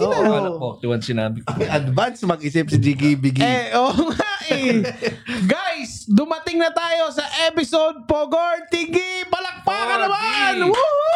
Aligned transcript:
40 0.00 0.24
na. 0.24 0.28
Akala 0.30 0.48
ko 0.56 0.66
41 0.80 1.02
sinabi 1.04 1.38
ko. 1.44 1.50
Advance 1.68 2.20
mag-isip 2.24 2.66
si 2.72 2.78
Jiggy 2.80 3.12
Biggy. 3.18 3.44
Eh, 3.44 3.76
oo 3.76 3.92
nga 4.14 4.30
eh. 4.48 4.80
Guys, 5.52 6.08
dumating 6.08 6.58
na 6.58 6.72
tayo 6.72 7.12
sa 7.12 7.26
episode 7.46 8.02
Pogortigi! 8.08 9.28
Palakpakan 9.28 10.08
Pogortigi! 10.08 10.08
naman! 10.08 10.54
Woohoo! 10.72 11.09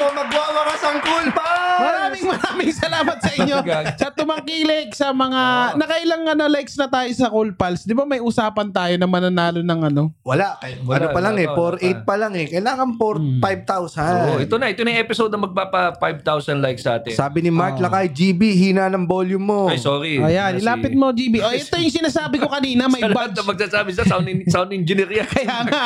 Dito 0.00 0.16
magwawakas 0.16 0.80
ang 0.80 0.98
Cool 1.04 1.28
Pals! 1.28 1.80
Maraming 1.80 2.24
maraming 2.26 2.72
salamat 2.72 3.16
sa 3.20 3.30
inyo 3.36 3.56
sa 3.96 4.08
tumangkilik 4.08 4.88
sa 4.92 5.12
mga 5.12 5.42
nakailang 5.76 6.24
ano 6.24 6.48
likes 6.48 6.72
na 6.76 6.88
tayo 6.88 7.12
sa 7.12 7.28
Cool 7.28 7.52
Pals. 7.52 7.84
Di 7.84 7.92
ba 7.92 8.08
may 8.08 8.16
usapan 8.16 8.72
tayo 8.72 8.96
na 8.96 9.04
mananalo 9.04 9.60
ng 9.60 9.80
ano? 9.92 10.08
Wala. 10.24 10.56
Kay- 10.56 10.80
Wala, 10.80 10.96
ano 10.96 11.06
pa 11.06 11.20
lang 11.20 11.36
wala 11.36 11.44
eh, 11.44 11.48
pa, 11.52 11.52
4-8 11.52 11.84
wala 11.84 12.00
pa 12.00 12.14
lang 12.16 12.32
eh. 12.32 12.46
Kailangan 12.48 12.88
4 12.96 13.16
Hmm. 13.20 13.40
5,000. 13.44 14.24
Oh, 14.26 14.38
ito 14.40 14.56
na, 14.56 14.66
ito 14.72 14.80
na 14.80 14.88
yung 14.90 15.02
episode 15.04 15.28
na 15.28 15.38
magpapa 15.38 15.80
5,000 15.94 16.64
likes 16.64 16.80
sa 16.80 16.96
atin. 16.96 17.12
Sabi 17.12 17.44
ni 17.44 17.52
Mark 17.52 17.76
Oh. 17.76 17.84
Lakay, 17.84 18.08
GB, 18.08 18.40
hina 18.56 18.88
ng 18.88 19.04
volume 19.04 19.44
mo. 19.44 19.60
Ay, 19.68 19.76
sorry. 19.76 20.16
Ayan, 20.16 20.56
ilapit 20.56 20.96
mo, 20.96 21.12
GB. 21.12 21.44
O, 21.44 21.52
ito 21.52 21.76
yung 21.76 21.92
sinasabi 21.92 22.40
ko 22.40 22.48
kanina, 22.48 22.88
may 22.88 23.04
badge. 23.04 23.36
na 23.36 23.44
magsasabi 23.44 23.92
sa 23.92 24.08
sound, 24.08 24.24
sound 24.48 24.72
engineer 24.72 25.12
yan. 25.12 25.28
Kaya 25.36 25.68
nga. 25.68 25.82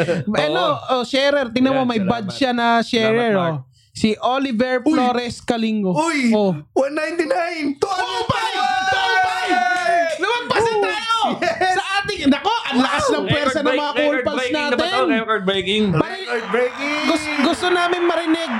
ano, 0.46 0.62
oh, 0.92 1.02
sharer. 1.02 1.50
Tingnan 1.50 1.74
mo, 1.74 1.82
may 1.82 1.98
salamat. 1.98 2.10
badge 2.14 2.30
siya 2.30 2.50
na 2.52 2.78
sharer. 2.78 3.34
Salamat, 3.34 3.54
Oh. 3.55 3.55
Si 3.96 4.12
Oliver 4.20 4.84
Flores 4.84 5.40
Kalingo. 5.40 5.96
Uy! 5.96 6.28
Oh. 6.36 6.52
199! 6.76 7.80
200! 7.80 10.20
Lumagpasan 10.20 10.76
tayo! 10.84 11.16
Sa 11.80 12.04
ating, 12.04 12.28
nako, 12.28 12.52
ang 12.68 12.78
lakas 12.84 13.06
ng 13.08 13.24
pwersa 13.24 13.64
ng 13.64 13.72
mga 13.72 13.92
cool 13.96 14.18
pals 14.20 14.36
breaking 14.36 14.52
na 14.52 14.68
ba 14.68 14.76
natin. 14.76 14.92
to? 14.92 15.08
Record 15.16 15.42
breaking. 15.48 15.84
Record 15.96 16.44
breaking! 16.52 17.08
Gusto, 17.08 17.28
gusto 17.40 17.66
namin 17.72 18.04
marinig 18.04 18.52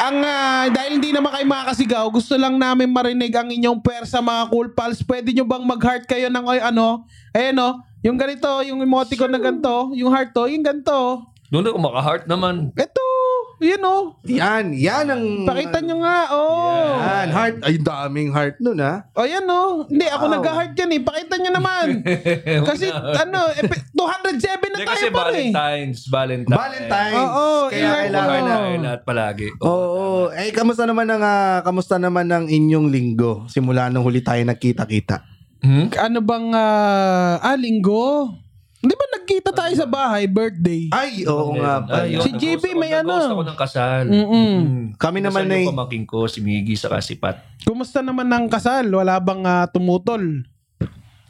ang 0.00 0.16
ah, 0.26 0.66
dahil 0.74 0.98
hindi 0.98 1.14
naman 1.14 1.38
kayo 1.38 1.46
makakasigaw, 1.46 2.10
gusto 2.10 2.34
lang 2.34 2.58
namin 2.58 2.90
marinig 2.90 3.30
ang 3.30 3.46
inyong 3.46 3.78
pwersa 3.78 4.18
mga 4.18 4.50
cool 4.50 4.74
pals. 4.74 5.06
Pwede 5.06 5.30
nyo 5.30 5.46
bang 5.46 5.62
mag-heart 5.62 6.10
kayo 6.10 6.26
ng 6.26 6.44
oy, 6.50 6.58
ano? 6.58 7.06
Eh 7.30 7.54
no, 7.54 7.78
yung 8.02 8.18
ganito, 8.18 8.58
yung 8.66 8.82
emoticon 8.82 9.30
na 9.30 9.38
ganito, 9.38 9.94
yung 9.94 10.10
heart 10.10 10.34
to, 10.34 10.50
yung 10.50 10.66
ganito. 10.66 11.30
Doon 11.50 11.66
ako 11.66 11.78
maka-heart 11.78 12.26
naman. 12.26 12.74
Ito, 12.74 13.06
yun 13.60 13.82
oh. 13.84 14.16
Yan, 14.24 14.72
yan 14.72 15.04
ang... 15.06 15.44
Pakita 15.44 15.78
nyo 15.80 16.00
nga, 16.00 16.18
oh. 16.32 16.96
Yan, 16.96 17.28
heart. 17.28 17.56
Ay, 17.60 17.76
daming 17.76 18.32
heart 18.32 18.56
nun 18.56 18.80
ha. 18.80 19.04
O 19.12 19.22
yan 19.22 19.44
oh. 19.44 19.84
Hindi, 19.84 20.06
ako 20.06 20.24
Wow. 20.26 20.34
nag-heart 20.34 20.72
yan 20.74 20.90
eh. 20.90 21.00
Pakita 21.00 21.34
nyo 21.36 21.50
naman. 21.52 21.86
Kasi 22.68 22.88
ano, 22.92 23.52
epi- 23.52 23.84
207 23.92 23.92
na 23.92 24.76
Hindi, 24.80 24.80
tayo 24.80 24.88
kasi 24.90 25.06
pa 25.06 25.20
eh. 25.20 25.52
Valentine's. 25.52 26.00
Valentine's. 26.06 26.56
Valentine's. 26.56 27.20
Oo, 27.20 27.46
Kaya 27.68 27.78
ilan- 27.78 27.94
kailangan 28.00 28.40
na. 28.40 28.48
Kailangan 28.50 28.80
lahat 28.82 29.00
palagi. 29.04 29.48
Oo. 29.60 30.32
Eh, 30.32 30.50
kamusta 30.50 30.84
naman 30.84 31.06
ang 31.06 31.20
ah, 31.20 31.60
kamusta 31.60 31.96
naman 31.96 32.26
ang 32.26 32.46
inyong 32.46 32.88
linggo 32.88 33.44
simula 33.46 33.86
nung 33.86 34.02
huli 34.02 34.20
tayo 34.20 34.40
nagkita-kita? 34.40 35.20
Hmm? 35.60 35.92
Ano 35.94 36.24
bang, 36.24 36.46
ah, 36.50 37.36
ah, 37.38 37.56
linggo? 37.56 38.32
Di 38.80 38.96
ba 38.96 39.06
nagkita 39.12 39.52
tayo 39.52 39.74
sa 39.76 39.84
bahay, 39.84 40.24
birthday? 40.24 40.88
Ay, 40.88 41.28
oo 41.28 41.52
nga 41.52 41.84
pala. 41.84 42.08
Ay, 42.08 42.16
yun, 42.16 42.24
Si 42.24 42.32
nag-host 42.32 42.64
JB 42.64 42.64
may 42.80 42.90
nag-host 42.96 43.28
ano. 43.28 43.34
ako 43.36 43.42
ng 43.44 43.58
kasal. 43.60 44.04
Mm-mm. 44.08 44.32
Mm. 44.56 44.80
Kami 44.96 45.18
naman 45.20 45.44
Kasal 45.44 45.52
ay 45.52 45.60
yung 45.60 45.72
pamangking 45.76 46.06
ko, 46.08 46.18
si 46.24 46.40
Miggy, 46.40 46.80
saka 46.80 47.04
si 47.04 47.20
Pat. 47.20 47.44
Kumusta 47.68 48.00
naman 48.00 48.24
ang 48.32 48.48
kasal? 48.48 48.88
Wala 48.88 49.20
bang 49.20 49.44
ah, 49.44 49.68
tumutol? 49.68 50.48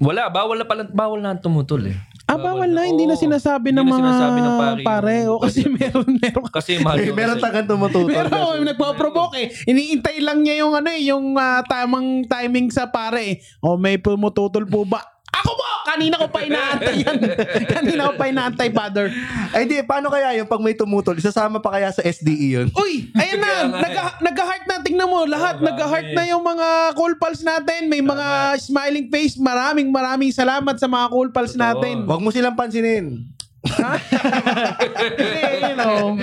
Wala, 0.01 0.31
bawal 0.31 0.63
na 0.63 0.65
pala, 0.65 0.87
bawal 0.87 1.19
na 1.19 1.35
ang 1.35 1.43
tumutol 1.43 1.91
eh. 1.91 1.99
Ah, 2.31 2.39
bawal 2.39 2.71
na. 2.71 2.87
Hindi 2.87 3.11
na 3.11 3.19
Oo. 3.19 3.25
sinasabi 3.27 3.75
ng 3.75 3.83
Hindi 3.83 3.91
na 3.91 3.95
mga 3.99 4.01
sinasabi 4.07 4.39
ng 4.39 4.55
pare. 4.55 4.83
pare. 4.87 5.17
O, 5.27 5.43
kasi 5.43 5.67
meron, 5.67 6.07
meron. 6.23 6.47
Kasi 6.47 6.73
mahal 6.79 7.03
eh, 7.03 7.11
yun 7.11 7.19
meron 7.19 7.43
tagang 7.43 7.67
tumututol. 7.67 8.07
Pero 8.07 8.31
kasi. 8.31 8.63
nagpo-provoke 8.63 9.37
eh. 9.37 9.51
Iniintay 9.67 10.23
lang 10.23 10.47
niya 10.47 10.63
yung 10.63 10.79
ano 10.79 10.89
eh, 10.95 11.03
yung 11.03 11.35
ah, 11.35 11.67
tamang 11.67 12.23
timing 12.31 12.71
sa 12.71 12.87
pare 12.87 13.21
eh. 13.27 13.35
O 13.59 13.75
may 13.75 13.99
pumututol 13.99 14.63
po 14.71 14.87
ba? 14.87 15.03
Ako 15.31 15.51
po! 15.55 15.69
Kanina 15.87 16.15
ko 16.19 16.27
pa 16.27 16.43
inaantay 16.43 16.95
yan. 17.03 17.19
Kanina 17.79 18.11
ko 18.11 18.13
pa 18.15 18.27
inaantay, 18.27 18.69
father. 18.71 19.07
Ay, 19.51 19.67
di, 19.67 19.79
paano 19.83 20.11
kaya 20.11 20.35
yung 20.39 20.47
pag 20.47 20.63
may 20.63 20.75
tumutol? 20.75 21.15
Isasama 21.15 21.59
pa 21.59 21.71
kaya 21.71 21.91
sa 21.91 22.03
SDE 22.03 22.49
yun? 22.61 22.69
Uy, 22.75 23.11
ayun 23.15 23.39
na. 23.39 23.51
Eh. 23.51 23.67
Nag- 23.91 24.19
nag-heart 24.23 24.65
na. 24.67 24.83
Tingnan 24.83 25.07
mo, 25.07 25.27
lahat. 25.27 25.59
Oo, 25.59 25.67
nag-heart 25.67 26.15
na 26.15 26.27
yung 26.27 26.43
mga 26.43 26.69
cool 26.95 27.15
pals 27.15 27.43
natin. 27.43 27.87
May 27.87 28.03
mga 28.03 28.59
smiling 28.59 29.07
face. 29.09 29.35
Maraming 29.35 29.91
maraming 29.91 30.31
salamat 30.31 30.79
sa 30.79 30.87
mga 30.87 31.07
cool 31.11 31.31
pals 31.31 31.55
Totoo. 31.55 31.63
natin. 31.63 31.95
Huwag 32.07 32.23
mo 32.23 32.31
silang 32.31 32.55
pansinin. 32.55 33.27
Hindi, 33.61 35.29
you 35.61 35.77
know. 35.77 36.17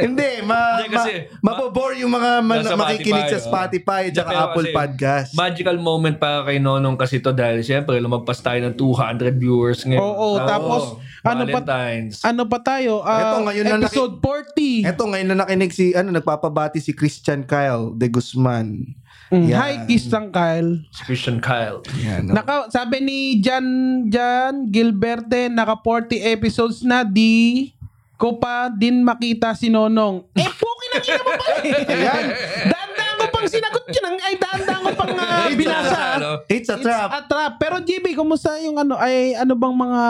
Hindi, 0.00 0.30
ma, 0.42 0.82
Hindi, 0.82 0.90
kasi- 0.90 1.30
ma, 1.38 1.54
mapabore 1.54 2.02
yung 2.02 2.10
mga 2.10 2.30
man, 2.42 2.66
Nasa 2.66 2.74
makikinig 2.74 3.30
sa 3.30 3.38
Spotify, 3.38 4.10
Spotify 4.10 4.20
at 4.20 4.26
Pero 4.26 4.40
Apple 4.42 4.66
kasi, 4.66 4.74
Podcast. 4.74 5.30
Magical 5.34 5.76
moment 5.78 6.16
para 6.18 6.42
kay 6.42 6.58
Nonong 6.58 6.98
kasi 6.98 7.22
to 7.22 7.30
dahil 7.30 7.62
siyempre 7.62 7.94
lumagpas 8.02 8.42
tayo 8.42 8.58
ng 8.66 8.74
200 8.74 9.38
viewers 9.38 9.86
ngayon. 9.86 10.02
Oo, 10.02 10.42
tapos, 10.42 10.98
ano 11.22 11.46
pa- 11.46 11.62
Valentine's. 11.62 12.24
Ano 12.24 12.42
pa 12.48 12.58
tayo? 12.58 13.04
Ah, 13.04 13.20
Eto, 13.22 13.36
ngayon 13.46 13.64
na 13.64 13.76
episode 13.78 14.14
40. 14.18 14.88
Eto, 14.88 15.02
ngayon 15.06 15.28
na 15.30 15.36
nakinig 15.46 15.70
si, 15.70 15.94
ano, 15.94 16.10
nagpapabati 16.10 16.82
si 16.82 16.90
Christian 16.90 17.46
Kyle 17.46 17.94
de 17.94 18.10
Guzman. 18.10 18.98
Mm. 19.30 19.46
Hi, 19.52 19.86
Kiss 19.86 20.10
Kyle. 20.10 20.82
Christian 21.00 21.38
Kyle. 21.38 21.86
Yan. 21.96 22.26
Naka, 22.26 22.66
sabi 22.66 22.98
ni 22.98 23.18
Jan, 23.38 23.62
Jan 24.04 24.66
Gilberte, 24.66 25.46
naka 25.46 25.78
40 25.78 26.18
episodes 26.26 26.82
na 26.82 27.02
di 27.02 27.70
ko 28.14 28.36
pa 28.36 28.66
din 28.68 29.00
makita 29.00 29.54
si 29.54 29.70
Nonong. 29.70 30.26
Eh, 30.34 30.50
puki 30.50 30.86
na 30.88 30.98
ina 31.00 31.20
mo 31.20 31.30
pala 31.32 31.54
eh. 31.62 31.94
Ayan. 31.94 32.24
Dandaan 32.66 33.14
ko 33.14 33.24
pang 33.30 33.46
sinagot 33.46 33.84
yun. 33.86 34.04
ang- 34.04 34.18
Ay, 34.20 34.34
dandaan 34.34 34.80
ko 34.82 34.90
pang 34.92 35.12
ah, 35.14 35.46
binasa. 35.48 36.00
It's 36.44 36.66
a 36.66 36.74
It's 36.74 36.82
trap. 36.82 37.08
a 37.08 37.20
trap. 37.22 37.52
Pero 37.56 37.78
JB, 37.78 38.12
kumusta 38.12 38.58
yung 38.58 38.76
ano, 38.76 38.98
ay 38.98 39.38
ano 39.38 39.54
bang 39.54 39.72
mga, 39.72 40.02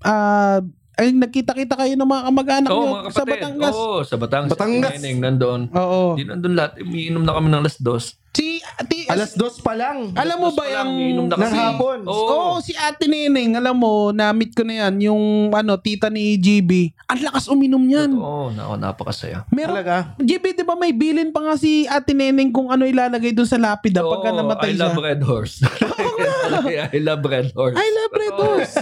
ah, 0.00 0.60
ay 0.94 1.10
nagkita-kita 1.10 1.74
kayo 1.74 1.96
ng 1.96 2.06
mga 2.06 2.22
kamag-anak 2.24 2.70
Oo, 2.70 2.76
nyo 2.76 2.86
mga 2.92 3.02
kapatid. 3.02 3.16
sa 3.16 3.24
Batangas? 3.26 3.74
Oo, 3.74 3.96
sa 4.04 4.14
Batangas. 4.14 4.50
Batangas. 4.52 4.90
Si 4.90 4.96
Neneng 5.00 5.18
nandoon. 5.22 5.60
Oo. 5.72 6.02
Di 6.14 6.22
nandun 6.22 6.54
lahat. 6.54 6.76
Umiinom 6.78 7.24
na 7.24 7.32
kami 7.32 7.48
ng 7.48 7.58
alas 7.58 7.80
dos. 7.80 8.20
Si, 8.34 8.58
ati, 8.58 9.06
Alas 9.06 9.32
dos 9.32 9.62
pa 9.62 9.72
lang. 9.72 10.10
alam 10.12 10.36
mo 10.36 10.50
ba 10.50 10.66
yung... 10.66 10.90
umiinom 10.90 11.24
na 11.24 11.36
Ng 11.36 11.40
kasi. 11.40 11.54
hapon. 11.54 11.98
Oo. 12.02 12.26
Oo, 12.26 12.58
si 12.58 12.74
Ate 12.74 13.06
Neneng, 13.06 13.54
alam 13.54 13.72
mo, 13.72 14.10
na-meet 14.10 14.50
ko 14.50 14.62
na 14.62 14.74
yan, 14.82 14.94
yung 15.04 15.22
ano, 15.48 15.76
tita 15.76 16.10
ni 16.10 16.34
GB. 16.34 16.90
Ang 17.06 17.22
lakas 17.22 17.46
uminom 17.46 17.84
yan. 17.84 18.10
Oo, 18.12 18.50
nako, 18.50 18.74
napakasaya. 18.74 19.46
Meron, 19.48 19.78
Talaga. 19.78 20.18
GB, 20.18 20.44
di 20.52 20.64
ba 20.64 20.74
may 20.74 20.90
bilin 20.90 21.30
pa 21.30 21.42
nga 21.42 21.54
si 21.54 21.86
Ate 21.86 22.10
Neneng 22.10 22.50
kung 22.50 22.68
ano 22.68 22.82
ilalagay 22.82 23.30
dun 23.30 23.46
sa 23.46 23.54
lapida 23.54 24.02
pagka 24.02 24.28
Oo, 24.28 24.36
namatay 24.36 24.68
I 24.68 24.74
siya. 24.74 24.82
love 24.82 24.98
Red 24.98 25.22
Horse. 25.22 25.54
I 26.90 26.98
love 26.98 27.22
Red 27.22 27.48
Horse. 27.52 27.76
I 27.76 27.86
love 27.88 28.12
Red 28.12 28.34
Horse. 28.36 28.74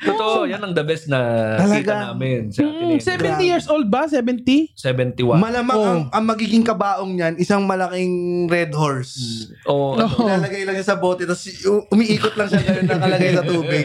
Totoo, 0.00 0.48
yan 0.48 0.60
ang 0.60 0.72
the 0.72 0.80
best 0.80 1.04
na 1.06 1.20
Talaga. 1.58 1.76
kita 1.76 1.94
namin. 2.08 2.40
Si 2.48 2.58
Ate 2.58 2.72
Mm, 2.72 2.96
Neneng. 2.96 3.36
70 3.36 3.42
years 3.44 3.66
old 3.66 3.86
ba? 3.86 4.06
70? 4.06 4.70
71. 4.72 5.34
Malamang 5.36 5.76
ang, 5.76 6.00
ang 6.10 6.24
magiging 6.24 6.62
kabaong 6.62 7.10
niyan, 7.10 7.34
isang 7.36 7.66
malaking 7.66 8.12
red 8.46 8.70
horse. 8.70 8.99
Oo, 9.66 9.96
ano, 9.96 10.06
Oo. 10.06 10.26
Ilalagay 10.28 10.62
lang 10.64 10.76
siya 10.80 10.88
sa 10.94 10.98
bote, 10.98 11.24
tapos 11.24 11.46
umiikot 11.90 12.34
lang 12.36 12.48
siya 12.48 12.60
ganun 12.62 12.86
nakalagay 12.86 13.30
sa 13.34 13.44
tubig. 13.44 13.84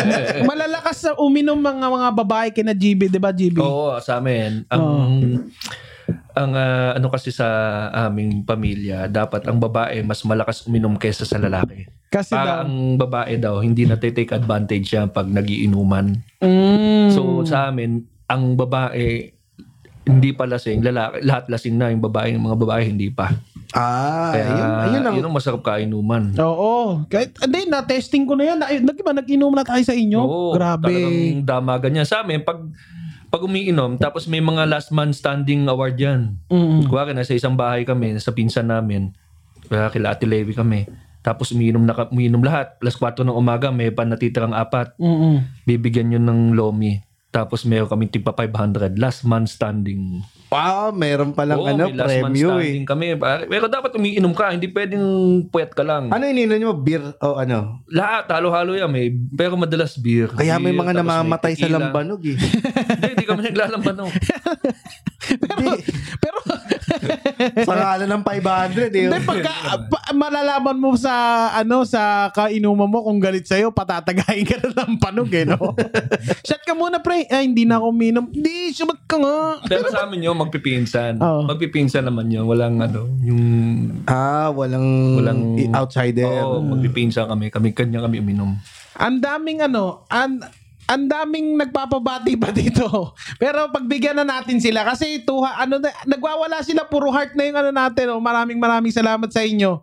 Malalakas 0.50 0.96
sa 1.04 1.10
uminom 1.18 1.58
mga 1.58 1.88
mga 1.88 2.08
babae 2.12 2.48
kina 2.50 2.74
GB, 2.74 3.12
di 3.12 3.20
ba 3.20 3.30
GB? 3.30 3.58
Oo, 3.60 3.98
sa 4.00 4.18
amin. 4.22 4.66
Ang, 4.70 4.84
ang 6.32 6.50
ah, 6.56 6.96
ano 6.96 7.08
kasi 7.12 7.28
sa 7.28 7.46
aming 8.08 8.42
pamilya, 8.42 9.06
dapat 9.08 9.44
ang 9.48 9.60
babae 9.60 10.00
mas 10.00 10.24
malakas 10.24 10.64
uminom 10.64 10.96
kaysa 10.96 11.28
sa 11.28 11.36
lalaki. 11.36 11.86
Kasi 12.12 12.32
daw. 12.32 12.40
Para 12.40 12.52
ang 12.64 12.96
babae 12.96 13.36
daw, 13.40 13.60
hindi 13.60 13.84
na 13.88 13.96
take 13.96 14.32
advantage 14.32 14.92
yan 14.92 15.12
pag 15.12 15.28
nagiinuman. 15.28 16.16
Mm. 16.40 17.12
So 17.12 17.44
sa 17.44 17.72
amin, 17.72 18.04
ang 18.28 18.56
babae 18.56 19.32
hindi 20.02 20.34
pa 20.34 20.50
lasing, 20.50 20.82
lalaki, 20.82 21.22
lahat 21.22 21.44
lasing 21.46 21.78
na, 21.78 21.94
yung 21.94 22.02
babae, 22.02 22.34
yung 22.34 22.42
mga 22.50 22.58
babae 22.58 22.82
hindi 22.90 23.08
pa. 23.12 23.30
Ah, 23.72 24.32
Kaya 24.32 24.44
ayun, 24.48 24.70
ayun 24.70 25.02
ang... 25.04 25.14
yun 25.16 25.26
ang 25.28 25.36
masarap 25.36 25.62
kainuman. 25.64 26.32
Oo. 26.38 27.04
Kahit, 27.08 27.36
hindi, 27.40 27.68
na-testing 27.68 28.24
ko 28.24 28.36
na 28.36 28.44
yan. 28.52 28.58
Na, 28.60 28.68
nag, 28.68 28.98
ba, 29.00 29.12
nag-inom 29.16 29.52
na 29.52 29.64
tayo 29.64 29.82
sa 29.82 29.96
inyo? 29.96 30.20
Oo, 30.20 30.52
Grabe. 30.56 30.88
Talagang 30.88 31.44
damagan 31.44 31.98
yan. 32.02 32.06
Sa 32.08 32.24
amin, 32.24 32.44
pag 32.44 32.60
pag 33.32 33.48
umiinom, 33.48 33.96
tapos 33.96 34.28
may 34.28 34.44
mga 34.44 34.68
last 34.68 34.92
man 34.92 35.08
standing 35.16 35.64
award 35.64 35.96
yan. 35.96 36.36
Mm. 36.52 36.84
Kuwari, 36.84 37.16
nasa 37.16 37.32
isang 37.32 37.56
bahay 37.56 37.88
kami, 37.88 38.12
sa 38.20 38.36
pinsan 38.36 38.68
namin, 38.68 39.16
kaya 39.72 39.88
kila 39.88 40.12
Ate 40.12 40.28
Levi 40.28 40.52
kami. 40.52 40.84
Tapos 41.24 41.54
umiinom, 41.54 41.80
na, 41.80 41.96
umiinom 42.12 42.44
lahat. 42.44 42.76
Alas 42.84 43.00
4 43.00 43.24
ng 43.24 43.32
umaga, 43.32 43.72
may 43.72 43.88
pa 43.88 44.04
natitirang 44.04 44.52
apat. 44.52 44.92
Mm-mm. 45.00 45.64
Bibigyan 45.64 46.12
yun 46.12 46.28
ng 46.28 46.52
lomi. 46.52 47.00
Tapos 47.32 47.64
meron 47.64 47.88
kami 47.88 48.06
tigpa 48.06 48.30
500. 48.30 48.92
Last 48.94 49.24
man 49.24 49.48
standing. 49.48 50.20
Wow, 50.46 50.92
meron 50.92 51.32
palang 51.32 51.56
Oo, 51.56 51.64
ano, 51.64 51.88
may 51.88 51.96
last 51.96 52.12
man 52.12 52.28
premyo 52.28 52.48
eh. 52.52 52.76
standing 52.76 52.84
kami. 52.84 53.06
pare. 53.16 53.48
Pero 53.48 53.64
dapat 53.66 53.96
umiinom 53.96 54.30
ka. 54.30 54.52
Hindi 54.52 54.68
pwedeng 54.68 55.04
puyat 55.48 55.72
ka 55.72 55.80
lang. 55.80 56.12
Ano 56.12 56.22
ininom 56.22 56.60
nyo? 56.60 56.70
Beer 56.76 57.00
o 57.18 57.40
ano? 57.40 57.80
Lahat, 57.88 58.28
halo-halo 58.28 58.76
yan. 58.76 58.86
May, 58.86 59.08
pero 59.32 59.56
madalas 59.56 59.96
beer. 59.96 60.28
Kaya 60.28 60.60
may 60.60 60.70
Beer, 60.70 60.78
mga 60.78 60.92
tapos 60.92 61.00
may 61.00 61.08
namamatay 61.08 61.52
sa 61.52 61.60
tequila. 61.64 61.76
lambanog 61.80 62.20
eh. 62.22 62.36
Hindi, 62.92 63.08
hindi 63.10 63.24
kami 63.24 63.40
naglalambanog. 63.48 64.12
pero, 65.40 65.60
pero, 66.20 66.38
sa 67.68 67.74
ngalan 67.74 68.08
ng 68.08 68.22
500 68.22 68.92
eh. 68.92 69.04
Hindi, 69.08 69.18
pagka 69.24 69.52
pa, 69.88 69.98
malalaman 70.12 70.76
mo 70.78 70.94
sa 70.94 71.12
ano 71.52 71.84
sa 71.84 72.28
kainuman 72.30 72.88
mo 72.88 73.04
kung 73.04 73.18
galit 73.18 73.44
sa'yo, 73.44 73.72
patatagayin 73.72 74.46
ka 74.46 74.56
na 74.60 74.84
ng 74.86 74.98
panog 74.98 75.30
eh, 75.32 75.44
no? 75.48 75.76
Shot 76.46 76.62
ka 76.62 76.72
muna, 76.76 77.00
pre. 77.00 77.26
Ay, 77.28 77.48
hindi 77.48 77.64
na 77.64 77.80
ako 77.80 77.86
uminom. 77.90 78.26
Hindi, 78.30 78.72
sumat 78.72 79.04
ka 79.04 79.16
nga. 79.18 79.36
pero 79.66 79.88
sa 79.88 80.06
amin 80.06 80.26
yun, 80.30 80.36
magpipinsan. 80.38 81.18
Oo. 81.18 81.48
Magpipinsan 81.48 82.06
naman 82.06 82.30
yun. 82.30 82.44
Walang 82.46 82.80
ano, 82.80 83.08
yung... 83.22 83.42
Ah, 84.06 84.52
walang, 84.52 85.18
Walang- 85.18 85.72
outsider. 85.72 86.28
Oo, 86.28 86.60
magpipinsan 86.62 87.28
kami. 87.28 87.48
Kami, 87.48 87.68
kanya 87.74 88.04
kami 88.04 88.20
uminom. 88.20 88.56
Ang 89.00 89.24
daming 89.24 89.64
ano, 89.64 90.04
ang 90.12 90.40
ang 90.84 91.06
daming 91.06 91.54
nagpapabati 91.56 92.34
pa 92.34 92.50
dito. 92.54 92.86
Pero 93.36 93.68
pagbigyan 93.68 94.16
na 94.16 94.26
natin 94.28 94.58
sila 94.58 94.82
kasi 94.82 95.20
tuha, 95.20 95.58
ano 95.58 95.78
na, 95.78 95.90
nagwawala 96.04 96.60
sila 96.60 96.84
puro 96.84 97.08
heart 97.08 97.32
na 97.32 97.44
yung 97.44 97.58
ano 97.58 97.70
natin. 97.70 98.10
Oh. 98.10 98.18
Maraming 98.18 98.56
maraming 98.56 98.90
salamat 98.90 99.28
sa 99.28 99.40
inyo. 99.40 99.78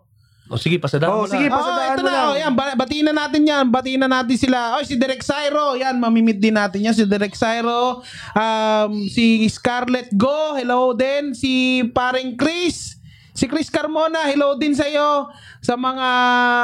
O 0.46 0.58
sige, 0.58 0.82
pasadaan 0.82 1.14
Oh, 1.14 1.22
mo 1.22 1.30
sige, 1.30 1.46
na. 1.46 1.54
pa- 1.54 1.58
Pasadaan 1.58 1.78
oh, 1.80 1.94
ito 1.94 2.02
mo 2.02 2.06
na. 2.06 2.12
lang. 2.12 2.26
Oh, 2.26 2.36
yan, 2.36 2.52
ba- 2.52 2.74
batiin 2.76 3.06
na 3.06 3.14
natin 3.16 3.42
yan. 3.44 3.64
Batiin 3.66 4.02
na 4.02 4.10
natin 4.10 4.34
sila. 4.34 4.74
Oh, 4.74 4.82
si 4.82 4.98
Derek 4.98 5.22
Syro. 5.22 5.78
Yan, 5.78 5.94
mamimit 5.94 6.36
din 6.36 6.52
natin 6.52 6.82
yan. 6.82 6.90
Si 6.90 7.06
Derek 7.06 7.32
Syro. 7.32 8.02
Um, 8.34 9.06
si 9.06 9.46
Scarlett 9.46 10.10
Go. 10.12 10.58
Hello 10.58 10.90
din. 10.92 11.32
Si 11.32 11.50
paring 11.88 12.34
Chris. 12.34 12.98
Si 13.40 13.48
Chris 13.48 13.72
Carmona, 13.72 14.28
hello 14.28 14.52
din 14.52 14.76
sa 14.76 14.84
iyo. 14.84 15.32
Sa 15.64 15.72
mga 15.72 16.08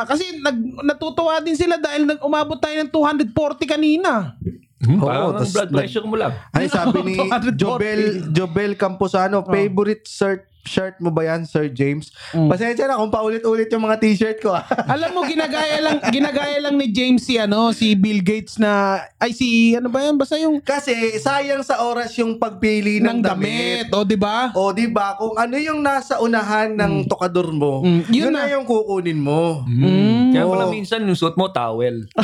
kasi 0.05 0.45
nag 0.45 0.85
natutuwa 0.85 1.41
din 1.41 1.57
sila 1.57 1.81
dahil 1.81 2.05
nag 2.05 2.21
umabot 2.21 2.61
tayo 2.61 2.77
ng 2.85 2.93
240 2.93 3.33
kanina. 3.65 4.37
Hmm, 4.85 5.01
Oo, 5.01 5.09
parang 5.09 5.41
tas 5.41 5.57
blood 5.57 5.73
pressure 5.73 6.05
mo 6.05 6.21
lang. 6.21 6.37
Ay, 6.53 6.69
sabi 6.69 7.01
ni 7.01 7.17
240. 7.49 7.57
Jobel, 7.57 8.01
Jobel 8.29 8.73
Camposano, 8.77 9.41
favorite 9.41 10.05
shirt 10.05 10.45
shirt 10.67 10.95
mo 10.99 11.09
ba 11.09 11.25
yan, 11.25 11.43
Sir 11.43 11.67
James? 11.69 12.09
Pasensya 12.31 12.85
na 12.85 12.97
kung 12.97 13.09
paulit-ulit 13.09 13.67
yung 13.69 13.83
mga 13.83 13.97
t-shirt 13.97 14.39
ko. 14.39 14.53
ah. 14.53 14.63
Alam 14.93 15.13
mo 15.13 15.21
ginagaya 15.23 15.81
lang 15.81 15.97
ginagaya 16.07 16.57
lang 16.61 16.75
ni 16.75 16.87
James 16.89 17.23
si 17.23 17.37
ano 17.37 17.71
si 17.71 17.93
Bill 17.95 18.21
Gates 18.21 18.57
na 18.57 19.01
ay 19.17 19.31
si 19.31 19.73
ano 19.73 19.87
ba 19.87 20.01
yan 20.01 20.15
basta 20.15 20.35
yung 20.35 20.59
Kasi 20.59 21.17
sayang 21.17 21.63
sa 21.63 21.81
oras 21.81 22.11
yung 22.15 22.37
pagpili 22.37 22.99
ng, 22.99 22.99
ng 22.99 23.19
damit, 23.23 23.85
o 23.89 24.03
di 24.03 24.15
ba? 24.15 24.51
O, 24.53 24.71
di 24.71 24.85
ba? 24.87 25.15
Kung 25.15 25.33
ano 25.35 25.55
yung 25.55 25.81
nasa 25.81 26.19
unahan 26.19 26.73
ng 26.73 27.07
tokador 27.07 27.49
mo, 27.49 27.79
Mm, 27.79 28.01
yun 28.09 28.11
yun, 28.11 28.31
na. 28.33 28.43
na. 28.43 28.53
yung 28.53 28.65
kukunin 28.65 29.17
mo. 29.17 29.63
Mm. 29.63 30.33
Kaya 30.33 30.45
pala 30.45 30.65
minsan 30.67 31.01
yung 31.01 31.15
suot 31.15 31.37
mo, 31.37 31.49
towel. 31.49 32.05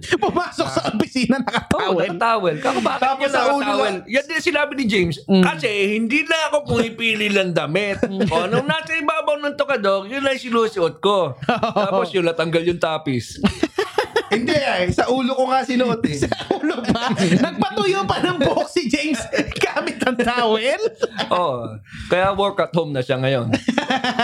Pumasok 0.00 0.68
sa 0.68 0.80
opisina 0.92 1.36
nakatawel. 1.40 2.16
Towel. 2.16 2.16
Towel. 2.16 2.56
Kako 2.60 2.78
bakit 2.80 3.02
Tapos 3.04 3.22
yan 3.26 3.32
sa 3.32 3.52
ulo 3.52 3.84
Yan 4.08 4.24
din 4.24 4.40
sinabi 4.40 4.72
ni 4.78 4.84
James. 4.88 5.16
Kasi 5.24 5.96
hindi 5.96 6.24
na 6.24 6.52
ako 6.52 6.56
pumipili 6.76 7.28
ng 7.28 7.52
damit. 7.52 8.00
o, 8.32 8.46
nung 8.48 8.66
nasa 8.66 8.96
ibabaw 8.96 9.36
ng 9.40 9.56
tokador, 9.56 10.08
yun 10.08 10.24
lang 10.24 10.40
sinusuot 10.40 10.98
ko. 10.98 11.36
Tapos 11.86 12.10
yun, 12.14 12.24
natanggal 12.24 12.64
yung 12.64 12.80
tapis. 12.80 13.36
Hindi 14.30 14.54
ay, 14.54 14.90
sa 14.90 15.06
ulo 15.06 15.34
ko 15.34 15.44
nga 15.46 15.60
sinuot 15.60 16.02
eh. 16.06 16.22
Ulo 16.54 16.78
ba? 16.86 17.10
Nagpatuyo 17.14 18.06
pa 18.06 18.22
ng 18.22 18.38
buhok 18.38 18.66
si 18.66 18.86
James 18.86 19.18
gamit 19.64 19.98
ang 20.00 20.14
towel. 20.14 20.80
Oo. 21.28 21.76
Kaya 22.06 22.30
work 22.32 22.58
at 22.58 22.70
home 22.70 22.90
na 22.90 23.02
siya 23.02 23.18
ngayon. 23.18 23.50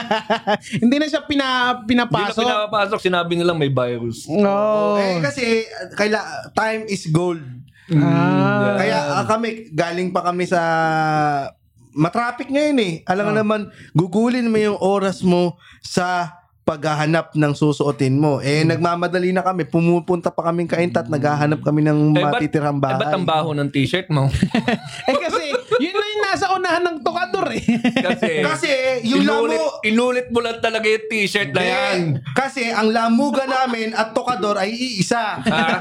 Hindi 0.83 0.97
na 0.97 1.07
siya 1.07 1.23
pina, 1.23 1.47
Hindi 1.77 1.95
na 1.95 2.07
pinapasok. 2.07 2.39
pinapasok, 2.39 2.99
sinabi 3.03 3.35
nilang 3.35 3.59
may 3.59 3.69
virus. 3.69 4.27
No. 4.27 4.95
Eh, 4.97 5.19
kasi, 5.19 5.67
kaila, 5.93 6.23
time 6.55 6.87
is 6.87 7.07
gold. 7.07 7.43
Ah. 7.89 8.79
Kaya 8.79 8.99
ah, 9.13 9.27
kami, 9.27 9.71
galing 9.71 10.11
pa 10.11 10.23
kami 10.23 10.47
sa 10.47 10.63
matraffic 11.93 12.47
ngayon 12.47 12.79
eh. 12.79 12.95
Alam 13.07 13.25
nga 13.27 13.35
Ah. 13.35 13.41
naman, 13.43 13.61
gugulin 13.93 14.47
mo 14.47 14.59
yung 14.59 14.79
oras 14.79 15.23
mo 15.23 15.55
sa 15.81 16.31
paghahanap 16.67 17.39
ng 17.39 17.53
susuotin 17.55 18.19
mo. 18.19 18.43
Eh, 18.43 18.67
nagmamadali 18.67 19.31
na 19.31 19.47
kami. 19.47 19.63
Pumupunta 19.71 20.35
pa 20.35 20.51
kaming 20.51 20.67
kaintat, 20.67 21.07
naghahanap 21.07 21.63
kami 21.63 21.87
ng 21.87 22.11
Eh, 22.11 22.19
matitirang 22.19 22.77
Eh, 22.77 22.83
bahay. 22.83 22.99
ba't 23.07 23.15
ang 23.15 23.23
baho 23.23 23.55
ng 23.55 23.71
t-shirt 23.71 24.11
mo? 24.11 24.27
eh 25.11 25.15
kasi, 25.15 25.55
yung 26.17 26.25
nasa 26.25 26.47
unahan 26.51 26.83
ng 26.83 26.99
tokador 27.01 27.53
eh. 27.53 27.61
Kasi, 27.93 28.31
Kasi, 28.49 28.71
yung 29.05 29.21
inulit, 29.21 29.61
lamo- 29.61 29.77
inulit 29.83 30.27
mo 30.31 30.41
lang 30.41 30.57
talaga 30.59 30.89
yung 30.89 31.05
t-shirt 31.07 31.53
na 31.53 31.61
yan. 31.61 31.99
Kasi 32.33 32.73
ang 32.73 32.89
lamuga 32.89 33.45
namin 33.45 33.93
at 33.93 34.11
tokador 34.11 34.57
ay 34.57 34.73
iisa. 34.73 35.37
Ah. 35.43 35.77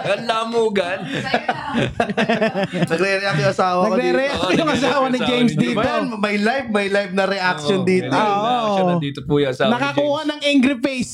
Ang 0.10 0.26
lamugan. 0.26 0.98
Nagre-react 2.90 3.38
yung 3.38 3.50
asawa 3.50 3.80
ko 3.80 3.86
dito. 3.86 3.96
Nagre-react 3.96 4.40
Oo, 4.40 4.52
yung 4.52 4.70
asawa 4.70 5.04
ni 5.06 5.10
nagre-react 5.12 5.28
James 5.28 5.50
yung 5.50 5.60
Di 5.60 5.68
dito. 5.70 6.18
May 6.18 6.36
live, 6.38 6.68
may 6.70 6.88
live 6.88 7.12
na 7.12 7.24
reaction 7.26 7.80
Oo, 7.80 7.88
dito. 7.88 8.08
na 8.08 8.20
Oo. 8.20 8.46
action. 8.60 8.84
Nandito 8.90 9.20
po 9.24 9.32
yung 9.36 9.50
asawa 9.50 9.68
ni 9.68 9.74
Nakakuha 9.74 10.20
ng 10.24 10.40
angry 10.44 10.76
face 10.78 11.12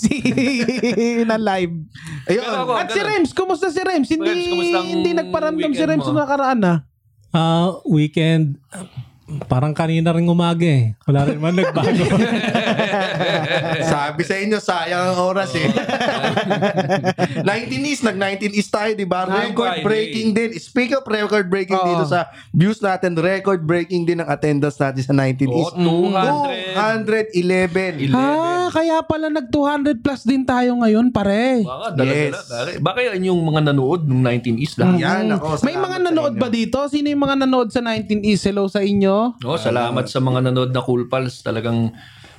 na 1.24 1.36
live. 1.38 1.74
Ayun. 2.26 2.42
Pero 2.42 2.56
ako, 2.58 2.72
At 2.74 2.88
si 2.88 2.98
ganun. 2.98 3.08
Rems, 3.08 3.30
kumusta 3.32 3.66
si 3.68 3.80
Rems? 3.80 4.08
Hindi, 4.08 4.28
Rems, 4.28 4.46
kumusta 4.46 4.76
ang 4.76 4.88
hindi 4.90 5.10
nagparamdam 5.12 5.62
si 5.64 5.74
weekend 5.74 5.90
Rems 5.92 6.08
mo? 6.08 6.14
nakaraan 6.16 6.60
ah. 6.62 6.78
Ah, 7.34 7.78
weekend. 7.84 8.58
Parang 9.50 9.74
kanina 9.74 10.14
rin 10.14 10.22
umaga 10.30 10.62
eh. 10.62 10.94
Wala 11.02 11.26
rin 11.26 11.42
man 11.42 11.50
nagbago. 11.50 11.90
Sabi 13.90 14.22
sa 14.22 14.38
inyo, 14.38 14.58
sayang 14.62 15.02
ang 15.02 15.18
oras 15.18 15.50
eh. 15.58 15.66
19 17.42 17.90
is, 17.90 18.06
nag-19 18.06 18.54
is 18.54 18.70
tayo, 18.70 18.94
di 18.94 19.02
ba? 19.02 19.26
Record 19.26 19.82
breaking 19.82 20.30
din. 20.30 20.54
Speak 20.62 20.94
of 20.94 21.02
record 21.10 21.50
breaking 21.50 21.74
Oo. 21.74 21.90
dito 21.90 22.04
sa 22.06 22.30
views 22.54 22.78
natin, 22.78 23.18
record 23.18 23.66
breaking 23.66 24.06
din 24.06 24.22
ang 24.22 24.30
attendance 24.30 24.78
natin 24.78 25.02
sa 25.02 25.10
19 25.10 25.50
is. 25.50 25.70
Oh, 25.74 25.74
200. 25.74 27.34
211. 27.34 28.06
11. 28.06 28.14
Ah, 28.14 28.55
kaya 28.76 29.00
pala 29.08 29.32
nag 29.32 29.48
200 29.48 30.04
plus 30.04 30.28
din 30.28 30.44
tayo 30.44 30.76
ngayon, 30.76 31.08
pare. 31.08 31.64
Baka 31.64 31.96
dala 31.96 32.12
Yes. 32.12 32.44
dala. 32.44 32.68
Baka 32.76 32.98
yan 33.08 33.32
yung 33.32 33.40
mga 33.40 33.72
nanood 33.72 34.04
nung 34.04 34.20
19 34.20 34.60
is 34.60 34.76
lang. 34.76 35.00
Yan, 35.00 35.32
ako. 35.32 35.64
May 35.64 35.80
mga 35.80 36.12
nanood 36.12 36.36
ba 36.36 36.52
dito? 36.52 36.84
Sino 36.84 37.08
yung 37.08 37.24
mga 37.24 37.40
nanood 37.48 37.72
sa 37.72 37.80
19 37.80 38.20
is? 38.20 38.44
Hello 38.44 38.68
sa 38.68 38.84
inyo. 38.84 39.40
Oh, 39.40 39.56
salamat 39.56 40.04
sa 40.12 40.20
mga 40.20 40.52
nanood 40.52 40.76
na 40.76 40.84
Cool 40.84 41.08
Pals. 41.08 41.40
Talagang 41.40 41.96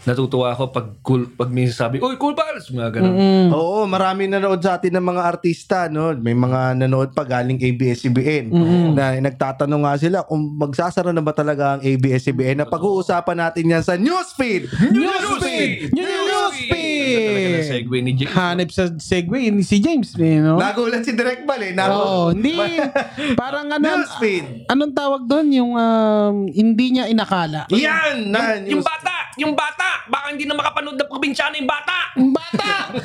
natutuwa 0.08 0.56
ako 0.56 0.72
pag 0.72 0.88
cool, 1.02 1.28
pag 1.30 1.52
may 1.52 1.68
sabi, 1.68 2.00
Uy, 2.00 2.16
Cool 2.16 2.32
Pals! 2.32 2.72
Mga 2.72 2.90
ganun. 2.90 3.14
Mm. 3.14 3.50
Oo, 3.52 3.84
marami 3.84 4.26
nanood 4.26 4.64
sa 4.64 4.80
atin 4.80 4.96
ng 4.96 5.04
mga 5.06 5.22
artista, 5.22 5.92
no? 5.92 6.16
May 6.16 6.32
mga 6.32 6.80
nanood 6.80 7.12
pa 7.12 7.28
galing 7.28 7.60
ABS-CBN 7.60 8.48
na 8.96 9.20
nagtatanong 9.20 9.84
nga 9.84 9.96
sila 10.00 10.18
kung 10.24 10.56
magsasara 10.56 11.12
na 11.12 11.20
ba 11.20 11.36
talaga 11.36 11.76
ang 11.76 11.82
ABS-CBN 11.84 12.64
na 12.64 12.66
pag-uusapan 12.66 13.36
natin 13.38 13.68
yan 13.68 13.84
sa 13.84 14.00
newsfeed. 14.00 14.72
Newsfeed! 14.72 15.92
Na 15.92 16.00
Newsfeed! 16.00 17.68
segue 17.68 18.00
ni 18.00 18.12
James. 18.16 18.32
Hanip 18.32 18.70
sa 18.72 18.88
segue 18.96 19.52
ni 19.52 19.62
si 19.62 19.84
James, 19.84 20.08
eh, 20.16 20.40
no? 20.40 20.56
Nagulat 20.56 21.04
si 21.04 21.12
Direk 21.12 21.44
Bal 21.44 21.62
eh. 21.62 21.74
Naku- 21.76 21.92
Oo, 21.92 22.24
hindi. 22.32 22.56
Parang 23.42 23.68
ano, 23.68 23.84
Newsfeed. 23.84 24.72
anong 24.72 24.94
tawag 24.96 25.28
doon? 25.28 25.48
Yung 25.52 25.72
um, 25.76 26.48
hindi 26.48 26.96
niya 26.96 27.12
inakala. 27.12 27.68
Yan! 27.70 28.32
Na, 28.32 28.56
Yung 28.64 28.80
news- 28.80 28.88
bata! 28.88 29.16
Yung 29.38 29.54
bata! 29.54 29.90
Baka 30.06 30.26
hindi 30.30 30.46
na 30.46 30.54
makapanood 30.54 30.96
ng 30.96 31.10
probinsyano 31.10 31.58
yung 31.58 31.66
bata! 31.66 31.98
Yung 32.16 32.32
bata! 32.32 32.70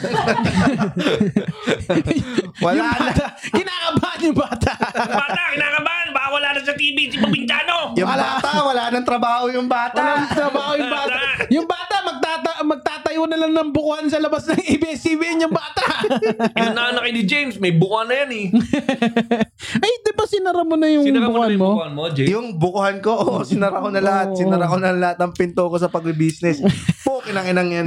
Wala 2.62 2.76
yung 2.76 2.86
na. 2.86 2.98
bata. 3.00 3.24
Kinakabahan 3.48 4.20
yung 4.22 4.36
bata. 4.36 4.72
Yung 4.76 5.16
bata! 5.16 5.42
Kinakabahan! 5.52 6.08
Baka 6.12 6.28
wala 6.30 6.48
na 6.52 6.60
sa 6.60 6.74
TV 6.74 6.96
si 7.08 7.16
probinsyano! 7.16 7.76
Yung 7.94 8.08
bata, 8.08 8.50
wala 8.62 8.82
nang 8.92 9.06
trabaho 9.06 9.44
yung 9.50 9.68
bata. 9.68 9.98
Walang 9.98 10.30
trabaho 10.30 10.72
yung 10.78 10.92
bata. 10.92 11.20
Yung 11.50 11.66
bata, 11.66 11.94
magtata 12.02 12.50
magtatayo 12.62 13.26
na 13.26 13.36
lang 13.36 13.52
ng 13.52 13.70
bukuan 13.74 14.06
sa 14.06 14.22
labas 14.22 14.46
ng 14.46 14.56
ABS-CBN 14.56 15.44
yung 15.44 15.54
bata. 15.54 15.82
Yung 16.62 16.74
nanay 16.74 17.10
ni 17.10 17.22
James, 17.22 17.58
may 17.58 17.70
buka 17.70 18.06
na 18.06 18.24
yan 18.24 18.30
eh. 18.32 18.46
Ay, 19.84 19.92
di 20.02 20.12
ba 20.14 20.24
sinara 20.26 20.62
mo 20.62 20.74
na 20.74 20.90
yung 20.90 21.06
Sinara 21.06 21.26
mo 21.26 21.38
na 21.38 21.46
bukuan 21.46 21.50
yung 21.50 21.62
mo? 21.62 21.70
bukuan 21.74 21.92
mo, 21.94 22.02
James? 22.10 22.30
Yung 22.30 22.46
bukuhan 22.58 22.96
ko, 22.98 23.12
oh, 23.14 23.42
sinara 23.42 23.78
ko 23.78 23.88
na 23.90 24.02
lahat. 24.02 24.26
Oo. 24.34 24.38
Sinara 24.38 24.66
ko 24.66 24.76
na 24.78 24.90
lahat 24.92 25.18
ng 25.18 25.32
pinto 25.34 25.62
ko 25.66 25.76
sa 25.78 25.90
pag-business. 25.90 26.58
Po, 27.02 27.18
kinang-inang 27.22 27.70
yan. 27.70 27.86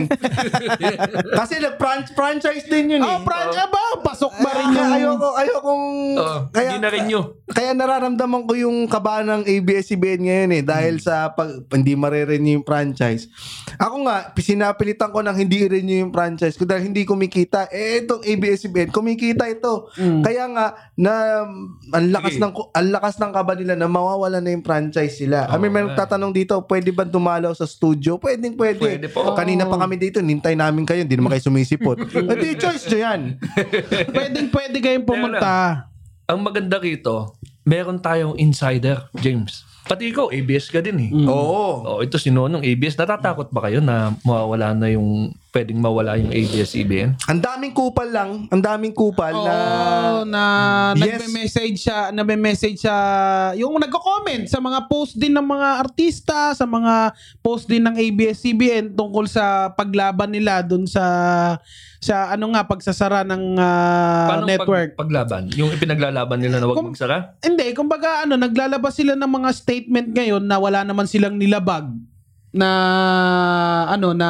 Kasi 1.39 1.63
nag-franchise 1.63 2.68
din 2.68 2.98
yun 2.98 3.01
eh. 3.01 3.08
Oh, 3.08 3.24
franchise 3.24 3.72
ba? 3.72 3.86
pasok 4.06 4.34
ba 4.44 4.51
rin 4.54 4.70
yung... 4.75 4.92
ayoko, 4.92 5.30
ayokong... 5.39 5.86
Oo, 6.20 6.38
kaya, 6.51 6.70
hindi 6.75 6.80
na 6.84 6.89
rin 6.92 7.06
nyo. 7.08 7.22
kaya 7.48 7.72
nararamdaman 7.72 8.44
ko 8.44 8.54
yung 8.60 8.86
kaba 8.92 9.24
ng 9.24 9.48
ABS-CBN 9.48 10.22
ngayon 10.27 10.51
eh 10.60 10.63
dahil 10.63 11.00
sa 11.00 11.32
pag, 11.32 11.63
hindi 11.72 11.96
marirenew 11.96 12.60
yung 12.60 12.68
franchise. 12.68 13.32
Ako 13.80 14.04
nga, 14.08 14.36
sinapilitan 14.36 15.10
ko 15.12 15.24
nang 15.24 15.38
hindi 15.39 15.63
renew 15.65 16.06
yung 16.06 16.13
franchise 16.13 16.60
ko 16.60 16.68
dahil 16.68 16.92
hindi 16.92 17.08
kumikita. 17.08 17.72
Eh, 17.72 18.04
itong 18.04 18.24
ABS-CBN, 18.24 18.92
kumikita 18.92 19.48
ito. 19.48 19.89
Kaya 19.96 20.44
nga, 20.51 20.65
na 20.96 21.44
ang 21.92 22.08
lakas 22.12 22.39
ng 22.39 22.51
ang 22.72 22.88
lakas 22.92 23.15
ng 23.20 23.32
kaba 23.32 23.54
nila 23.56 23.75
na 23.75 23.88
mawawala 23.88 24.39
na 24.39 24.51
yung 24.51 24.63
franchise 24.63 25.20
sila. 25.20 25.48
I 25.48 25.56
mean, 25.60 25.72
may 25.72 25.84
nagtatanong 25.84 26.32
dito, 26.32 26.56
pwede 26.68 26.92
ba 26.92 27.04
dumalaw 27.04 27.51
sa 27.56 27.68
studio? 27.68 28.20
Pwedeng 28.20 28.56
pwede. 28.60 28.75
Pwede 28.79 29.08
po. 29.10 29.32
Kanina 29.34 29.63
pa 29.65 29.77
kami 29.79 29.96
dito, 29.96 30.20
nintay 30.20 30.53
namin 30.53 30.84
kayo, 30.84 31.03
hindi 31.03 31.15
naman 31.15 31.36
kayo 31.36 31.44
sumisipot. 31.48 31.98
Hindi, 32.32 32.60
choice 32.60 32.88
nyo 32.91 33.00
yan. 33.00 33.22
Pwedeng 34.15 34.48
pwede 34.51 34.77
kayong 34.79 35.08
pumunta. 35.08 35.88
Ang 36.25 36.39
maganda 36.41 36.82
rito, 36.82 37.38
meron 37.65 38.01
tayong 38.01 38.36
insider, 38.41 39.10
James. 39.20 39.65
Pati 39.86 40.10
ikaw, 40.10 40.34
ABS 40.34 40.74
ka 40.74 40.82
din 40.82 40.98
eh. 40.98 41.12
Oo. 41.29 41.86
Oh, 41.86 41.98
ito 42.01 42.17
si 42.17 42.34
Nonong 42.34 42.65
ABS. 42.65 42.98
Natatakot 42.98 43.53
ba 43.53 43.70
kayo 43.70 43.86
na 43.86 44.17
mawawala 44.25 44.74
na 44.74 44.89
yung, 44.89 45.29
pwedeng 45.55 45.79
mawala 45.79 46.19
yung 46.19 46.35
ABS-CBN? 46.35 47.15
Ang 47.25 47.39
daming 47.39 47.71
kupal 47.71 48.12
lang, 48.12 48.51
ang 48.51 48.59
daming 48.59 48.91
kupal 48.91 49.31
na 49.31 49.55
Oo, 49.55 50.27
na 50.27 50.43
Yes. 50.91 51.00
nagme-message 51.00 51.77
siya, 51.79 52.12
nagme-message 52.12 52.77
siya, 52.77 52.97
yung 53.55 53.79
nagko-comment 53.79 54.51
sa 54.51 54.59
mga 54.59 54.91
post 54.91 55.15
din 55.15 55.31
ng 55.31 55.47
mga 55.47 55.79
artista, 55.79 56.51
sa 56.51 56.67
mga 56.67 57.15
post 57.39 57.65
din 57.65 57.79
ng 57.81 57.95
ABS-CBN 57.95 58.91
tungkol 58.91 59.25
sa 59.25 59.71
paglaban 59.71 60.27
nila 60.27 60.59
dun 60.59 60.83
sa 60.83 61.05
sa 61.97 62.29
ano 62.29 62.53
nga 62.53 62.62
pagsasara 62.62 63.24
ng 63.24 63.57
Paano 63.57 64.45
network. 64.45 64.93
Pag, 64.93 65.07
paglaban? 65.07 65.50
Yung 65.55 65.71
ipinaglalaban 65.71 66.38
nila 66.38 66.59
na 66.59 66.67
wag 66.67 66.77
Kung- 66.77 66.91
magsara? 66.91 67.33
Hindi, 67.39 67.71
kumbaga 67.71 68.27
ano, 68.27 68.35
naglalabas 68.35 68.93
sila 68.93 69.15
ng 69.15 69.31
mga 69.31 69.50
statement 69.55 70.12
ngayon 70.12 70.43
na 70.43 70.59
wala 70.59 70.83
naman 70.83 71.07
silang 71.07 71.39
nilabag 71.39 71.89
na 72.55 72.69
ano 73.85 74.15
na 74.15 74.29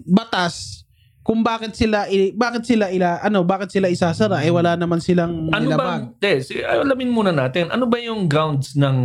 batas 0.00 0.86
kung 1.20 1.40
bakit 1.40 1.74
sila 1.74 2.06
i- 2.06 2.30
bakit 2.30 2.62
sila 2.62 2.88
ila 2.88 3.18
ano 3.18 3.42
bakit 3.42 3.72
sila 3.72 3.88
isasara 3.88 4.40
eh 4.40 4.52
wala 4.52 4.76
naman 4.76 5.00
silang 5.00 5.50
Ano 5.50 5.66
nilabag. 5.66 6.14
ba? 6.14 6.20
Te, 6.20 6.38
si, 6.38 6.60
alamin 6.60 7.08
muna 7.08 7.32
natin. 7.32 7.68
Ano 7.68 7.84
ba 7.84 7.98
yung 7.98 8.28
grounds 8.28 8.76
ng 8.76 8.98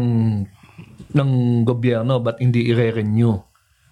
ng 1.10 1.30
gobyerno 1.64 2.20
ba't 2.20 2.38
hindi 2.38 2.70
i-renew? 2.70 3.34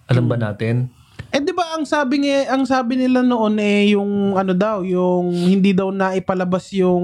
Alam 0.06 0.26
ba 0.26 0.38
natin? 0.38 0.92
Eh 1.28 1.40
'di 1.40 1.52
ba 1.52 1.74
ang 1.74 1.84
sabi 1.84 2.22
nga 2.22 2.54
ang 2.54 2.64
sabi 2.64 2.96
nila 2.96 3.20
noon 3.20 3.58
eh 3.58 3.92
yung 3.92 4.36
ano 4.36 4.54
daw, 4.54 4.80
yung 4.80 5.34
hindi 5.34 5.72
daw 5.72 5.90
na 5.90 6.14
ipalabas 6.14 6.70
yung 6.74 7.04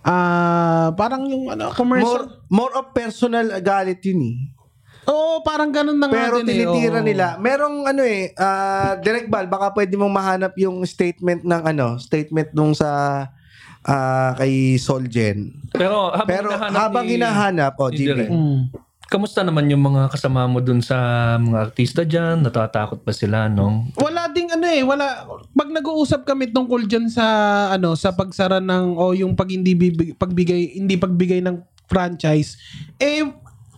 ah 0.00 0.94
parang 0.94 1.26
yung 1.26 1.50
ano 1.50 1.74
commercial. 1.74 2.06
more 2.06 2.24
more 2.48 2.72
of 2.74 2.92
personal 2.92 3.44
galit 3.58 3.98
yun 4.00 4.20
eh. 4.22 4.36
Oo, 5.08 5.40
parang 5.40 5.72
ganun 5.72 5.96
na 5.96 6.06
nga 6.06 6.28
Pero 6.28 6.44
din 6.44 6.52
eh, 6.52 6.68
tinitira 6.68 7.00
oo. 7.00 7.06
nila. 7.06 7.26
Merong 7.40 7.88
ano 7.88 8.02
eh, 8.04 8.36
ah, 8.36 9.00
Direct 9.00 9.32
Bal, 9.32 9.48
baka 9.48 9.72
pwede 9.72 9.96
mong 9.96 10.12
mahanap 10.12 10.52
yung 10.60 10.84
statement 10.84 11.48
ng 11.48 11.62
ano, 11.64 11.96
statement 11.96 12.52
nung 12.52 12.76
sa 12.76 12.88
ah, 13.88 14.36
kay 14.36 14.76
Solgen. 14.76 15.64
Pero 15.72 16.12
habang 16.12 16.28
Pero 16.28 16.48
hinahanap 16.52 16.76
habang 16.76 17.06
ni- 17.08 17.12
hinahanap, 17.16 17.72
oh, 17.80 17.88
GB. 17.88 18.20
Mm. 18.28 18.60
Kamusta 19.08 19.40
naman 19.40 19.72
yung 19.72 19.80
mga 19.80 20.12
kasama 20.12 20.44
mo 20.44 20.60
dun 20.60 20.84
sa 20.84 20.96
mga 21.40 21.72
artista 21.72 22.04
dyan? 22.04 22.44
Natatakot 22.44 23.00
ba 23.00 23.12
sila, 23.16 23.48
no? 23.48 23.88
Wala 23.96 24.28
ding 24.28 24.52
ano 24.52 24.68
eh, 24.68 24.84
wala 24.84 25.24
pag 25.56 25.72
nag-uusap 25.72 26.28
kami 26.28 26.52
tungkol 26.52 26.84
diyan 26.84 27.08
sa 27.08 27.24
ano 27.72 27.96
sa 27.96 28.12
pagsara 28.12 28.60
ng 28.60 29.00
o 29.00 29.16
yung 29.16 29.32
pag 29.32 29.48
hindi 29.48 29.72
bibig, 29.72 30.12
pagbigay 30.12 30.76
hindi 30.76 31.00
pagbigay 31.00 31.40
ng 31.40 31.56
franchise 31.88 32.60
eh, 33.00 33.24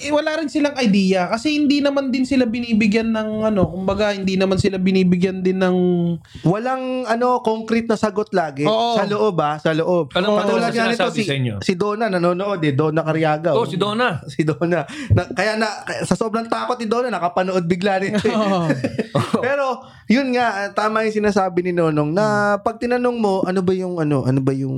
eh 0.00 0.10
wala 0.10 0.40
rin 0.40 0.48
silang 0.48 0.72
idea 0.76 1.28
kasi 1.28 1.52
hindi 1.52 1.78
naman 1.78 2.08
din 2.08 2.24
sila 2.24 2.44
binibigyan 2.44 3.12
ng 3.12 3.44
ano 3.44 3.68
kumbaga 3.68 4.10
hindi 4.10 4.34
naman 4.34 4.56
sila 4.56 4.80
binibigyan 4.80 5.40
din 5.40 5.60
ng 5.60 5.76
Walang 6.42 7.04
ano 7.04 7.40
concrete 7.40 7.84
na 7.84 7.94
sagot 7.94 8.32
lagi 8.32 8.64
Oo. 8.64 8.96
sa 8.96 9.04
loob 9.04 9.36
ah, 9.38 9.56
sa 9.56 9.76
loob. 9.76 10.12
Anong 10.12 10.40
Katulad 10.40 10.72
madalas 10.72 10.72
nga 10.72 10.86
nito 10.88 11.08
si 11.12 11.22
sa 11.22 11.36
inyo? 11.36 11.54
si 11.60 11.72
Donna 11.76 12.06
nanonood 12.08 12.60
eh, 12.60 12.72
Donna 12.72 13.04
Cariaga. 13.04 13.52
Oh, 13.52 13.68
si 13.68 13.76
Donna. 13.76 14.20
si 14.32 14.40
Donna. 14.42 14.82
Na, 15.12 15.22
kaya 15.28 15.60
na 15.60 15.84
kaya 15.84 16.00
sa 16.02 16.16
sobrang 16.16 16.48
takot 16.48 16.80
ni 16.80 16.88
Donna 16.88 17.12
nakapanood 17.12 17.64
bigla 17.64 18.00
nito. 18.00 18.24
eh. 18.24 18.32
Oo. 18.32 18.66
Pero 19.44 19.84
yun 20.08 20.32
nga 20.32 20.66
ah, 20.66 20.68
tama 20.72 21.04
yung 21.04 21.14
sinasabi 21.14 21.60
ni 21.60 21.72
Nonong 21.72 22.10
na 22.10 22.24
pag 22.58 22.80
tinanong 22.80 23.18
mo 23.20 23.44
ano 23.44 23.60
ba 23.60 23.72
yung 23.72 24.00
ano 24.00 24.24
ano 24.24 24.40
ba 24.40 24.50
yung 24.50 24.76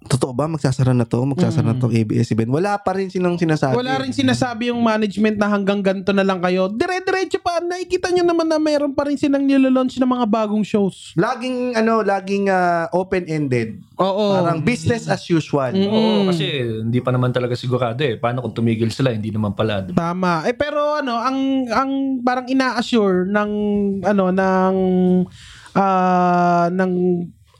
totoo 0.00 0.30
ba 0.30 0.46
magsasara 0.46 0.94
na 0.94 1.02
to 1.02 1.18
magsasara 1.24 1.66
na 1.66 1.76
to 1.76 1.90
ABS-CBN 1.90 2.46
wala 2.48 2.78
pa 2.78 2.94
rin 2.94 3.10
silang 3.10 3.34
sinasabi 3.34 3.74
Wala 3.74 3.98
rin 3.98 4.10
sinasabi 4.10 4.70
yung 4.70 4.78
management 4.78 5.34
na 5.34 5.48
hanggang 5.48 5.80
ganito 5.80 6.10
na 6.10 6.22
lang 6.22 6.38
kayo. 6.38 6.70
Dire-diretso 6.70 7.38
pa. 7.38 7.58
Nakikita 7.58 8.08
nyo 8.08 8.22
naman 8.22 8.46
na 8.46 8.56
mayroon 8.56 8.92
pa 8.92 9.04
rin 9.04 9.14
silang 9.14 9.42
nilalaunch 9.42 9.96
ng 9.96 10.06
mga 10.08 10.26
bagong 10.26 10.62
shows. 10.62 11.12
laging 11.14 11.74
ano 11.74 12.00
laging 12.00 12.46
ah, 12.46 12.86
open-ended 12.92 13.82
Oo. 13.96 14.38
parang 14.38 14.60
business 14.60 15.06
as 15.06 15.26
usual 15.26 15.70
Mm. 15.70 15.88
Oo, 15.88 16.10
kasi 16.26 16.46
hindi 16.80 16.98
pa 16.98 17.10
naman 17.10 17.28
talaga 17.28 17.52
sigurado 17.52 17.98
eh. 18.00 18.14
Paano 18.14 18.40
kung 18.40 18.54
tumigil 18.54 18.88
sila? 18.88 19.10
Hindi 19.10 19.28
naman 19.28 19.52
pala. 19.52 19.80
di 19.80 19.90
ba? 19.90 20.10
Tama. 20.10 20.44
Eh 20.44 20.54
pero 20.54 20.94
ano, 20.96 21.16
ang 21.16 21.38
ang 21.66 21.90
parang 22.20 22.46
ina-assure 22.46 23.26
ng 23.26 23.50
ano 24.02 24.24
ng 24.30 24.74
ah 25.74 26.66
ng 26.68 26.92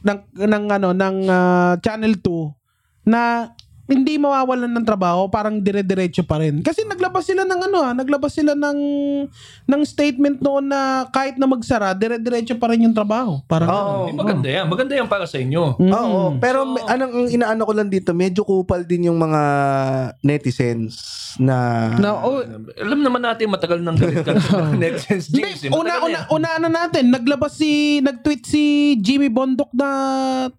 ng 0.09 0.21
ng 0.49 0.65
ano 0.73 0.89
ng 0.97 1.17
ah, 1.29 1.75
Channel 1.85 2.17
2 2.21 3.13
na 3.13 3.53
hindi 3.89 4.21
mawawalan 4.21 4.69
ng 4.69 4.85
trabaho, 4.85 5.27
parang 5.33 5.57
dire-diretso 5.59 6.21
pa 6.21 6.37
rin. 6.39 6.61
Kasi 6.61 6.85
naglabas 6.85 7.25
sila 7.25 7.49
ng 7.49 7.61
ano 7.73 7.79
ah, 7.81 7.97
naglabas 7.97 8.37
sila 8.37 8.53
ng 8.53 8.79
ng 9.65 9.81
statement 9.89 10.45
noon 10.45 10.69
na 10.69 11.09
kahit 11.09 11.41
na 11.41 11.49
magsara, 11.49 11.97
dire-diretso 11.97 12.53
pa 12.61 12.69
rin 12.69 12.85
yung 12.85 12.93
trabaho. 12.93 13.41
Parang 13.49 13.69
Oo. 13.73 14.05
Eh, 14.09 14.15
maganda 14.15 14.49
yan. 14.49 14.67
Maganda 14.69 14.93
yan 14.93 15.09
para 15.09 15.25
sa 15.25 15.41
inyo. 15.41 15.81
Mm. 15.81 15.93
Oo, 15.93 16.21
pero 16.37 16.69
may- 16.69 16.85
anong 16.85 17.13
ang 17.19 17.29
inaano 17.33 17.63
ko 17.65 17.73
lang 17.73 17.89
dito, 17.89 18.13
medyo 18.13 18.45
kupal 18.45 18.85
din 18.85 19.09
yung 19.09 19.17
mga 19.17 19.43
netizens 20.21 21.01
na 21.41 21.91
Na, 21.97 22.19
oh, 22.21 22.45
Alam 22.77 23.01
naman 23.01 23.23
natin 23.25 23.49
matagal 23.49 23.81
nang 23.81 23.97
galit 23.97 24.21
ka 24.21 24.37
sa 24.45 24.69
netizens, 24.75 25.33
James. 25.33 25.65
Hindi, 25.65 25.73
eh. 25.73 25.81
una, 25.81 25.93
una, 26.05 26.19
na 26.19 26.21
una, 26.29 26.49
ano 26.61 26.69
natin, 26.69 27.09
naglabas 27.09 27.57
si, 27.57 28.03
nag-tweet 28.05 28.43
si 28.45 28.63
Jimmy 29.01 29.33
Bondok 29.33 29.71
na 29.73 29.89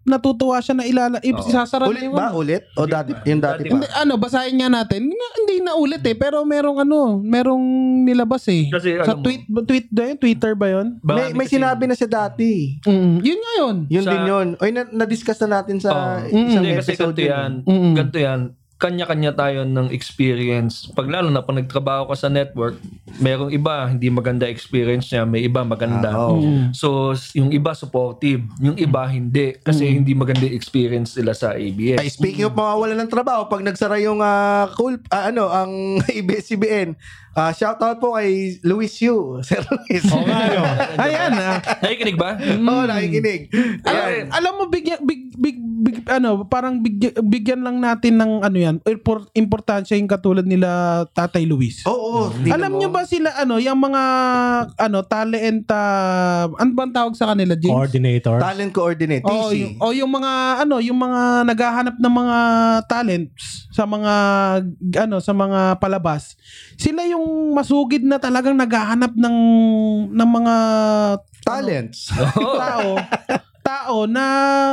natutuwa 0.02 0.58
siya 0.64 0.76
na 0.80 0.86
ilala, 0.88 1.18
isasara 1.22 1.86
na 1.86 1.92
ulit 1.92 2.10
ba? 2.10 2.32
ano. 2.32 2.42
Ulit? 2.42 2.64
O 2.74 2.88
dati? 2.88 3.12
Yung 3.26 3.40
dati 3.40 3.60
Dati 3.60 3.68
pa? 3.68 3.74
Hindi, 3.76 3.88
ano, 3.92 4.14
basahin 4.16 4.56
nga 4.56 4.70
natin. 4.70 5.00
Hindi, 5.06 5.26
hindi 5.38 5.56
na 5.60 5.74
ulit 5.74 6.00
eh, 6.02 6.14
pero 6.14 6.42
merong 6.42 6.82
ano, 6.82 7.00
merong 7.18 7.64
nilabas 8.04 8.48
eh. 8.48 8.68
Kasi 8.68 8.96
Sa 8.98 9.04
alam 9.04 9.18
mo- 9.18 9.24
tweet, 9.24 9.42
tweet 9.66 9.88
ba 9.90 10.02
yun? 10.06 10.18
Twitter 10.18 10.54
ba 10.54 10.68
yun? 10.70 10.88
May, 11.02 11.34
may 11.34 11.46
kasi- 11.46 11.56
sinabi 11.56 11.84
na 11.86 11.96
siya 11.96 12.08
dati. 12.08 12.78
Mm, 12.82 13.16
yun 13.20 13.40
nga 13.40 13.54
yun. 13.58 13.76
Yun 13.88 14.04
Sa- 14.04 14.12
din 14.12 14.24
yun. 14.26 14.48
Oy, 14.56 14.70
na, 14.70 14.82
na-discuss 14.86 15.40
na 15.42 15.60
natin 15.60 15.78
sa 15.78 16.22
Oo. 16.22 16.30
isang 16.30 16.62
Hindi, 16.62 16.78
kasi 16.78 16.92
episode 16.94 17.12
ganito 17.12 17.22
yun. 17.22 17.30
yan. 17.30 17.52
Mm-mm. 17.66 17.94
Ganito 17.94 18.20
yan. 18.20 18.40
Kanya-kanya 18.80 19.36
tayo 19.36 19.68
ng 19.68 19.92
experience. 19.92 20.88
Pag 20.90 21.12
lalo 21.12 21.28
na 21.28 21.44
pag 21.44 21.60
nagtrabaho 21.60 22.08
ka 22.08 22.16
sa 22.16 22.32
network, 22.32 22.80
merong 23.20 23.52
iba 23.52 23.86
hindi 23.86 24.08
maganda 24.08 24.48
experience 24.48 25.12
niya, 25.12 25.28
may 25.28 25.44
iba 25.44 25.62
maganda. 25.62 26.10
Ah, 26.10 26.32
oo. 26.32 26.40
Mm. 26.40 26.72
So, 26.72 27.12
s- 27.12 27.36
yung 27.36 27.52
iba 27.52 27.76
supportive, 27.76 28.40
yung 28.58 28.80
iba 28.80 29.04
hindi. 29.04 29.60
Kasi 29.60 29.84
hindi 29.84 30.16
maganda 30.16 30.48
experience 30.48 31.20
nila 31.20 31.36
sa 31.36 31.54
ABS. 31.54 32.00
Ay, 32.00 32.08
speaking 32.08 32.48
of 32.48 32.56
mawawala 32.56 32.96
ng 32.96 33.12
trabaho, 33.12 33.46
pag 33.46 33.62
nagsara 33.62 34.00
yung 34.00 34.24
ah, 34.24 34.72
cool, 34.74 34.96
ah, 35.12 35.28
ano, 35.28 35.52
ang 35.52 35.72
ABS-CBN, 36.18 36.96
ah, 37.36 37.52
shout 37.52 37.78
out 37.78 38.00
po 38.00 38.16
kay 38.16 38.64
Luis 38.64 38.96
Yu. 38.98 39.18
Sir 39.48 39.60
Luis. 39.60 40.08
Oo 40.08 40.24
Ayan 41.04 41.36
ah. 41.36 41.60
Nakikinig 41.84 42.16
ba? 42.16 42.40
Oo, 42.40 42.84
nakikinig. 42.88 43.52
Alam, 43.84 44.04
Ayan. 44.08 44.26
alam 44.32 44.54
mo 44.56 44.64
bigyan 44.68 45.04
big, 45.04 45.36
big, 45.36 45.60
big 45.80 46.04
ano 46.12 46.44
parang 46.44 46.84
bigyan, 46.84 47.16
bigyan 47.24 47.62
lang 47.64 47.80
natin 47.80 48.20
ng 48.20 48.44
ano 48.44 48.58
yan 48.60 48.76
import, 48.84 49.32
importansya 49.32 49.96
yung 49.96 50.12
katulad 50.12 50.44
nila 50.44 51.02
Tatay 51.16 51.48
Luis. 51.48 51.88
Oo. 51.88 52.28
tingnan 52.36 52.60
Alam 52.60 52.72
mo. 52.76 52.78
nyo 52.84 52.90
ba 52.92 53.04
sila 53.08 53.32
ano, 53.40 53.56
yung 53.58 53.80
mga 53.80 54.04
ano 54.76 55.00
talent 55.08 55.64
uh, 55.72 56.46
ano 56.52 56.70
bang 56.76 56.92
tawag 56.92 57.16
sa 57.16 57.32
kanila, 57.32 57.56
James? 57.56 57.72
Coordinator. 57.72 58.38
Talent 58.44 58.72
coordinate, 58.76 59.24
TC. 59.24 59.32
Oh, 59.32 59.52
yung, 59.56 59.74
oh, 59.80 59.94
yung 59.96 60.12
mga 60.12 60.32
ano, 60.68 60.76
yung 60.84 61.00
mga 61.00 61.22
naghahanap 61.48 61.96
ng 61.96 62.14
mga 62.14 62.38
talents 62.92 63.72
sa 63.72 63.88
mga 63.88 64.14
ano, 65.08 65.18
sa 65.24 65.32
mga 65.32 65.80
palabas. 65.80 66.36
Sila 66.76 67.08
yung 67.08 67.56
masugid 67.56 68.04
na 68.04 68.20
talagang 68.20 68.58
naghahanap 68.60 69.16
ng 69.16 69.38
ng 70.12 70.30
mga 70.30 70.56
Talents. 71.40 72.12
tao 72.62 73.00
tao 73.70 74.10
na 74.10 74.26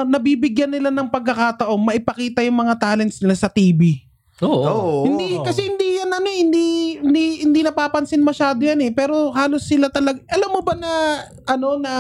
nabibigyan 0.08 0.72
nila 0.72 0.88
ng 0.88 1.12
pagkakataon 1.12 1.76
maipakita 1.76 2.40
yung 2.40 2.56
mga 2.56 2.74
talents 2.80 3.20
nila 3.20 3.36
sa 3.36 3.52
TV. 3.52 4.00
Oo. 4.40 4.64
Oo. 4.64 4.94
Hindi 5.08 5.40
kasi 5.40 5.64
hindi 5.64 5.96
yan 5.96 6.12
ano 6.12 6.28
hindi 6.28 6.66
hindi 7.00 7.24
hindi 7.40 7.60
napapansin 7.64 8.20
masyado 8.20 8.60
yan 8.60 8.84
eh 8.84 8.92
pero 8.92 9.32
halos 9.32 9.64
sila 9.64 9.88
talaga 9.88 10.20
alam 10.28 10.52
mo 10.52 10.60
ba 10.60 10.76
na 10.76 10.92
ano 11.48 11.80
na 11.80 11.92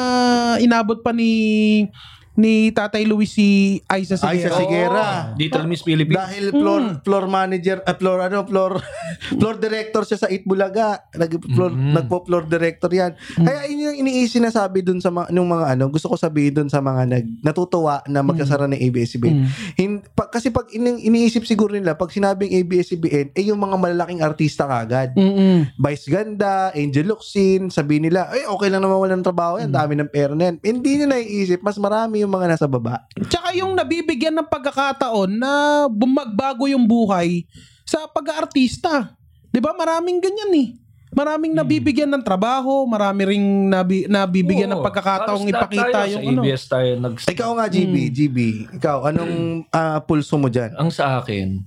inabot 0.60 1.00
pa 1.00 1.16
ni 1.16 1.88
ni 2.36 2.70
Tatay 2.70 3.02
Luis 3.02 3.30
si 3.30 3.48
Aiza 3.86 4.16
Aiza 4.18 4.48
Sigero. 4.48 4.56
Sigera. 4.56 5.04
Little 5.34 5.66
Miss 5.66 5.80
Philippines. 5.80 6.16
Dahil 6.16 6.44
floor 6.50 6.82
floor 7.00 7.24
manager, 7.26 7.80
uh, 7.80 7.92
floor 7.92 8.18
ano, 8.22 8.44
floor 8.44 8.80
floor 9.40 9.56
director 9.56 10.02
siya 10.02 10.18
sa 10.18 10.28
Itbulaga. 10.28 11.08
Nag 11.10 11.32
floor 11.46 11.72
Mhm. 11.72 11.92
nagpo 11.92 12.22
floor 12.22 12.44
director 12.44 12.88
'yan. 12.88 13.12
Kaya 13.34 13.66
yun 13.66 13.90
yung 13.90 13.98
iniisi 14.02 14.36
na 14.36 14.48
sabi 14.48 14.80
dun 14.80 14.98
sa 14.98 15.08
mga 15.08 15.28
nung 15.30 15.48
mga 15.48 15.72
ano, 15.72 15.88
gusto 15.88 16.06
ko 16.06 16.14
sabihin 16.14 16.52
dun 16.54 16.68
sa 16.68 16.78
mga 16.78 17.02
nag 17.06 17.26
natutuwa 17.42 18.04
na 18.04 18.20
magkasara 18.20 18.66
ng 18.66 18.78
ABS-CBN. 18.78 19.36
Mm. 19.36 19.46
Hin- 19.74 20.02
pa- 20.08 20.28
kasi 20.28 20.48
pag 20.48 20.68
ini- 20.70 21.02
iniisip 21.02 21.42
siguro 21.42 21.72
nila 21.72 21.94
pag 21.94 22.08
sinabing 22.08 22.52
ABS-CBN 22.54 23.32
eh 23.32 23.44
yung 23.44 23.58
mga 23.58 23.76
malalaking 23.76 24.20
artista 24.20 24.64
kagad. 24.64 25.12
Mm-mm. 25.14 25.72
Vice 25.74 26.06
Ganda, 26.06 26.70
Angel 26.72 27.06
Luxin, 27.06 27.68
sabihin 27.68 28.04
nila, 28.04 28.28
ay 28.28 28.44
okay 28.44 28.68
lang 28.68 28.80
naman 28.80 28.98
walang 28.98 29.22
trabaho 29.22 29.56
yan, 29.56 29.70
dami 29.70 29.94
ng 29.94 30.06
pera 30.06 30.32
na 30.32 30.48
yan. 30.48 30.56
Hindi 30.60 30.90
nila 30.96 31.14
naiisip, 31.14 31.60
mas 31.60 31.76
marami 31.76 32.20
yung 32.20 32.25
mga 32.30 32.46
nasa 32.54 32.66
baba. 32.66 33.06
Tsaka 33.30 33.54
yung 33.56 33.72
nabibigyan 33.74 34.34
ng 34.36 34.48
pagkakataon 34.50 35.30
na 35.30 35.52
bumagbago 35.90 36.66
yung 36.66 36.84
buhay 36.84 37.46
sa 37.86 38.04
pag-aartista. 38.10 39.14
'Di 39.50 39.62
ba? 39.62 39.72
Maraming 39.72 40.18
ganyan 40.18 40.52
eh. 40.54 40.68
Maraming 41.16 41.56
nabibigyan 41.56 42.12
ng 42.12 42.20
trabaho, 42.20 42.84
marami 42.84 43.24
ring 43.24 43.72
nabi, 43.72 44.04
nabibigyan 44.04 44.68
ng 44.68 44.82
Oo. 44.82 44.84
pagkakataong 44.84 45.48
Halos 45.48 45.54
lahat 45.54 45.70
ipakita 45.72 45.96
tayo 45.96 46.12
yung 46.12 46.20
sa 46.20 46.28
ano. 46.28 46.40
ABS 46.44 46.62
tayo 46.68 46.90
nag 47.00 47.14
Ikaw 47.24 47.50
nga, 47.56 47.66
GB, 47.72 47.94
GB, 48.12 48.38
ikaw, 48.76 48.98
anong 49.08 49.64
ah, 49.72 50.04
pulso 50.04 50.36
mo 50.36 50.52
dyan? 50.52 50.76
Ang 50.76 50.92
sa 50.92 51.16
akin, 51.16 51.64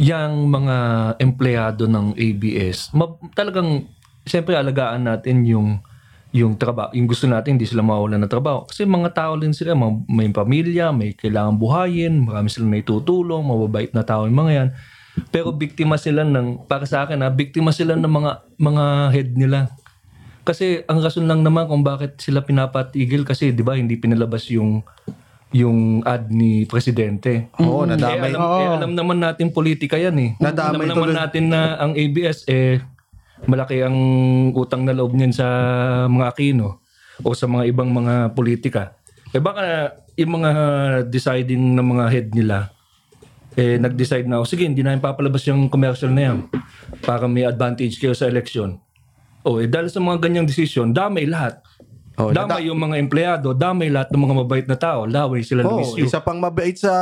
yung 0.00 0.48
mga 0.48 0.76
empleyado 1.20 1.84
ng 1.90 2.16
ABS, 2.16 2.88
ma- 2.96 3.20
talagang 3.36 3.84
siyempre 4.24 4.56
alagaan 4.56 5.04
natin 5.04 5.44
yung 5.44 5.82
yung 6.30 6.54
trabaho, 6.54 6.94
yung 6.94 7.10
gusto 7.10 7.26
natin 7.26 7.58
hindi 7.58 7.66
sila 7.66 7.82
mawalan 7.82 8.22
ng 8.22 8.30
trabaho. 8.30 8.62
Kasi 8.62 8.86
mga 8.86 9.10
tao 9.10 9.34
din 9.34 9.50
sila, 9.50 9.74
may 10.06 10.30
pamilya, 10.30 10.94
may 10.94 11.10
kailangan 11.12 11.58
buhayin, 11.58 12.22
marami 12.22 12.46
silang 12.46 12.70
naitutulong, 12.70 13.42
mababait 13.42 13.90
na 13.90 14.06
tao 14.06 14.30
yung 14.30 14.38
mga 14.38 14.52
yan. 14.54 14.68
Pero 15.28 15.50
biktima 15.50 15.98
sila 15.98 16.22
ng, 16.22 16.64
para 16.64 16.86
sa 16.86 17.02
akin 17.02 17.18
ha, 17.20 17.28
biktima 17.28 17.74
sila 17.74 17.98
ng 17.98 18.06
mga 18.06 18.30
mga 18.56 18.84
head 19.10 19.30
nila. 19.34 19.74
Kasi 20.40 20.86
ang 20.86 21.02
rason 21.02 21.26
lang 21.26 21.42
naman 21.42 21.66
kung 21.66 21.82
bakit 21.82 22.16
sila 22.16 22.40
pinapatigil 22.40 23.22
kasi 23.22 23.50
'di 23.50 23.60
ba 23.60 23.76
hindi 23.76 23.98
pinalabas 23.98 24.48
yung 24.48 24.80
yung 25.50 26.06
ad 26.06 26.30
ni 26.30 26.62
presidente. 26.62 27.50
Oo, 27.58 27.82
Eh, 27.82 27.90
nadamay. 27.90 28.30
alam, 28.30 28.40
eh, 28.40 28.68
alam 28.78 28.92
naman 28.94 29.18
natin 29.18 29.50
politika 29.50 29.98
yan 29.98 30.14
eh. 30.16 30.30
Nadamay 30.38 30.86
alam 30.86 30.94
naman 30.94 31.08
tuloy. 31.10 31.18
natin 31.18 31.44
na 31.50 31.74
ang 31.76 31.92
ABS 31.92 32.46
eh 32.46 32.78
malaki 33.48 33.80
ang 33.84 33.96
utang 34.52 34.84
na 34.84 34.96
loob 34.96 35.16
niyan 35.16 35.32
sa 35.32 35.46
mga 36.08 36.34
Aquino 36.34 36.82
o 37.24 37.32
sa 37.32 37.48
mga 37.48 37.68
ibang 37.68 37.92
mga 37.92 38.36
politika. 38.36 38.96
Eh 39.32 39.40
baka 39.40 39.96
yung 40.18 40.40
mga 40.40 40.50
deciding 41.08 41.76
ng 41.76 41.86
mga 41.86 42.04
head 42.10 42.28
nila 42.34 42.72
eh 43.58 43.82
nag-decide 43.82 44.30
na, 44.30 44.38
oh, 44.38 44.46
sige, 44.46 44.62
hindi 44.62 44.82
namin 44.84 45.02
papalabas 45.02 45.42
yung 45.50 45.66
commercial 45.66 46.14
na 46.14 46.22
yan 46.30 46.38
para 47.02 47.26
may 47.26 47.42
advantage 47.42 47.98
kayo 47.98 48.14
sa 48.14 48.30
election. 48.30 48.78
O, 49.42 49.58
eh, 49.58 49.66
dahil 49.66 49.90
sa 49.90 49.98
mga 49.98 50.22
ganyang 50.22 50.46
desisyon, 50.46 50.94
damay 50.94 51.26
lahat. 51.26 51.58
Oh, 52.20 52.30
damay 52.36 52.68
yung 52.68 52.76
mga 52.76 53.00
empleyado, 53.00 53.56
damay 53.56 53.88
lahat 53.88 54.12
ng 54.12 54.20
mga 54.20 54.34
mabait 54.44 54.66
na 54.68 54.76
tao, 54.76 55.08
laway 55.08 55.40
sila 55.40 55.64
Oh, 55.64 55.80
Luis 55.80 55.96
Yu. 55.96 56.04
isa 56.04 56.20
pang 56.20 56.36
mabait 56.36 56.76
sa 56.76 56.92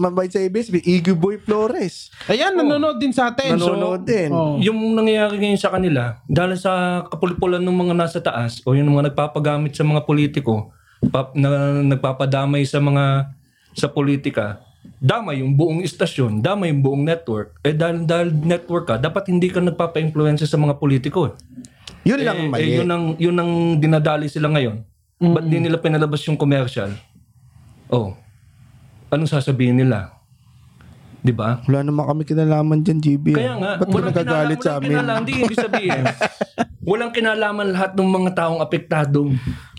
mabait 0.00 0.32
sa 0.32 0.40
ABS, 0.40 0.72
Iggy 0.72 1.12
Boy 1.12 1.36
Flores. 1.36 2.08
Ayan, 2.32 2.56
nanonood 2.56 2.96
din 2.96 3.12
sa 3.12 3.28
atin. 3.28 3.60
Nanonood 3.60 4.08
din. 4.08 4.32
Oh. 4.32 4.56
Yung 4.56 4.96
nangyayari 4.96 5.36
ngayon 5.36 5.60
sa 5.60 5.68
kanila, 5.68 6.24
dahil 6.24 6.56
sa 6.56 7.04
kapulipulan 7.12 7.60
ng 7.60 7.76
mga 7.76 7.94
nasa 7.94 8.18
taas 8.24 8.64
o 8.64 8.72
yung 8.72 8.88
mga 8.96 9.12
nagpapagamit 9.12 9.76
sa 9.76 9.84
mga 9.84 10.08
politiko, 10.08 10.72
pap, 11.12 11.36
na, 11.36 11.84
nagpapadamay 11.84 12.64
sa 12.64 12.80
mga 12.80 13.36
sa 13.76 13.92
politika, 13.92 14.64
damay 14.96 15.44
yung 15.44 15.52
buong 15.52 15.84
istasyon, 15.84 16.40
damay 16.40 16.72
yung 16.72 16.80
buong 16.80 17.04
network. 17.04 17.60
Eh 17.60 17.76
dahil, 17.76 18.08
dahil 18.08 18.32
network 18.32 18.88
ka, 18.88 18.96
dapat 18.96 19.28
hindi 19.28 19.52
ka 19.52 19.60
nagpapa-influence 19.60 20.48
sa 20.48 20.56
mga 20.56 20.80
politiko. 20.80 21.36
Yun 22.06 22.16
Eh, 22.16 22.24
lang 22.24 22.38
eh, 22.38 22.48
mali. 22.48 22.70
yun, 22.72 22.86
ang, 22.86 23.04
yun 23.16 23.34
ang 23.34 23.50
dinadali 23.76 24.26
sila 24.26 24.46
ngayon. 24.48 24.78
Ba't 25.18 25.44
di 25.44 25.58
nila 25.58 25.76
pinalabas 25.76 26.22
yung 26.22 26.36
commercial? 26.36 26.94
Oh, 27.86 28.14
anong 29.08 29.26
sasabihin 29.28 29.74
nila? 29.74 30.14
Di 31.18 31.30
ba? 31.30 31.58
Wala 31.64 31.82
naman 31.82 32.06
kami 32.06 32.22
kinalaman 32.22 32.78
dyan, 32.80 32.98
GB. 32.98 33.26
Kaya 33.32 33.54
nga, 33.56 33.72
Ba't 33.76 33.88
walang 33.88 34.14
nagagalit 34.14 34.22
kinalaman, 34.54 34.62
sa 34.62 34.70
walang 34.70 34.78
amin? 34.78 34.90
kinalaman. 34.92 35.18
Hindi, 35.18 35.32
ibig 35.40 35.58
sabihin, 35.58 36.02
walang 36.88 37.10
kinalaman 37.10 37.66
lahat 37.68 37.90
ng 37.92 38.08
mga 38.08 38.30
taong 38.36 38.60
apektado. 38.60 39.20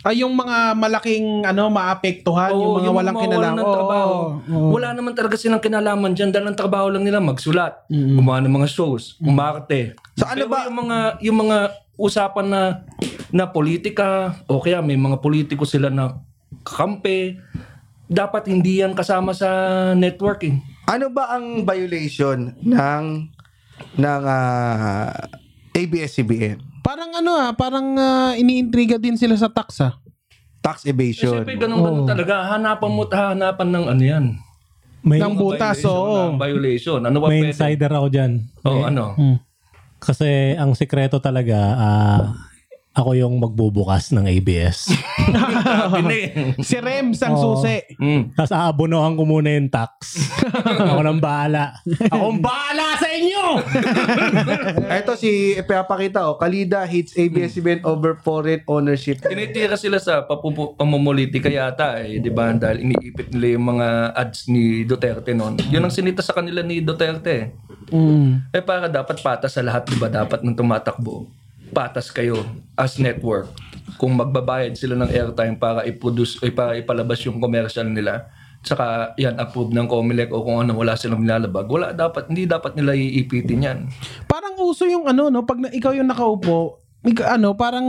Ay, 0.03 0.21
yung 0.21 0.33
mga 0.33 0.57
malaking 0.73 1.43
ano 1.43 1.67
maapektuhan, 1.69 2.51
yung 2.51 2.73
mga 2.77 2.91
walang 2.91 3.15
kinalaman. 3.17 3.55
ng 3.57 3.69
trabaho. 3.69 4.11
Oo, 4.11 4.27
oo. 4.49 4.69
Wala 4.71 4.91
naman 4.91 5.13
talaga 5.13 5.35
silang 5.35 5.59
kinalaman 5.59 6.11
dyan 6.11 6.29
dahil 6.29 6.47
ang 6.47 6.55
trabaho 6.55 6.87
lang 6.87 7.03
nila 7.03 7.19
magsulat, 7.19 7.87
gumawa 7.87 8.39
ng 8.39 8.51
mga 8.53 8.67
shows, 8.67 9.15
umarte. 9.17 9.95
So 10.15 10.25
ano 10.25 10.43
Pero 10.43 10.49
ba- 10.49 10.65
yung 10.65 10.77
mga, 10.81 10.97
yung 11.21 11.37
mga 11.39 11.57
usapan 11.97 12.47
na 12.47 12.61
na 13.27 13.45
politika 13.45 14.39
o 14.45 14.61
kaya 14.61 14.79
may 14.79 14.95
mga 14.95 15.19
politiko 15.19 15.65
sila 15.65 15.89
na 15.89 16.21
kakampi, 16.63 17.35
dapat 18.07 18.47
hindi 18.47 18.79
yan 18.79 18.95
kasama 18.95 19.33
sa 19.33 19.49
networking. 19.93 20.63
Ano 20.87 21.11
ba 21.11 21.35
ang 21.35 21.67
violation 21.67 22.55
ng 22.57 23.03
ng 23.97 24.21
ah, 24.23 25.11
ABS-CBN? 25.73 26.79
Parang 26.79 27.11
ano 27.11 27.35
ah, 27.35 27.51
parang 27.51 27.87
ah, 27.93 28.31
iniintriga 28.33 28.95
din 28.95 29.19
sila 29.19 29.35
sa 29.35 29.51
tax 29.51 29.83
ah. 29.83 29.99
Tax 30.57 30.83
Eh, 30.83 30.89
evasion. 30.89 31.43
Siyempre, 31.43 31.59
ganun, 31.59 31.79
ganun 31.79 32.07
talaga. 32.07 32.47
Hanapan 32.49 32.89
mo, 32.89 33.03
hanapan 33.05 33.67
ng 33.69 33.85
ano 33.87 34.03
yan. 34.03 34.25
May, 34.99 35.19
Ng 35.19 35.35
butas, 35.35 35.79
Violation, 35.79 35.95
oo. 35.95 36.15
ng 36.27 36.35
Violation. 36.35 36.99
Ano 37.01 37.17
ba 37.17 37.27
may 37.29 37.39
pwede? 37.39 37.51
insider 37.55 37.91
ako 37.91 38.07
dyan. 38.09 38.31
Oh, 38.65 38.83
ano? 38.83 39.15
Hmm. 39.15 39.37
Kasi 39.97 40.53
ang 40.55 40.77
sikreto 40.77 41.17
talaga, 41.17 41.57
ah, 41.73 42.21
ako 42.97 43.13
yung 43.13 43.37
magbubukas 43.37 44.09
ng 44.09 44.25
ABS. 44.25 44.89
Si 46.65 46.75
Rems 46.81 47.21
ang 47.21 47.37
Oo. 47.37 47.61
susi. 47.61 47.77
Mm. 48.01 48.33
Tapos 48.33 48.49
aabonohan 48.49 49.13
ko 49.13 49.23
muna 49.29 49.53
yung 49.53 49.69
tax. 49.69 50.17
ako 50.65 51.05
nang 51.05 51.21
bahala. 51.21 51.77
Akong 52.09 52.41
bahala 52.41 52.97
sa 52.97 53.05
inyo! 53.13 53.61
Ito 55.05 55.13
si 55.13 55.53
ipapakita 55.53 56.25
oh, 56.25 56.41
Kalida 56.41 56.89
hits 56.89 57.13
ABS-CBN 57.13 57.85
over 57.85 58.17
foreign 58.17 58.65
ownership. 58.65 59.21
Tinitira 59.21 59.77
sila 59.77 60.01
sa 60.01 60.25
papupu- 60.25 60.73
pamumulitika 60.73 61.53
yata 61.53 62.01
eh, 62.01 62.17
di 62.17 62.33
ba? 62.33 62.49
Dahil 62.49 62.81
iniipit 62.81 63.29
nila 63.29 63.47
yung 63.61 63.77
mga 63.77 63.87
ads 64.17 64.49
ni 64.49 64.81
Duterte 64.89 65.37
noon. 65.37 65.61
Yun 65.69 65.85
ang 65.85 65.93
sinita 65.93 66.25
sa 66.25 66.33
kanila 66.33 66.65
ni 66.65 66.81
Duterte 66.81 67.29
eh. 67.29 67.45
Mm. 67.93 68.51
Eh 68.51 68.63
para 68.65 68.89
dapat 68.89 69.21
patas 69.21 69.53
sa 69.53 69.61
lahat, 69.61 69.85
di 69.85 70.01
ba? 70.01 70.09
Dapat 70.09 70.41
nang 70.41 70.57
tumatakbo, 70.57 71.29
patas 71.67 72.09
kayo 72.09 72.41
as 72.73 72.97
network. 72.97 73.49
Kung 73.95 74.13
magbabayad 74.13 74.73
sila 74.73 74.93
ng 74.95 75.09
airtime 75.09 75.55
para 75.55 75.81
i-produce, 75.83 76.37
eh, 76.39 76.49
para 76.49 76.75
ipalabas 76.75 77.23
yung 77.23 77.37
commercial 77.37 77.87
nila, 77.87 78.29
saka 78.59 79.15
yan 79.15 79.37
approve 79.37 79.71
ng 79.71 79.87
Comelec 79.87 80.29
o 80.29 80.43
kung 80.43 80.59
ano 80.59 80.75
wala 80.75 80.93
silang 80.93 81.23
nilalabag, 81.23 81.65
wala 81.65 81.91
dapat, 81.91 82.27
hindi 82.27 82.43
dapat 82.43 82.75
nila 82.75 82.93
iipitin 82.93 83.63
yan. 83.63 83.77
Parang 84.25 84.59
uso 84.59 84.83
yung 84.83 85.07
ano 85.07 85.29
no, 85.29 85.43
pag 85.43 85.57
na, 85.57 85.69
ikaw 85.69 85.93
yung 85.93 86.07
nakaupo, 86.07 86.77
ika- 87.01 87.37
ano, 87.37 87.55
parang 87.55 87.87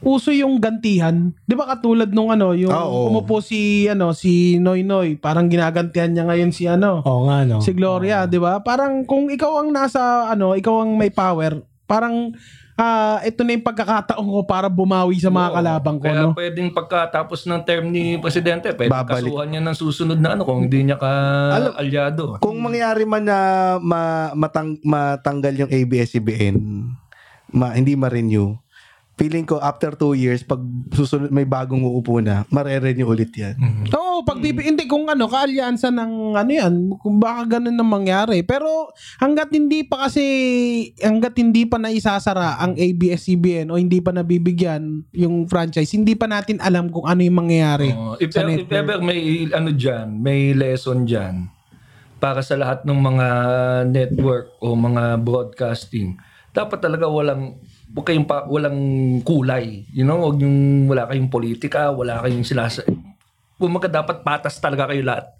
uso 0.00 0.32
yung 0.32 0.56
gantihan. 0.58 1.36
'Di 1.44 1.52
ba 1.52 1.68
katulad 1.68 2.08
nung 2.10 2.32
ano, 2.32 2.56
yung 2.56 2.72
Ah, 2.72 2.88
oo. 2.88 3.12
umupo 3.12 3.38
si 3.38 3.84
ano, 3.86 4.10
si 4.10 4.56
Noy 4.56 4.80
Noy, 4.80 5.14
parang 5.14 5.46
ginagantihan 5.46 6.08
niya 6.08 6.24
ngayon 6.24 6.50
si 6.50 6.64
ano, 6.64 7.04
Oo 7.04 7.28
nga, 7.28 7.44
no? 7.44 7.60
si 7.60 7.70
Gloria, 7.70 8.24
'di 8.24 8.40
ba? 8.40 8.58
Parang 8.60 9.04
kung 9.04 9.28
ikaw 9.28 9.60
ang 9.60 9.70
nasa 9.70 10.00
ano, 10.26 10.56
ikaw 10.56 10.82
ang 10.82 10.96
may 10.96 11.12
power, 11.12 11.60
parang 11.90 12.30
ah 12.78 13.18
ito 13.20 13.42
na 13.42 13.52
yung 13.52 13.66
pagkakataon 13.66 14.24
ko 14.24 14.40
para 14.46 14.70
bumawi 14.70 15.18
sa 15.18 15.28
mga 15.28 15.48
Oo. 15.50 15.54
kalabang 15.58 15.98
ko, 15.98 16.06
Kaya 16.06 16.22
no? 16.22 16.32
pwedeng 16.32 16.70
pagkatapos 16.70 17.44
ng 17.44 17.60
term 17.60 17.90
ni 17.90 18.16
Presidente, 18.16 18.70
pwede 18.70 18.88
Babalik. 18.88 19.26
kasuhan 19.26 19.50
niya 19.50 19.60
ng 19.60 19.76
susunod 19.76 20.16
na 20.16 20.32
ano 20.32 20.46
kung 20.46 20.64
hindi 20.64 20.86
niya 20.86 20.96
ka 20.96 21.10
Alam- 21.50 21.76
alyado. 21.76 22.38
Kung 22.38 22.56
mangyari 22.56 23.02
man 23.02 23.26
na 23.26 23.38
ma, 23.76 24.00
matang, 24.32 24.78
matanggal 24.80 25.52
yung 25.58 25.68
ABS-CBN, 25.68 26.56
ma, 27.50 27.74
hindi 27.74 27.92
ma-renew, 27.92 28.54
feeling 29.20 29.44
ko 29.44 29.60
after 29.60 29.92
two 29.92 30.16
years, 30.16 30.40
pag 30.40 30.64
susunod 30.96 31.28
may 31.28 31.44
bagong 31.44 31.84
uupo 31.84 32.24
na, 32.24 32.48
mare-renew 32.48 33.04
ulit 33.04 33.28
yan. 33.36 33.52
Oo, 33.92 34.24
pag 34.24 34.40
bibi- 34.40 34.64
hindi 34.64 34.88
kung 34.88 35.12
ano, 35.12 35.28
kaalyansa 35.28 35.92
ng 35.92 36.40
ano 36.40 36.48
yan, 36.48 36.96
kung 36.96 37.20
baka 37.20 37.60
ganun 37.60 37.76
na 37.76 37.84
mangyari. 37.84 38.40
Pero 38.40 38.88
hanggat 39.20 39.52
hindi 39.52 39.84
pa 39.84 40.08
kasi, 40.08 40.24
hanggat 41.04 41.36
hindi 41.36 41.68
pa 41.68 41.76
naisasara 41.76 42.64
ang 42.64 42.80
ABS-CBN 42.80 43.68
o 43.68 43.76
hindi 43.76 44.00
pa 44.00 44.16
nabibigyan 44.16 45.04
yung 45.12 45.44
franchise, 45.44 45.92
hindi 45.92 46.16
pa 46.16 46.24
natin 46.24 46.56
alam 46.64 46.88
kung 46.88 47.04
ano 47.04 47.20
yung 47.20 47.44
mangyayari. 47.44 47.92
Oh, 47.92 48.16
if, 48.16 48.32
sa 48.32 48.48
if 48.48 48.64
network. 48.64 48.72
ever 48.72 48.96
may 49.04 49.20
ano 49.52 49.68
diyan, 49.68 50.06
may 50.16 50.56
lesson 50.56 51.04
diyan 51.04 51.60
para 52.20 52.40
sa 52.44 52.56
lahat 52.56 52.84
ng 52.84 53.00
mga 53.00 53.28
network 53.88 54.52
o 54.60 54.76
mga 54.76 55.20
broadcasting, 55.24 56.20
dapat 56.52 56.78
talaga 56.84 57.08
walang 57.08 57.56
huwag 57.90 58.06
kayong 58.06 58.26
pa, 58.26 58.46
walang 58.46 58.78
kulay. 59.22 59.82
You 59.90 60.06
know, 60.06 60.22
wag 60.22 60.38
yung 60.38 60.86
wala 60.86 61.06
kayong 61.06 61.28
politika, 61.28 61.90
wala 61.90 62.22
kayong 62.22 62.46
sinasa 62.46 62.86
Kumaga 63.60 63.92
dapat 63.92 64.24
patas 64.24 64.56
talaga 64.56 64.88
kayo 64.88 65.04
lahat. 65.04 65.36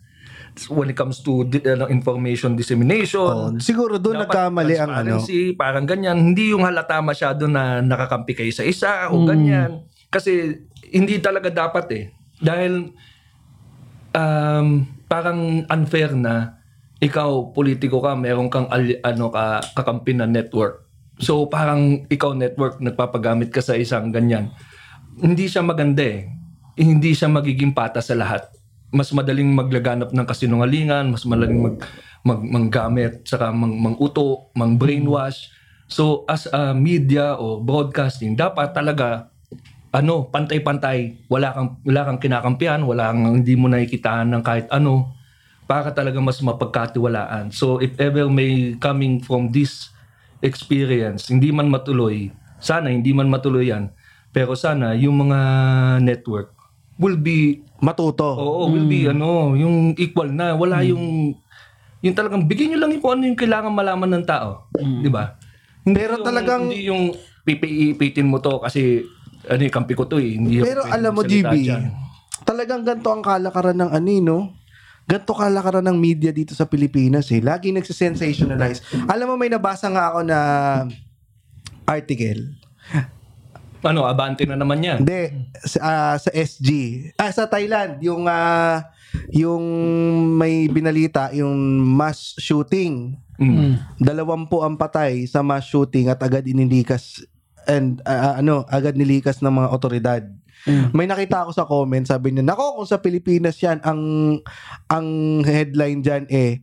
When 0.69 0.93
it 0.93 0.99
comes 0.99 1.25
to 1.25 1.49
di- 1.49 1.65
ano, 1.65 1.89
information 1.89 2.53
dissemination, 2.53 3.57
Oh, 3.57 3.57
siguro 3.57 3.97
doon 3.97 4.29
nagkamali 4.29 4.77
ang 4.77 4.93
ano. 4.93 5.25
parang 5.57 5.89
ganyan. 5.89 6.21
Hindi 6.21 6.53
yung 6.53 6.69
halata 6.69 7.01
masyado 7.01 7.49
na 7.49 7.81
nakakampi 7.81 8.37
kayo 8.37 8.53
sa 8.53 8.67
isa 8.67 9.09
o 9.09 9.25
ganyan. 9.25 9.89
Kasi 10.13 10.53
hindi 10.93 11.17
talaga 11.17 11.49
dapat 11.49 11.87
eh. 11.97 12.05
Dahil 12.37 12.93
um, 14.13 14.67
parang 15.07 15.65
unfair 15.65 16.13
na 16.13 16.61
ikaw 17.01 17.57
politiko 17.57 18.05
ka, 18.05 18.13
meron 18.13 18.53
kang 18.53 18.69
ali- 18.69 19.01
ano 19.01 19.33
ka 19.33 19.65
kakampi 19.73 20.13
na 20.13 20.29
network. 20.29 20.90
So 21.21 21.45
parang 21.47 22.09
ikaw 22.09 22.33
network 22.33 22.81
nagpapagamit 22.81 23.53
ka 23.53 23.61
sa 23.61 23.77
isang 23.77 24.09
ganyan. 24.09 24.51
Hindi 25.21 25.47
siya 25.47 25.61
maganda 25.61 26.01
eh. 26.01 26.33
Hindi 26.81 27.13
siya 27.13 27.29
magiging 27.29 27.77
pata 27.77 28.01
sa 28.01 28.17
lahat. 28.17 28.49
Mas 28.91 29.13
madaling 29.13 29.53
maglaganap 29.53 30.11
ng 30.11 30.27
kasinungalingan, 30.27 31.13
mas 31.13 31.23
madaling 31.29 31.61
mag, 31.61 31.77
mag 32.25 32.41
manggamit, 32.41 33.23
saka 33.29 33.53
mang, 33.53 33.77
manguto, 33.77 34.51
mang 34.57 34.81
brainwash. 34.81 35.53
So 35.87 36.25
as 36.25 36.49
a 36.49 36.73
media 36.73 37.37
o 37.37 37.61
broadcasting, 37.61 38.35
dapat 38.35 38.73
talaga 38.73 39.29
ano, 39.93 40.25
pantay-pantay. 40.31 41.29
Wala 41.29 41.53
kang 41.53 41.71
wala 41.85 42.01
kang 42.09 42.19
kinakampihan, 42.23 42.81
wala 42.81 43.13
kang 43.13 43.45
hindi 43.45 43.55
mo 43.59 43.69
nakikitaan 43.69 44.33
ng 44.33 44.43
kahit 44.43 44.67
ano 44.73 45.21
para 45.71 45.95
talaga 45.95 46.19
mas 46.19 46.41
mapagkatiwalaan. 46.43 47.55
So 47.55 47.79
if 47.79 47.95
ever 48.01 48.27
may 48.27 48.75
coming 48.81 49.23
from 49.23 49.55
this 49.55 49.93
experience, 50.41 51.29
hindi 51.29 51.49
man 51.49 51.69
matuloy, 51.69 52.29
sana 52.59 52.89
hindi 52.89 53.13
man 53.13 53.29
matuloy 53.29 53.69
yan, 53.69 53.93
pero 54.31 54.53
sana 54.53 54.93
yung 54.95 55.17
mga 55.21 55.39
network 56.01 56.53
will 56.97 57.17
be 57.17 57.65
Matuto. 57.81 58.37
Oo, 58.37 58.69
will 58.69 58.85
be 58.85 59.09
ano, 59.09 59.57
yung 59.57 59.97
equal 59.97 60.29
na. 60.29 60.53
Wala 60.53 60.85
yung 60.85 61.33
yung 62.05 62.13
talagang 62.13 62.45
bigyan 62.45 62.73
niyo 62.73 62.79
lang 62.79 62.93
yung 62.93 63.01
kung 63.01 63.13
ano 63.17 63.25
yung 63.25 63.41
kailangan 63.41 63.73
malaman 63.73 64.21
ng 64.21 64.25
tao, 64.25 64.69
'di 64.71 65.09
ba? 65.09 65.41
Hindi 65.81 65.97
Pero 65.97 66.21
yung- 66.21 66.27
talagang- 66.29 66.69
hindi 66.69 66.93
yung 66.93 67.17
pipiipitin 67.41 68.29
mo 68.29 68.37
to 68.37 68.61
kasi 68.61 69.01
ano 69.49 69.61
yung 69.61 69.73
kampi 69.73 69.97
ko 69.97 70.05
to 70.05 70.21
eh. 70.21 70.37
Hindi 70.37 70.61
Pero 70.61 70.85
alam 70.85 71.17
mo, 71.17 71.25
GB, 71.25 71.53
dyan. 71.57 71.89
talagang 72.45 72.85
ganito 72.85 73.09
ang 73.09 73.25
kalakaran 73.25 73.81
ng 73.81 73.91
ani, 73.91 74.21
no? 74.21 74.53
Ganito 75.11 75.35
kalakaran 75.35 75.83
ng 75.91 75.99
media 75.99 76.31
dito 76.31 76.55
sa 76.55 76.71
Pilipinas 76.71 77.27
eh. 77.35 77.43
Lagi 77.43 77.75
nagsisensationalize. 77.75 78.87
Alam 79.11 79.35
mo, 79.35 79.35
may 79.35 79.51
nabasa 79.51 79.91
nga 79.91 80.15
ako 80.15 80.21
na 80.23 80.39
article. 81.83 82.55
Ano, 83.83 84.07
abante 84.07 84.47
na 84.47 84.55
naman 84.55 84.79
yan. 84.85 85.03
Hindi, 85.03 85.51
sa, 85.67 85.79
ah, 85.83 86.17
sa 86.21 86.31
SG. 86.31 86.71
Ah, 87.19 87.33
sa 87.33 87.51
Thailand, 87.51 87.99
yung 88.05 88.29
ah, 88.31 88.87
yung 89.35 89.65
may 90.39 90.71
binalita, 90.71 91.35
yung 91.35 91.83
mass 91.83 92.39
shooting. 92.39 93.19
Mm. 93.41 93.81
Dalawampu 93.97 94.61
ang 94.61 94.77
patay 94.77 95.25
sa 95.27 95.41
mass 95.41 95.67
shooting 95.67 96.13
at 96.13 96.21
agad 96.21 96.45
inilikas 96.45 97.25
and 97.65 98.05
ah, 98.05 98.37
ano, 98.37 98.69
agad 98.69 98.95
nilikas 98.95 99.41
ng 99.41 99.51
mga 99.51 99.69
otoridad. 99.73 100.23
May 100.93 101.09
nakita 101.09 101.47
ako 101.47 101.51
sa 101.57 101.65
comment, 101.65 102.05
sabi 102.05 102.33
niya, 102.33 102.45
nako 102.45 102.81
kung 102.81 102.89
sa 102.89 103.01
Pilipinas 103.01 103.57
yan, 103.61 103.81
ang 103.81 104.01
ang 104.91 105.07
headline 105.45 106.05
diyan 106.05 106.25
eh, 106.29 106.61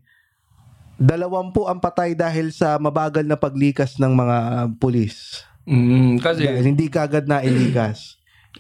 dalawampu 0.98 1.70
ang 1.70 1.78
patay 1.78 2.18
dahil 2.18 2.50
sa 2.50 2.82
mabagal 2.82 3.26
na 3.26 3.38
paglikas 3.38 4.02
ng 4.02 4.14
mga 4.14 4.38
pulis. 4.82 5.46
Mm, 5.70 6.18
kasi 6.24 6.48
Dahil 6.48 6.66
hindi 6.66 6.90
kagad 6.90 7.30
na 7.30 7.46
ilikas. 7.46 8.17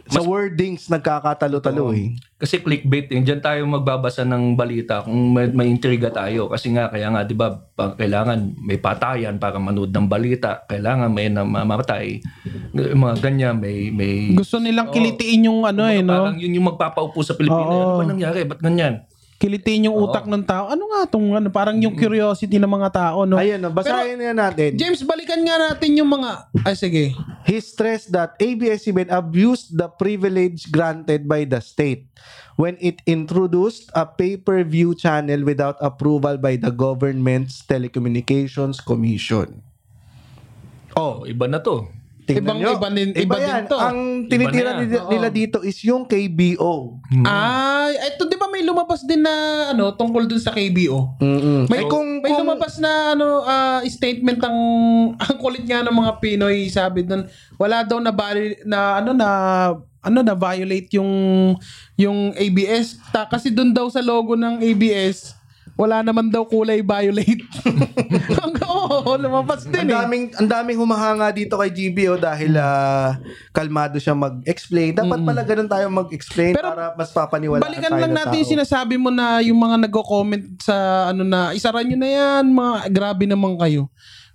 Sa 0.08 0.24
wordings, 0.24 0.88
nagkakatalo-talo 0.88 1.92
eh. 1.92 2.16
kasi 2.40 2.64
clickbait 2.64 3.12
eh. 3.12 3.20
Diyan 3.20 3.42
tayo 3.44 3.66
magbabasa 3.68 4.24
ng 4.24 4.56
balita 4.56 5.04
kung 5.04 5.36
may, 5.36 5.52
may 5.52 5.68
intriga 5.68 6.08
tayo. 6.14 6.48
Kasi 6.48 6.72
nga, 6.72 6.88
kaya 6.88 7.12
nga, 7.12 7.28
di 7.28 7.36
ba, 7.36 7.58
kailangan 7.76 8.56
may 8.64 8.80
patayan 8.80 9.36
para 9.42 9.60
manood 9.60 9.92
ng 9.92 10.08
balita. 10.08 10.64
Kailangan 10.70 11.10
may 11.12 11.28
namamatay. 11.28 12.24
Mga 12.74 13.16
ganyan, 13.20 13.56
may... 13.60 13.92
may 13.92 14.38
Gusto 14.38 14.62
nilang 14.62 14.94
kilitiin 14.94 15.50
yung 15.50 15.66
ano 15.66 15.84
eh, 15.90 16.00
no? 16.00 16.32
Parang 16.32 16.40
yun 16.40 16.56
yung 16.56 16.72
magpapaupo 16.72 17.20
sa 17.26 17.36
Pilipinas. 17.36 17.74
Oo. 17.74 17.84
Ano 17.98 18.00
ba 18.00 18.06
nangyari? 18.08 18.46
Ba't 18.46 18.62
ganyan? 18.64 19.04
Kilitiin 19.38 19.86
yung 19.86 19.98
utak 20.02 20.26
ng 20.26 20.42
tao. 20.42 20.66
Ano 20.74 20.90
nga 20.90 21.06
tong 21.06 21.38
ano, 21.38 21.54
parang 21.54 21.78
yung 21.78 21.94
curiosity 21.94 22.58
ng 22.58 22.74
mga 22.74 22.90
tao, 22.90 23.22
no? 23.22 23.38
Ayun, 23.38 23.62
no, 23.62 23.70
basahin 23.70 24.18
na 24.18 24.34
natin. 24.34 24.74
James, 24.74 25.06
balikan 25.06 25.46
nga 25.46 25.62
natin 25.62 25.94
yung 25.94 26.10
mga... 26.10 26.50
Ay, 26.66 26.74
sige. 26.74 27.14
He 27.46 27.62
stressed 27.62 28.10
that 28.18 28.34
ABS-CBN 28.42 29.14
abused 29.14 29.78
the 29.78 29.86
privilege 29.94 30.74
granted 30.74 31.30
by 31.30 31.46
the 31.46 31.62
state 31.62 32.10
when 32.58 32.82
it 32.82 33.06
introduced 33.06 33.94
a 33.94 34.10
pay-per-view 34.10 34.98
channel 34.98 35.46
without 35.46 35.78
approval 35.86 36.42
by 36.42 36.58
the 36.58 36.74
government's 36.74 37.62
Telecommunications 37.62 38.82
Commission. 38.82 39.62
Oh, 40.98 41.22
iba 41.30 41.46
na 41.46 41.62
to. 41.62 41.86
Tingnan 42.28 42.44
Ibang- 42.44 42.60
nyo. 42.60 42.72
iba 42.74 42.88
din- 42.92 43.16
iba 43.16 43.36
din 43.38 43.48
yan. 43.48 43.64
to. 43.66 43.78
Ang 43.80 44.00
tinitira 44.28 44.72
Iba 44.74 44.84
nila, 44.84 45.00
nila 45.08 45.28
dito 45.32 45.64
is 45.64 45.80
yung 45.82 46.04
KBO. 46.04 47.00
Ay, 47.24 47.96
ito 48.06 48.28
di 48.28 48.36
ba 48.36 48.52
may 48.52 48.62
lumabas 48.62 49.02
din 49.02 49.24
na 49.24 49.32
ano 49.72 49.96
tungkol 49.96 50.28
dun 50.28 50.36
sa 50.38 50.52
KBO? 50.52 51.16
Mm-mm. 51.18 51.72
May, 51.72 51.82
Ay, 51.82 51.88
kung, 51.88 52.20
may 52.20 52.28
kung- 52.28 52.44
lumabas 52.44 52.76
na 52.78 53.16
ano 53.16 53.48
ah, 53.48 53.80
statement 53.82 54.38
ng 54.38 54.58
ang 55.24 55.38
kulit 55.38 55.64
nga 55.64 55.80
ng 55.82 55.96
mga 55.96 56.12
Pinoy 56.20 56.68
sabi 56.68 57.02
doon 57.02 57.24
wala 57.56 57.88
daw 57.88 57.96
na 57.98 58.12
bali- 58.12 58.60
na 58.64 59.00
ano 59.00 59.16
na 59.16 59.30
ano 59.98 60.20
na 60.20 60.36
violate 60.36 60.92
yung 60.94 61.12
yung 61.96 62.32
ABS 62.34 63.00
ta, 63.10 63.24
kasi 63.24 63.48
doon 63.48 63.72
daw 63.72 63.88
sa 63.88 64.00
logo 64.00 64.36
ng 64.36 64.60
ABS 64.62 65.32
wala 65.78 66.02
naman 66.02 66.34
daw 66.34 66.44
kulay 66.44 66.82
violate. 66.82 67.46
Oo, 68.68 69.16
lumabas 69.16 69.64
ang 69.68 69.74
din 69.74 69.88
eh. 69.88 69.94
daming 69.94 70.26
ang 70.36 70.50
daming 70.50 70.80
humahanga 70.80 71.30
dito 71.32 71.56
kay 71.56 71.70
GBO 71.70 72.18
dahil 72.18 72.58
ah, 72.58 73.16
kalmado 73.54 74.02
siya 74.02 74.18
mag-explain. 74.18 74.98
Dapat 74.98 75.22
pala 75.24 75.42
ganun 75.46 75.70
tayo 75.70 75.86
mag-explain 75.94 76.58
Pero 76.58 76.74
para 76.74 76.98
mas 76.98 77.14
papaniwalaan 77.14 77.64
Balikan 77.64 77.92
tayo 77.94 78.02
lang 78.04 78.12
ng 78.12 78.18
natin 78.18 78.38
yung 78.42 78.54
sinasabi 78.58 78.96
mo 78.98 79.10
na 79.14 79.40
yung 79.46 79.60
mga 79.60 79.88
nagko-comment 79.88 80.60
sa 80.60 81.10
ano 81.14 81.22
na 81.22 81.54
isara 81.54 81.86
nyo 81.86 81.98
na 82.00 82.10
yan, 82.10 82.44
mga 82.52 82.74
grabe 82.90 83.24
naman 83.30 83.56
kayo. 83.62 83.88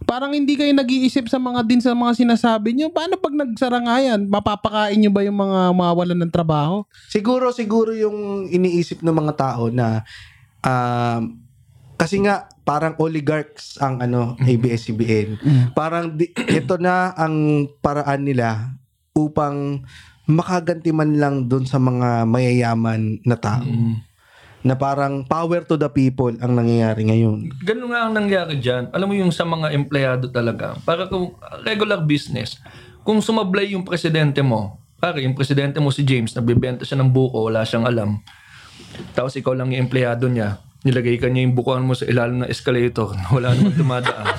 Parang 0.03 0.35
hindi 0.35 0.59
kayo 0.59 0.71
nag-iisip 0.75 1.31
sa 1.31 1.39
mga 1.39 1.63
din 1.63 1.79
sa 1.79 1.95
mga 1.95 2.13
sinasabi 2.19 2.75
nyo. 2.75 2.91
Paano 2.91 3.19
pag 3.19 3.35
nagsara 3.35 3.79
nga 3.83 3.97
yan? 4.03 4.27
Mapapakain 4.27 4.99
nyo 4.99 5.11
ba 5.15 5.23
yung 5.23 5.39
mga 5.39 5.71
mawalan 5.71 6.19
ng 6.27 6.33
trabaho? 6.35 6.83
Siguro, 7.07 7.55
siguro 7.55 7.95
yung 7.95 8.51
iniisip 8.51 9.01
ng 9.01 9.15
mga 9.15 9.33
tao 9.39 9.71
na 9.71 10.03
um, 10.67 11.43
kasi 12.03 12.19
nga 12.19 12.51
parang 12.67 12.99
oligarchs 12.99 13.79
ang 13.79 14.03
ano 14.03 14.35
ABS-CBN. 14.43 15.39
Parang 15.75 16.19
di- 16.19 16.35
ito 16.59 16.75
na 16.79 17.15
ang 17.15 17.67
paraan 17.79 18.27
nila 18.27 18.75
upang 19.15 19.87
makaganti 20.27 20.91
man 20.95 21.19
lang 21.19 21.47
doon 21.47 21.67
sa 21.67 21.79
mga 21.79 22.27
mayayaman 22.27 23.23
na 23.23 23.37
tao. 23.39 23.63
Na 24.63 24.79
parang 24.79 25.27
power 25.27 25.67
to 25.67 25.75
the 25.75 25.91
people 25.91 26.31
ang 26.39 26.55
nangyayari 26.55 27.03
ngayon. 27.07 27.51
Ganun 27.67 27.91
nga 27.91 28.07
ang 28.07 28.15
nangyari 28.15 28.59
dyan. 28.63 28.91
Alam 28.95 29.07
mo 29.11 29.15
yung 29.19 29.35
sa 29.35 29.43
mga 29.43 29.75
empleyado 29.75 30.31
talaga. 30.31 30.79
Para 30.87 31.11
kung 31.11 31.35
regular 31.67 31.99
business, 32.03 32.63
kung 33.03 33.19
sumablay 33.19 33.75
yung 33.75 33.83
presidente 33.83 34.39
mo, 34.39 34.79
pare, 35.03 35.27
yung 35.27 35.35
presidente 35.35 35.83
mo 35.83 35.91
si 35.91 36.07
James, 36.07 36.31
nagbebenta 36.31 36.87
siya 36.87 37.03
ng 37.03 37.11
buko, 37.11 37.51
wala 37.51 37.67
siyang 37.67 37.91
alam. 37.91 38.23
Tapos 39.13 39.35
ikaw 39.35 39.53
lang 39.53 39.75
yung 39.75 39.91
empleyado 39.91 40.31
niya. 40.31 40.63
Nilagay 40.83 41.19
ka 41.23 41.31
niya 41.31 41.47
yung 41.47 41.55
bukuan 41.55 41.87
mo 41.87 41.95
sa 41.95 42.07
ilalim 42.11 42.43
ng 42.43 42.51
escalator. 42.51 43.15
Wala 43.35 43.55
naman 43.55 43.75
dumadaan. 43.79 44.35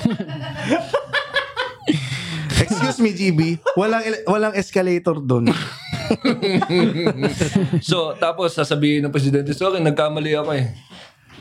Excuse 2.59 2.99
me, 2.99 3.11
GB. 3.15 3.63
Walang 3.79 4.03
walang 4.27 4.53
escalator 4.55 5.19
doon. 5.23 5.51
so, 7.89 8.15
tapos 8.19 8.53
sasabihin 8.53 9.07
ng 9.07 9.13
presidente, 9.13 9.55
sorry, 9.55 9.79
nagkamali 9.79 10.35
ako 10.35 10.51
eh. 10.55 10.67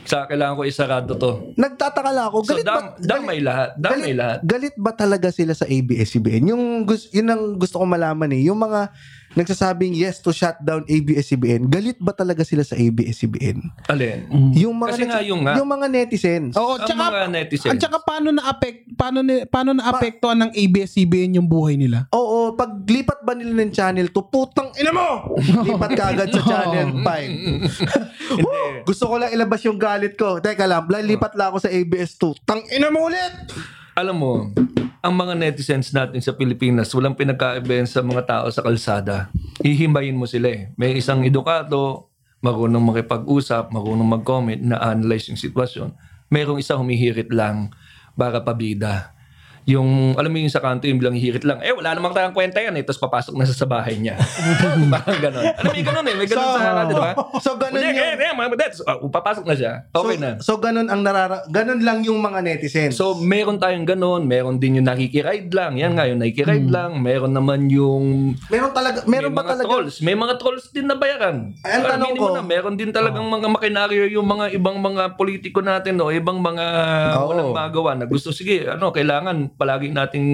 Sa 0.03 0.27
kailangan 0.27 0.59
ko 0.59 0.67
isarado 0.67 1.15
to. 1.15 1.55
Nagtataka 1.55 2.11
lang 2.11 2.27
ako. 2.27 2.43
So, 2.43 2.51
Galit 2.55 2.67
dam, 2.67 2.75
ba, 2.75 2.99
damay 2.99 3.39
lahat. 3.39 3.69
Damay 3.79 4.11
galit, 4.11 4.19
lahat. 4.19 4.37
galit 4.43 4.75
ba 4.75 4.91
talaga 4.91 5.31
sila 5.31 5.55
sa 5.55 5.63
ABS-CBN? 5.63 6.51
Yung 6.51 6.83
yun 7.15 7.27
ang 7.31 7.55
gusto 7.55 7.79
ko 7.79 7.87
malaman 7.87 8.35
eh. 8.35 8.51
Yung 8.51 8.59
mga 8.59 8.91
nagsasabing 9.33 9.93
yes 9.93 10.17
to 10.17 10.29
shut 10.29 10.57
down 10.59 10.81
ABS-CBN, 10.83 11.65
galit 11.65 11.97
ba 11.97 12.11
talaga 12.11 12.41
sila 12.41 12.61
sa 12.61 12.73
ABS-CBN? 12.73 13.57
Alin? 13.87 14.29
Yung 14.53 14.73
mga 14.73 14.89
Kasi 14.89 15.03
nga 15.03 15.19
yung 15.19 15.41
nga. 15.41 15.53
yung 15.55 15.67
mga 15.67 15.87
netizens. 15.87 16.53
Oo, 16.53 16.75
Ang 16.75 16.85
tsaka, 16.85 17.03
mga 17.03 17.27
netizens. 17.27 17.71
at 17.71 17.77
tsaka 17.77 17.97
paano 17.99 18.29
na-affect, 18.29 18.79
paano, 18.93 19.19
ni- 19.19 19.45
paano 19.45 19.71
na-apektuhan 19.71 20.37
ng 20.39 20.51
ABS-CBN 20.53 21.37
yung 21.37 21.47
buhay 21.47 21.75
nila? 21.75 22.05
Oo, 22.09 22.53
pag 22.53 22.73
lipat 22.79 23.21
ba 23.21 23.33
nila 23.33 23.53
ng 23.59 23.71
channel 23.71 24.07
to, 24.07 24.21
putang 24.23 24.69
ina 24.75 24.89
mo! 24.89 25.33
Lipat 25.39 25.91
ka 25.91 26.03
agad 26.09 26.29
sa 26.29 26.41
channel 26.49 26.89
5. 26.95 27.03
Hindi. 28.33 28.61
Gusto 28.83 29.03
ko 29.05 29.15
lang 29.17 29.29
ilabas 29.29 29.61
yung 29.61 29.77
galit 29.77 30.13
ko. 30.13 30.37
Teka 30.37 30.63
lang, 30.63 30.85
lipat 30.85 31.33
lang 31.33 31.49
ako 31.49 31.59
sa 31.59 31.69
ABS2. 31.69 32.23
Tang 32.43 32.61
ina 32.69 32.87
mo 32.87 33.05
ulit! 33.05 33.33
Alam 33.93 34.17
mo, 34.17 34.49
ang 35.05 35.13
mga 35.13 35.33
netizens 35.37 35.93
natin 35.93 36.17
sa 36.17 36.33
Pilipinas, 36.33 36.89
walang 36.97 37.13
pinagkaibahan 37.13 37.85
sa 37.85 38.01
mga 38.01 38.23
tao 38.25 38.45
sa 38.49 38.65
kalsada. 38.65 39.29
Hihimayin 39.61 40.17
mo 40.17 40.25
sila 40.25 40.49
eh. 40.49 40.61
May 40.73 40.97
isang 40.97 41.21
edukado, 41.21 42.09
marunong 42.41 42.81
makipag-usap, 42.81 43.69
marunong 43.69 44.19
mag-comment, 44.19 44.59
na-analyze 44.59 45.29
yung 45.29 45.37
sitwasyon. 45.37 45.93
Merong 46.33 46.57
isa 46.57 46.73
humihirit 46.73 47.29
lang 47.29 47.69
para 48.17 48.41
pabida. 48.41 49.12
Yung, 49.65 50.15
alam 50.15 50.27
mo 50.27 50.37
yung 50.37 50.51
sa 50.51 50.59
kanto, 50.59 50.85
yung 50.85 50.99
bilang 50.99 51.15
hihirit 51.15 51.43
lang, 51.43 51.63
eh 51.63 51.71
wala 51.71 51.95
namang 51.95 52.11
tayong 52.11 52.35
kwenta 52.35 52.59
yan 52.59 52.75
eh, 52.75 52.83
tapos 52.83 52.99
papasok 52.99 53.33
na 53.35 53.45
sa, 53.45 53.63
bahay 53.63 53.95
niya. 53.95 54.19
Parang 54.93 55.19
ganon. 55.19 55.43
Alam 55.55 55.69
mo 55.71 55.77
yung 55.77 55.87
ganon 55.87 56.05
eh, 56.05 56.15
may 56.15 56.27
ganon 56.27 56.43
So, 56.43 56.51
sa 56.53 56.71
natin, 56.75 56.85
di 56.85 56.95
ba? 56.95 57.11
so 57.39 57.49
ganun 57.55 57.79
yung- 57.79 57.95
eh, 57.95 58.19
eh, 58.19 58.33
mga 58.35 58.47
that's, 58.55 58.79
uh, 58.83 58.99
papasok 59.07 59.43
na 59.47 59.55
siya. 59.55 59.73
Okay 59.89 60.17
so, 60.17 60.21
na. 60.21 60.29
So 60.39 60.51
ganun 60.59 60.87
ang 60.87 61.01
narara 61.01 61.47
ganun 61.47 61.79
lang 61.79 62.03
yung 62.03 62.19
mga 62.19 62.43
netizens. 62.43 62.93
So, 62.93 63.15
meron 63.15 63.57
tayong 63.57 63.87
ganun. 63.87 64.27
Meron 64.27 64.59
din 64.59 64.81
yung 64.81 64.87
nakikiride 64.87 65.49
lang. 65.51 65.79
Yan 65.79 65.95
nga, 65.95 66.05
yung 66.05 66.19
nakikiride 66.19 66.67
lang. 66.67 66.99
Meron 66.99 67.31
naman 67.31 67.71
yung 67.71 68.35
meron 68.49 68.71
talaga 68.71 69.05
meron 69.05 69.31
may 69.31 69.37
ba 69.37 69.41
mga 69.41 69.51
talaga 69.55 69.67
trolls. 69.69 69.95
May 70.01 70.15
mga 70.15 70.33
trolls 70.37 70.65
din 70.69 70.85
na 70.85 70.95
bayaran. 70.95 71.55
Ay, 71.63 71.79
ang 71.79 71.83
tanong 71.87 72.13
ko- 72.17 72.33
na, 72.33 72.43
meron 72.43 72.75
din 72.75 72.89
talagang 72.89 73.23
mga 73.23 73.47
makinaryo 73.47 74.03
yung 74.09 74.27
mga 74.27 74.45
ibang 74.53 74.77
mga 74.77 75.15
politiko 75.15 75.61
natin 75.61 76.01
o 76.01 76.09
ibang 76.09 76.41
mga 76.41 76.65
Oo. 77.21 77.29
walang 77.29 77.51
magawa 77.53 77.93
na 77.93 78.05
gusto, 78.05 78.33
sige, 78.33 78.65
ano, 78.67 78.89
kailangan 78.89 79.52
palagi 79.55 79.93
nating 79.93 80.27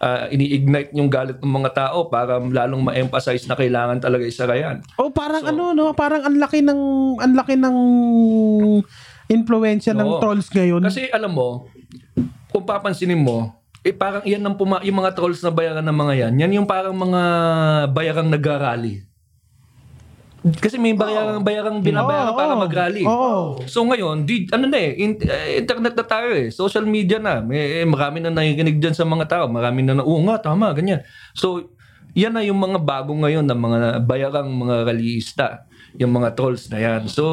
ah, 0.00 0.28
ini-ignite 0.28 0.92
yung 0.92 1.08
galit 1.08 1.38
ng 1.40 1.54
mga 1.62 1.70
tao 1.72 2.10
para 2.12 2.36
lalong 2.40 2.82
ma-emphasize 2.92 3.48
na 3.48 3.56
kailangan 3.56 4.02
talaga 4.02 4.24
isara 4.26 4.54
yan. 4.58 4.84
Oh, 5.00 5.08
parang 5.08 5.44
ano 5.46 5.72
no, 5.72 5.96
parang 5.96 6.24
ang 6.26 6.36
laki 6.36 6.60
ng 6.60 6.80
ang 7.22 7.32
laki 7.32 7.54
ng 7.56 7.76
influensya 9.26 9.94
ng 9.94 10.06
Oo. 10.06 10.20
trolls 10.22 10.50
ngayon. 10.50 10.82
Kasi 10.82 11.10
alam 11.10 11.34
mo, 11.34 11.66
kung 12.50 12.64
papansinin 12.66 13.18
mo, 13.18 13.54
eh 13.86 13.94
parang 13.94 14.22
yan 14.26 14.42
ang 14.42 14.58
puma- 14.58 14.82
yung 14.82 14.98
mga 14.98 15.14
trolls 15.14 15.42
na 15.42 15.54
bayaran 15.54 15.86
ng 15.86 15.94
mga 15.94 16.14
yan, 16.26 16.32
yan 16.42 16.52
yung 16.62 16.68
parang 16.68 16.94
mga 16.94 17.22
bayarang 17.94 18.30
nagrarally. 18.30 19.05
Kasi 20.54 20.78
may 20.78 20.94
bayarang 20.94 21.42
bayarang 21.42 21.78
binabayaran 21.82 22.32
Oo, 22.32 22.38
para 22.38 22.54
mag-rally. 22.54 23.02
Oo. 23.02 23.58
So 23.66 23.82
ngayon, 23.82 24.22
di, 24.22 24.46
ano 24.54 24.70
na 24.70 24.78
eh, 24.78 24.94
in- 24.94 25.18
eh, 25.18 25.58
internet 25.58 25.98
na 25.98 26.06
tayo 26.06 26.30
eh, 26.30 26.54
social 26.54 26.86
media 26.86 27.18
na. 27.18 27.42
May, 27.42 27.82
eh, 27.82 27.86
marami 27.88 28.22
na 28.22 28.30
nakikinig 28.30 28.78
dyan 28.78 28.94
sa 28.94 29.02
mga 29.02 29.26
tao, 29.26 29.44
marami 29.50 29.82
na 29.82 29.98
na, 29.98 30.06
oo 30.06 30.22
nga, 30.30 30.38
tama, 30.38 30.70
ganyan. 30.70 31.02
So, 31.34 31.74
yan 32.16 32.32
na 32.32 32.40
yung 32.40 32.56
mga 32.56 32.80
bago 32.80 33.12
ngayon 33.12 33.44
na 33.44 33.52
mga 33.52 34.06
bayarang 34.08 34.48
mga 34.48 34.88
rallyista, 34.88 35.68
yung 36.00 36.16
mga 36.16 36.32
trolls 36.32 36.72
na 36.72 36.78
yan. 36.80 37.02
So, 37.12 37.24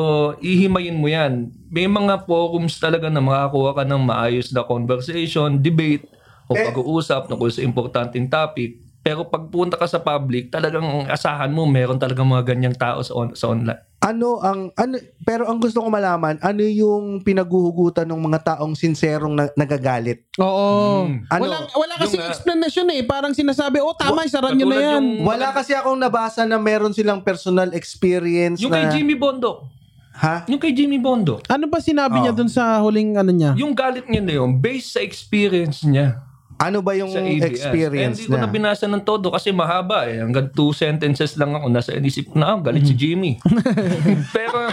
ihimayin 0.43 0.99
mo 0.99 1.07
yan. 1.07 1.55
May 1.71 1.87
mga 1.87 2.27
forums 2.27 2.75
talaga 2.83 3.07
na 3.07 3.23
makakuha 3.23 3.79
ka 3.79 3.83
ng 3.87 4.03
maayos 4.03 4.51
na 4.51 4.67
conversation, 4.67 5.55
debate, 5.55 6.03
o 6.51 6.55
Eh- 6.59 6.67
pag-uusap 6.67 7.31
tungkol 7.31 7.47
sa 7.47 7.63
importanteng 7.63 8.27
topic. 8.27 8.82
Pero 9.03 9.27
pag 9.27 9.51
punta 9.51 9.75
ka 9.75 9.83
sa 9.83 9.99
public, 9.99 10.47
talagang 10.47 10.81
asahan 11.05 11.51
mo, 11.51 11.67
meron 11.67 11.99
talagang 11.99 12.23
mga 12.23 12.55
ganyang 12.55 12.71
tao 12.73 13.03
sa, 13.03 13.11
on- 13.11 13.35
sa 13.35 13.51
online. 13.51 13.83
ano 13.99 14.35
ang 14.39 14.67
ano 14.73 14.99
pero 15.23 15.47
ang 15.47 15.63
gusto 15.63 15.79
ko 15.79 15.87
malaman 15.87 16.35
ano 16.39 16.59
yung 16.59 17.23
pinaguhugutan 17.23 18.03
ng 18.03 18.19
mga 18.21 18.39
taong 18.49 18.75
sinserong 18.75 19.31
na, 19.31 19.47
nagagalit. 19.53 20.27
Oo. 20.35 21.07
Mm. 21.07 21.23
Ano, 21.29 21.43
wala 21.45 21.57
wala 21.71 21.93
kasi 21.97 22.15
yung, 22.15 22.23
ah, 22.23 22.31
explanation 22.31 22.87
eh. 22.89 23.03
Parang 23.03 23.31
sinasabi, 23.31 23.79
"Oh, 23.79 23.91
tama, 23.93 24.23
isaran 24.23 24.55
niyo 24.55 24.67
na 24.67 24.75
yan." 24.75 25.03
yung- 25.19 25.23
Wala 25.23 25.51
kasi 25.51 25.71
akong 25.71 25.95
nabasa 25.95 26.43
na 26.43 26.55
meron 26.55 26.91
silang 26.91 27.19
personal 27.19 27.71
experience 27.71 28.59
Yung 28.59 28.71
na 28.71 28.87
kay 28.87 28.99
Jimmy 28.99 29.15
Bondo. 29.15 29.71
ha? 30.13 30.43
Yung 30.47 30.59
kay 30.59 30.71
Jimmy 30.71 30.99
Bondo. 30.99 31.39
Ano 31.47 31.67
ba 31.67 31.79
sinabi 31.79 32.19
Oh. 32.19 32.23
niya 32.23 32.33
dun 32.33 32.47
sa 32.47 32.79
huling 32.79 33.15
ano 33.15 33.31
niya? 33.31 33.55
Yung 33.55 33.71
galit 33.71 34.03
niya 34.05 34.19
na 34.21 34.33
yun, 34.35 34.55
based 34.55 34.95
sa 34.95 34.99
experience 34.99 35.79
niya 35.81 36.19
Ano 36.63 36.79
ba 36.79 36.95
yung 36.95 37.11
experience 37.43 38.23
Eh, 38.23 38.23
hindi 38.23 38.31
ko 38.31 38.39
na 38.39 38.47
na? 38.47 38.53
binasa 38.55 38.87
ng 38.87 39.03
todo 39.03 39.35
kasi 39.35 39.51
mahaba 39.51 40.07
eh. 40.07 40.23
Hanggang 40.23 40.47
two 40.55 40.71
sentences 40.71 41.35
lang 41.35 41.51
ako. 41.51 41.67
Nasa 41.67 41.91
inisip 41.91 42.31
ko 42.31 42.39
na, 42.39 42.55
ah, 42.55 42.59
galit 42.63 42.87
si 42.87 42.95
Jimmy. 42.95 43.35
pero, 44.35 44.71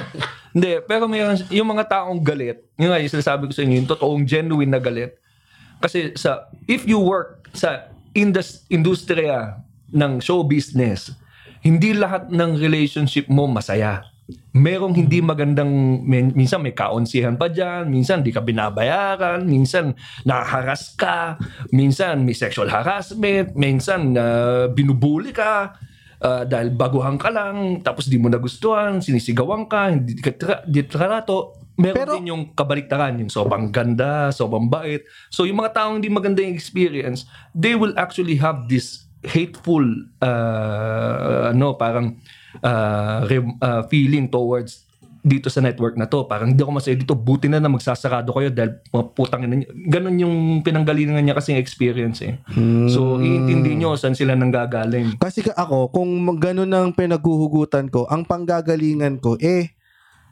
hindi. 0.55 0.79
Pero 0.87 1.11
mayroon, 1.11 1.43
yung 1.51 1.67
mga 1.75 1.91
taong 1.91 2.23
galit, 2.23 2.63
yun 2.79 2.95
nga 2.95 3.03
yung 3.03 3.11
sinasabi 3.11 3.51
ko 3.51 3.53
sa 3.53 3.67
inyo, 3.67 3.75
yung 3.83 3.91
totoong 3.91 4.23
genuine 4.23 4.71
na 4.71 4.79
galit. 4.79 5.19
Kasi 5.83 6.15
sa, 6.15 6.47
if 6.71 6.87
you 6.87 7.03
work 7.03 7.51
sa 7.51 7.91
indus, 8.15 8.63
industriya 8.71 9.59
ng 9.91 10.23
show 10.23 10.47
business, 10.47 11.11
hindi 11.61 11.91
lahat 11.91 12.31
ng 12.31 12.57
relationship 12.57 13.27
mo 13.27 13.51
masaya. 13.51 14.07
Merong 14.51 14.95
hindi 14.95 15.23
magandang, 15.23 16.03
min- 16.03 16.35
minsan 16.35 16.61
may 16.61 16.75
kaunsihan 16.75 17.39
pa 17.39 17.47
dyan, 17.47 17.87
minsan 17.87 18.21
di 18.21 18.35
ka 18.35 18.43
binabayaran, 18.43 19.47
minsan 19.47 19.95
naharas 20.27 20.95
ka, 20.99 21.39
minsan 21.71 22.27
may 22.27 22.35
sexual 22.35 22.67
harassment, 22.67 23.55
minsan 23.55 24.15
uh, 24.19 24.67
binubuli 24.71 25.31
ka, 25.31 25.75
ah, 26.21 26.43
dahil 26.45 26.75
baguhan 26.75 27.17
ka 27.17 27.33
lang, 27.33 27.81
tapos 27.81 28.07
di 28.07 28.21
mo 28.21 28.29
nagustuhan, 28.29 29.01
sinisigawan 29.01 29.65
ka, 29.71 29.95
hindi 29.95 30.19
ka 30.19 30.31
tra- 30.37 30.65
di 30.67 30.83
trato. 30.85 31.57
Meron 31.81 31.97
Pero- 31.97 32.15
din 32.21 32.29
yung 32.29 32.43
kabaliktaran, 32.53 33.17
yung 33.25 33.33
sobrang 33.33 33.73
ganda, 33.73 34.29
sobrang 34.29 34.69
bait. 34.69 35.09
So 35.33 35.49
yung 35.49 35.65
mga 35.65 35.73
taong 35.81 35.97
hindi 35.97 36.13
maganda 36.13 36.45
yung 36.45 36.53
experience, 36.53 37.25
they 37.57 37.73
will 37.73 37.97
actually 37.97 38.37
have 38.37 38.69
this 38.69 39.09
hateful 39.21 39.85
uh, 40.25 41.53
ano 41.53 41.77
parang 41.77 42.17
uh, 42.59 43.27
re- 43.31 43.57
uh, 43.63 43.83
feeling 43.87 44.27
towards 44.27 44.91
dito 45.21 45.53
sa 45.53 45.61
network 45.61 46.01
na 46.01 46.09
to. 46.09 46.25
Parang 46.25 46.49
hindi 46.49 46.65
ako 46.65 46.81
masaya 46.81 46.97
dito. 46.97 47.13
Buti 47.13 47.47
na 47.53 47.61
na 47.61 47.69
magsasarado 47.69 48.33
kayo 48.33 48.49
dahil 48.49 48.81
mga 48.89 49.05
putang 49.13 49.45
ina. 49.45 49.61
Ganon 49.69 50.17
yung 50.17 50.37
pinanggalingan 50.65 51.21
niya 51.21 51.37
kasing 51.37 51.61
experience 51.61 52.25
eh. 52.25 52.41
So, 52.89 53.21
iintindi 53.21 53.77
nyo 53.77 54.01
saan 54.01 54.17
sila 54.17 54.33
nanggagaling. 54.33 55.21
Kasi 55.21 55.45
ka- 55.45 55.57
ako, 55.57 55.93
kung 55.93 56.09
ganun 56.41 56.73
ang 56.73 56.97
pinaghuhugutan 56.97 57.93
ko, 57.93 58.09
ang 58.09 58.25
panggagalingan 58.25 59.21
ko, 59.21 59.37
eh, 59.37 59.77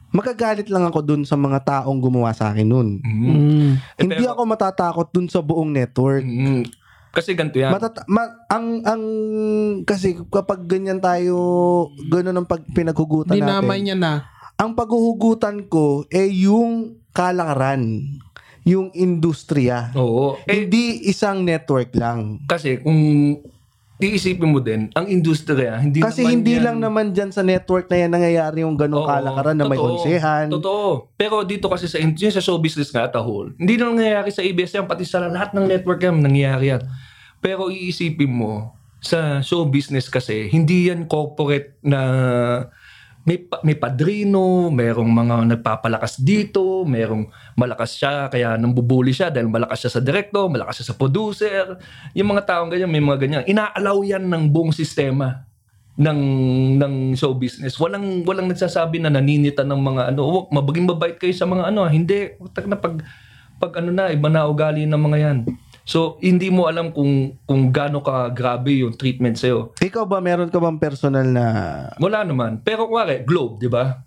magagalit 0.09 0.73
lang 0.73 0.89
ako 0.89 1.05
dun 1.05 1.21
sa 1.21 1.37
mga 1.37 1.61
taong 1.61 2.01
gumawa 2.01 2.33
sa 2.33 2.49
akin 2.49 2.65
nun. 2.65 2.97
Mm. 3.05 3.21
Mm. 3.29 3.71
Hindi 3.93 4.25
ako 4.25 4.41
matatakot 4.49 5.07
dun 5.13 5.29
sa 5.29 5.45
buong 5.45 5.69
network. 5.69 6.25
Mm. 6.25 6.65
Kasi 7.09 7.33
ganito 7.33 7.57
yan. 7.57 7.71
Matata- 7.71 8.05
ma- 8.05 8.45
ang 8.45 8.81
ang 8.83 9.03
kasi 9.81 10.13
kapag 10.25 10.65
ganyan 10.65 10.97
tayo 10.99 11.35
ganun 12.05 12.35
ang 12.35 12.45
pag 12.45 12.61
pinaghugutan 12.67 13.33
Dinamay 13.33 13.79
natin. 13.79 13.83
niya 13.83 13.97
na. 13.97 14.13
Ang 14.55 14.73
paghuhugutan 14.73 15.65
ko 15.65 16.03
eh 16.07 16.29
yung 16.43 16.99
kalakaran, 17.09 18.05
yung 18.61 18.91
industriya. 18.93 19.89
Oo. 19.93 20.37
Eh, 20.43 20.63
Hindi 20.63 21.01
isang 21.05 21.41
network 21.41 21.91
lang. 21.93 22.43
kasi 22.45 22.77
kung 22.77 22.99
iisipin 23.99 24.47
mo 24.47 24.63
din, 24.63 24.87
ang 24.93 25.05
industriya, 25.05 25.75
hindi 25.75 25.99
Kasi 25.99 26.23
naman 26.23 26.31
hindi 26.33 26.53
yan- 26.55 26.63
lang 26.63 26.77
naman 26.79 27.05
dyan 27.11 27.29
sa 27.29 27.43
network 27.43 27.91
na 27.91 27.99
yan 27.99 28.11
nangyayari 28.11 28.63
yung 28.63 28.79
ganong 28.79 29.03
Oo, 29.03 29.11
kalakaran 29.11 29.59
na 29.59 29.67
may 29.67 29.75
totoo. 29.75 29.99
konsehan. 29.99 30.45
Totoo. 30.47 30.87
Pero 31.13 31.43
dito 31.43 31.67
kasi 31.67 31.85
sa, 31.85 31.99
yun 31.99 32.15
sa 32.15 32.39
show 32.39 32.55
business 32.57 32.89
nga 32.89 33.05
at 33.05 33.13
a 33.13 33.21
whole, 33.21 33.51
hindi 33.53 33.75
na 33.75 33.91
nangyayari 33.91 34.31
sa 34.31 34.39
ABS 34.39 34.71
yan, 34.73 34.87
pati 34.87 35.03
sa 35.03 35.19
lahat 35.21 35.51
ng 35.51 35.67
network 35.67 35.99
yan, 35.99 36.15
nangyayari 36.15 36.71
yan. 36.71 36.83
Pero 37.37 37.67
iisipin 37.67 38.31
mo, 38.31 38.71
sa 38.99 39.39
show 39.39 39.63
business 39.63 40.07
kasi, 40.07 40.47
hindi 40.47 40.87
yan 40.87 41.03
corporate 41.03 41.79
na 41.79 41.99
may, 43.27 43.37
may 43.67 43.75
padrino, 43.75 44.71
merong 44.71 45.11
mga 45.11 45.35
nagpapalakas 45.55 46.23
dito, 46.23 46.87
merong 46.87 47.27
malakas 47.59 47.99
siya, 47.99 48.31
kaya 48.31 48.55
nambubuli 48.55 49.11
siya 49.11 49.27
dahil 49.27 49.51
malakas 49.51 49.85
siya 49.85 49.91
sa 49.99 50.01
director, 50.01 50.47
malakas 50.47 50.81
siya 50.81 50.87
sa 50.93 50.95
producer. 50.95 51.65
Yung 52.15 52.31
mga 52.31 52.47
taong 52.47 52.71
ganyan, 52.71 52.89
may 52.89 53.03
mga 53.03 53.19
ganyan. 53.19 53.43
Inaalaw 53.45 53.97
yan 54.07 54.23
ng 54.23 54.43
buong 54.49 54.71
sistema 54.71 55.49
ng 55.99 56.19
ng 56.79 56.93
show 57.19 57.35
business. 57.35 57.75
Walang 57.75 58.23
walang 58.23 58.47
nagsasabi 58.47 59.03
na 59.03 59.11
naninita 59.11 59.67
ng 59.67 59.81
mga 59.83 60.01
ano, 60.15 60.21
"Wag, 60.31 60.47
mabaging 60.55 60.87
mabait 60.87 61.19
kayo 61.19 61.35
sa 61.35 61.43
mga 61.43 61.75
ano, 61.75 61.83
ah." 61.83 61.91
hindi. 61.91 62.39
Utak 62.39 62.71
na 62.71 62.79
pag 62.79 63.03
pag 63.59 63.83
ano 63.83 63.91
na 63.91 64.07
iba 64.07 64.31
na 64.31 64.47
ugali 64.47 64.87
ng 64.87 64.95
mga 64.95 65.17
'yan. 65.19 65.37
So 65.89 66.21
hindi 66.21 66.53
mo 66.53 66.69
alam 66.69 66.93
kung 66.93 67.33
kung 67.49 67.73
gaano 67.73 68.05
ka 68.05 68.29
grabe 68.29 68.77
yung 68.77 68.93
treatment 68.93 69.41
sa'yo. 69.41 69.73
Ikaw 69.81 70.05
ba, 70.05 70.21
meron 70.21 70.53
ka 70.53 70.61
bang 70.61 70.77
personal 70.77 71.25
na... 71.25 71.45
Wala 71.97 72.21
naman. 72.21 72.61
Pero 72.61 72.85
kuwari, 72.85 73.25
Globe, 73.25 73.57
di 73.57 73.65
ba? 73.65 74.05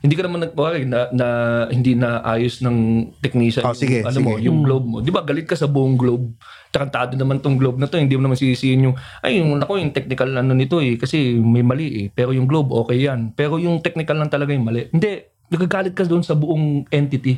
Hindi 0.00 0.14
ka 0.16 0.24
naman 0.24 0.48
nagpawari 0.48 0.88
na, 0.88 1.12
na 1.12 1.26
hindi 1.68 1.92
na 1.92 2.24
ayos 2.24 2.64
ng 2.64 3.10
technician 3.20 3.60
Oh, 3.66 3.76
sige, 3.76 4.00
ano 4.00 4.24
mo, 4.24 4.40
sige. 4.40 4.48
yung 4.48 4.64
Globe 4.64 4.86
mo. 4.88 4.96
Di 5.04 5.12
ba 5.12 5.20
galit 5.20 5.44
ka 5.44 5.52
sa 5.52 5.68
buong 5.68 6.00
Globe? 6.00 6.32
Tarantado 6.72 7.12
naman 7.12 7.44
tong 7.44 7.60
Globe 7.60 7.76
na 7.76 7.92
to. 7.92 8.00
Hindi 8.00 8.16
mo 8.16 8.24
naman 8.24 8.40
sisisihin 8.40 8.88
yung, 8.88 8.96
ay, 9.20 9.36
yung, 9.36 9.60
ako, 9.60 9.84
yung 9.84 9.92
technical 9.92 10.32
ano 10.32 10.56
nito 10.56 10.80
eh. 10.80 10.96
Kasi 10.96 11.36
may 11.36 11.60
mali 11.60 11.88
eh. 11.92 12.06
Pero 12.08 12.32
yung 12.32 12.48
Globe, 12.48 12.72
okay 12.72 13.04
yan. 13.04 13.36
Pero 13.36 13.60
yung 13.60 13.84
technical 13.84 14.16
lang 14.16 14.32
talaga 14.32 14.56
yung 14.56 14.64
mali. 14.64 14.88
Hindi. 14.88 15.28
Nagagalit 15.52 15.92
ka 15.92 16.08
doon 16.08 16.24
sa 16.24 16.32
buong 16.32 16.88
entity. 16.88 17.36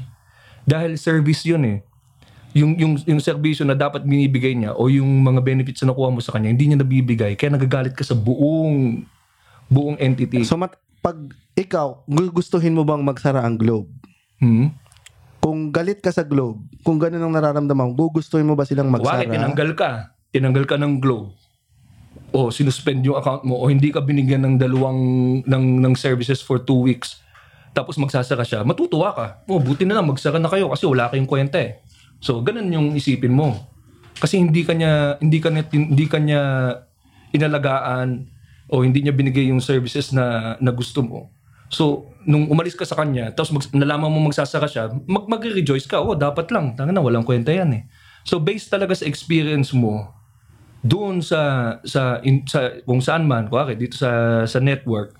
Dahil 0.62 0.94
service 0.94 1.42
yun 1.42 1.66
eh. 1.66 1.89
Yung, 2.50 2.74
yung, 2.74 2.92
yung 3.06 3.20
serbisyo 3.22 3.62
na 3.62 3.78
dapat 3.78 4.02
binibigay 4.02 4.58
niya 4.58 4.74
o 4.74 4.90
yung 4.90 5.06
mga 5.22 5.38
benefits 5.38 5.86
na 5.86 5.94
nakuha 5.94 6.10
mo 6.10 6.18
sa 6.18 6.34
kanya, 6.34 6.50
hindi 6.50 6.66
niya 6.66 6.82
nabibigay. 6.82 7.38
Kaya 7.38 7.54
nagagalit 7.54 7.94
ka 7.94 8.02
sa 8.02 8.18
buong 8.18 9.06
buong 9.70 9.96
entity. 10.02 10.42
So, 10.42 10.58
mat- 10.58 10.78
pag 10.98 11.16
ikaw, 11.54 12.02
gu- 12.04 12.34
gustuhin 12.34 12.74
mo 12.74 12.82
bang 12.82 13.06
magsara 13.06 13.46
ang 13.46 13.54
globe? 13.54 13.86
Hmm? 14.42 14.74
Kung 15.38 15.70
galit 15.70 16.02
ka 16.02 16.10
sa 16.10 16.26
globe, 16.26 16.58
kung 16.82 16.98
ganun 16.98 17.22
ang 17.22 17.32
nararamdaman 17.32 17.94
mo, 17.94 17.94
gugustuhin 17.94 18.44
mo 18.44 18.58
ba 18.58 18.66
silang 18.66 18.90
magsara? 18.90 19.24
Kuwari, 19.24 19.32
tinanggal 19.32 19.70
ka. 19.78 19.90
Tinanggal 20.34 20.64
ka 20.66 20.74
ng 20.74 20.98
globe. 20.98 21.32
o 22.30 22.50
sinuspend 22.50 23.02
yung 23.02 23.18
account 23.18 23.42
mo 23.42 23.58
o 23.58 23.66
hindi 23.66 23.90
ka 23.90 23.98
binigyan 23.98 24.46
ng 24.46 24.54
dalawang 24.54 25.00
ng, 25.42 25.64
ng 25.82 25.94
services 25.98 26.38
for 26.38 26.62
two 26.62 26.78
weeks 26.78 27.18
tapos 27.70 27.94
magsasara 27.98 28.42
siya, 28.42 28.66
matutuwa 28.66 29.14
ka. 29.14 29.26
Oh, 29.46 29.62
buti 29.62 29.86
na 29.86 29.98
lang 29.98 30.06
magsara 30.10 30.42
na 30.42 30.50
kayo 30.50 30.66
kasi 30.74 30.90
wala 30.90 31.06
kayong 31.06 31.30
kwenta 31.30 31.62
eh. 31.62 31.78
So, 32.20 32.44
ganun 32.44 32.68
yung 32.70 32.92
isipin 32.94 33.32
mo. 33.32 33.56
Kasi 34.20 34.36
hindi 34.36 34.62
kanya 34.62 35.16
hindi 35.18 35.40
kanya 35.40 35.64
hindi 35.72 36.04
kanya 36.04 36.40
inalagaan 37.32 38.28
o 38.68 38.84
hindi 38.84 39.00
niya 39.02 39.16
binigay 39.16 39.48
yung 39.48 39.64
services 39.64 40.12
na 40.12 40.56
na 40.60 40.70
gusto 40.70 41.00
mo. 41.00 41.32
So, 41.70 42.12
nung 42.26 42.50
umalis 42.50 42.74
ka 42.74 42.82
sa 42.82 42.98
kanya, 42.98 43.30
tapos 43.30 43.54
mag, 43.54 43.62
nalaman 43.72 44.10
mo 44.10 44.26
magsasaka 44.26 44.66
siya, 44.66 44.84
mag, 45.06 45.30
mag-rejoice 45.30 45.86
ka. 45.86 46.02
Oh, 46.02 46.18
dapat 46.18 46.50
lang. 46.50 46.74
Tanga 46.74 46.90
na, 46.90 46.98
walang 46.98 47.22
kwenta 47.22 47.54
yan 47.54 47.70
eh. 47.70 47.82
So, 48.26 48.42
based 48.42 48.74
talaga 48.74 48.90
sa 48.98 49.06
experience 49.06 49.70
mo, 49.70 50.10
doon 50.80 51.20
sa 51.20 51.76
sa 51.84 52.18
in, 52.24 52.44
sa 52.48 52.80
kung 52.88 53.04
saan 53.04 53.28
man 53.28 53.52
kuwari 53.52 53.76
dito 53.76 54.00
sa 54.00 54.42
sa 54.48 54.58
network 54.64 55.12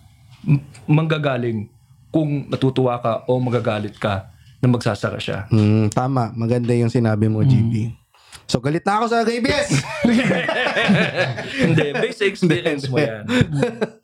manggagaling 0.89 1.69
kung 2.09 2.49
natutuwa 2.49 2.97
ka 2.97 3.29
o 3.29 3.37
magagalit 3.37 3.93
ka 4.01 4.33
na 4.61 4.69
magsasara 4.69 5.17
siya. 5.17 5.49
Hmm, 5.49 5.89
tama. 5.89 6.31
Maganda 6.37 6.77
yung 6.77 6.93
sinabi 6.93 7.27
mo, 7.33 7.41
GB. 7.41 7.97
So, 8.51 8.59
galit 8.59 8.83
na 8.83 8.99
ako 8.99 9.07
sa 9.15 9.23
ABS! 9.23 9.71
Hindi, 11.63 11.87
based 11.95 12.27
experience 12.27 12.91
mo 12.91 12.99
yan. 12.99 13.23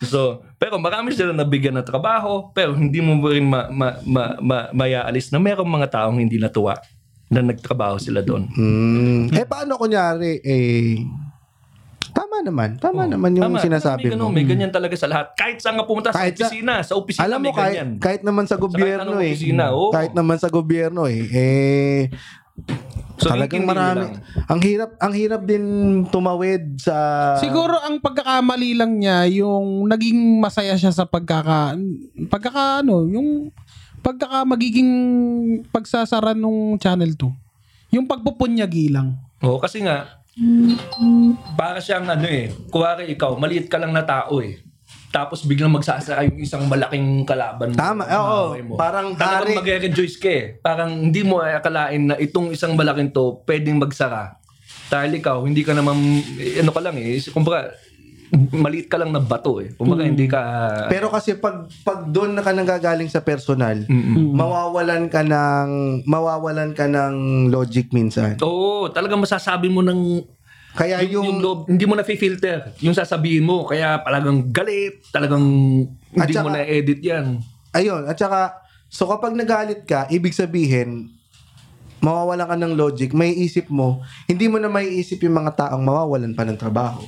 So, 0.07 0.47
pero 0.55 0.79
marami 0.79 1.11
sila 1.19 1.35
nabigyan 1.35 1.75
ng 1.83 1.87
trabaho, 1.87 2.55
pero 2.55 2.71
hindi 2.79 3.03
mo 3.03 3.19
rin 3.27 3.43
ma, 3.43 3.67
ma, 3.67 3.99
ma, 4.07 4.25
ma, 4.39 4.59
mayaalis 4.71 5.35
na 5.35 5.43
merong 5.43 5.67
mga 5.67 5.99
taong 5.99 6.23
hindi 6.23 6.39
natuwa 6.39 6.79
na 7.27 7.43
nagtrabaho 7.43 7.99
sila 7.99 8.23
doon. 8.23 8.47
Hmm. 8.55 9.27
Eh, 9.35 9.43
paano 9.43 9.75
kunyari, 9.83 10.39
eh, 10.47 11.03
tama 12.17 12.41
naman. 12.41 12.81
Tama 12.81 13.05
naman 13.05 13.37
yung 13.37 13.45
Tama, 13.47 13.61
sinasabi 13.61 14.03
may 14.03 14.13
ganun, 14.17 14.25
mo. 14.25 14.33
May 14.33 14.47
ganyan 14.47 14.73
talaga 14.73 14.97
sa 14.97 15.05
lahat. 15.05 15.37
Kahit 15.37 15.61
saan 15.61 15.77
nga 15.77 15.85
pumunta, 15.85 16.09
sa 16.09 16.17
Kahit 16.17 16.35
sa- 16.35 16.49
opisina. 16.49 16.75
Sa 16.81 16.95
opisina 16.97 17.23
Alam 17.23 17.39
mo, 17.39 17.45
may 17.45 17.53
kahit, 17.53 17.75
ganyan. 17.75 17.91
kahit 18.01 18.23
naman 18.25 18.45
sa 18.45 18.57
gobyerno 18.57 19.05
anong 19.05 19.21
eh. 19.21 19.31
opisina, 19.31 19.65
oo. 19.71 19.93
Kahit 19.93 20.13
naman 20.13 20.37
sa 20.37 20.49
gobyerno 20.49 21.05
eh. 21.05 21.23
Eh, 21.29 22.03
So, 23.17 23.33
talagang 23.33 23.65
marami. 23.65 24.01
lang. 24.03 24.21
Ang 24.47 24.61
hirap, 24.61 24.91
ang 24.97 25.13
hirap 25.13 25.43
din 25.43 25.65
tumawid 26.07 26.77
sa... 26.77 26.97
Siguro 27.37 27.77
ang 27.79 27.97
pagkakamali 27.97 28.73
lang 28.73 28.97
niya 28.97 29.25
yung 29.31 29.85
naging 29.85 30.37
masaya 30.37 30.73
siya 30.73 30.89
sa 30.89 31.05
pagkaka 31.05 31.77
pagkaka 32.29 32.81
ano, 32.81 33.05
yung 33.05 33.49
pagkaka 34.01 34.45
magiging 34.45 34.91
pagsasara 35.67 36.33
nung 36.33 36.77
channel 36.77 37.09
2. 37.09 37.97
Yung 37.97 38.05
pagpupunyagi 38.05 38.93
lang. 38.93 39.17
Oo, 39.41 39.57
kasi 39.57 39.81
nga, 39.81 40.21
para 41.57 41.81
siyang 41.81 42.05
ano 42.05 42.29
eh, 42.29 42.53
kuwari 42.69 43.09
ikaw, 43.17 43.41
maliit 43.41 43.73
ka 43.73 43.81
lang 43.81 43.97
na 43.97 44.05
tao 44.05 44.45
eh. 44.45 44.61
Tapos 45.09 45.49
biglang 45.49 45.73
magsasara 45.73 46.29
yung 46.29 46.37
isang 46.45 46.69
malaking 46.69 47.25
kalaban 47.25 47.73
mo. 47.73 47.79
Tama, 47.81 48.05
oo. 48.05 48.53
Away 48.53 48.63
mo. 48.69 48.77
Parang 48.77 49.17
Talagang 49.17 49.49
hari. 49.49 49.81
mag-rejoice 49.81 50.21
ka 50.21 50.29
eh. 50.29 50.45
Parang 50.61 50.93
hindi 50.93 51.25
mo 51.25 51.41
akalain 51.41 52.13
na 52.13 52.15
itong 52.21 52.53
isang 52.53 52.77
malaking 52.77 53.09
to 53.17 53.41
pwedeng 53.49 53.81
magsara. 53.81 54.37
Dahil 54.93 55.17
ikaw, 55.17 55.41
hindi 55.49 55.65
ka 55.65 55.73
naman, 55.73 55.97
eh, 56.37 56.61
ano 56.61 56.69
ka 56.69 56.85
lang 56.85 57.01
eh, 57.01 57.17
kumbaga, 57.33 57.73
maliit 58.33 58.87
ka 58.87 58.97
lang 58.97 59.11
na 59.11 59.19
bato 59.19 59.59
eh. 59.59 59.71
Kumbaga, 59.73 60.03
hindi 60.03 60.27
ka... 60.27 60.41
Pero 60.87 61.09
kasi 61.09 61.35
pag 61.35 61.67
pag 61.83 62.07
doon 62.07 62.35
na 62.35 62.43
ka 62.43 62.51
nanggagaling 62.51 63.07
sa 63.07 63.21
personal, 63.21 63.87
Mm-mm. 63.87 64.35
mawawalan 64.35 65.07
ka 65.07 65.23
ng 65.23 65.69
mawawalan 66.05 66.75
ka 66.75 66.87
ng 66.87 67.15
logic 67.49 67.91
minsan. 67.91 68.35
Oo, 68.41 68.91
talagang 68.91 69.23
masasabi 69.23 69.67
mo 69.67 69.81
ng 69.81 70.23
Kaya 70.77 71.01
yung, 71.01 71.09
yung 71.09 71.25
yung, 71.25 71.39
loob, 71.41 71.59
hindi 71.67 71.85
mo 71.85 71.97
na 71.97 72.05
filter 72.05 72.77
yung 72.79 72.93
sasabihin 72.93 73.43
mo. 73.43 73.65
Kaya 73.65 73.97
talagang 73.99 74.53
galit, 74.53 75.01
talagang 75.09 75.45
hindi 76.13 76.33
mo 76.35 76.49
saka- 76.49 76.53
na 76.53 76.63
edit 76.63 77.01
yan. 77.01 77.41
ayun, 77.73 78.05
at 78.05 78.17
saka 78.17 78.61
so 78.87 79.07
kapag 79.07 79.33
nagalit 79.33 79.85
ka, 79.85 80.05
ibig 80.09 80.33
sabihin 80.33 81.09
mawawalan 81.99 82.47
ka 82.47 82.57
ng 82.57 82.75
logic, 82.77 83.11
may 83.11 83.33
isip 83.33 83.67
mo, 83.67 83.99
hindi 84.25 84.47
mo 84.47 84.61
na 84.61 84.69
maiisip 84.69 85.19
yung 85.23 85.35
mga 85.35 85.57
taong 85.57 85.83
mawawalan 85.83 86.37
pa 86.37 86.45
ng 86.45 86.55
trabaho. 86.55 87.03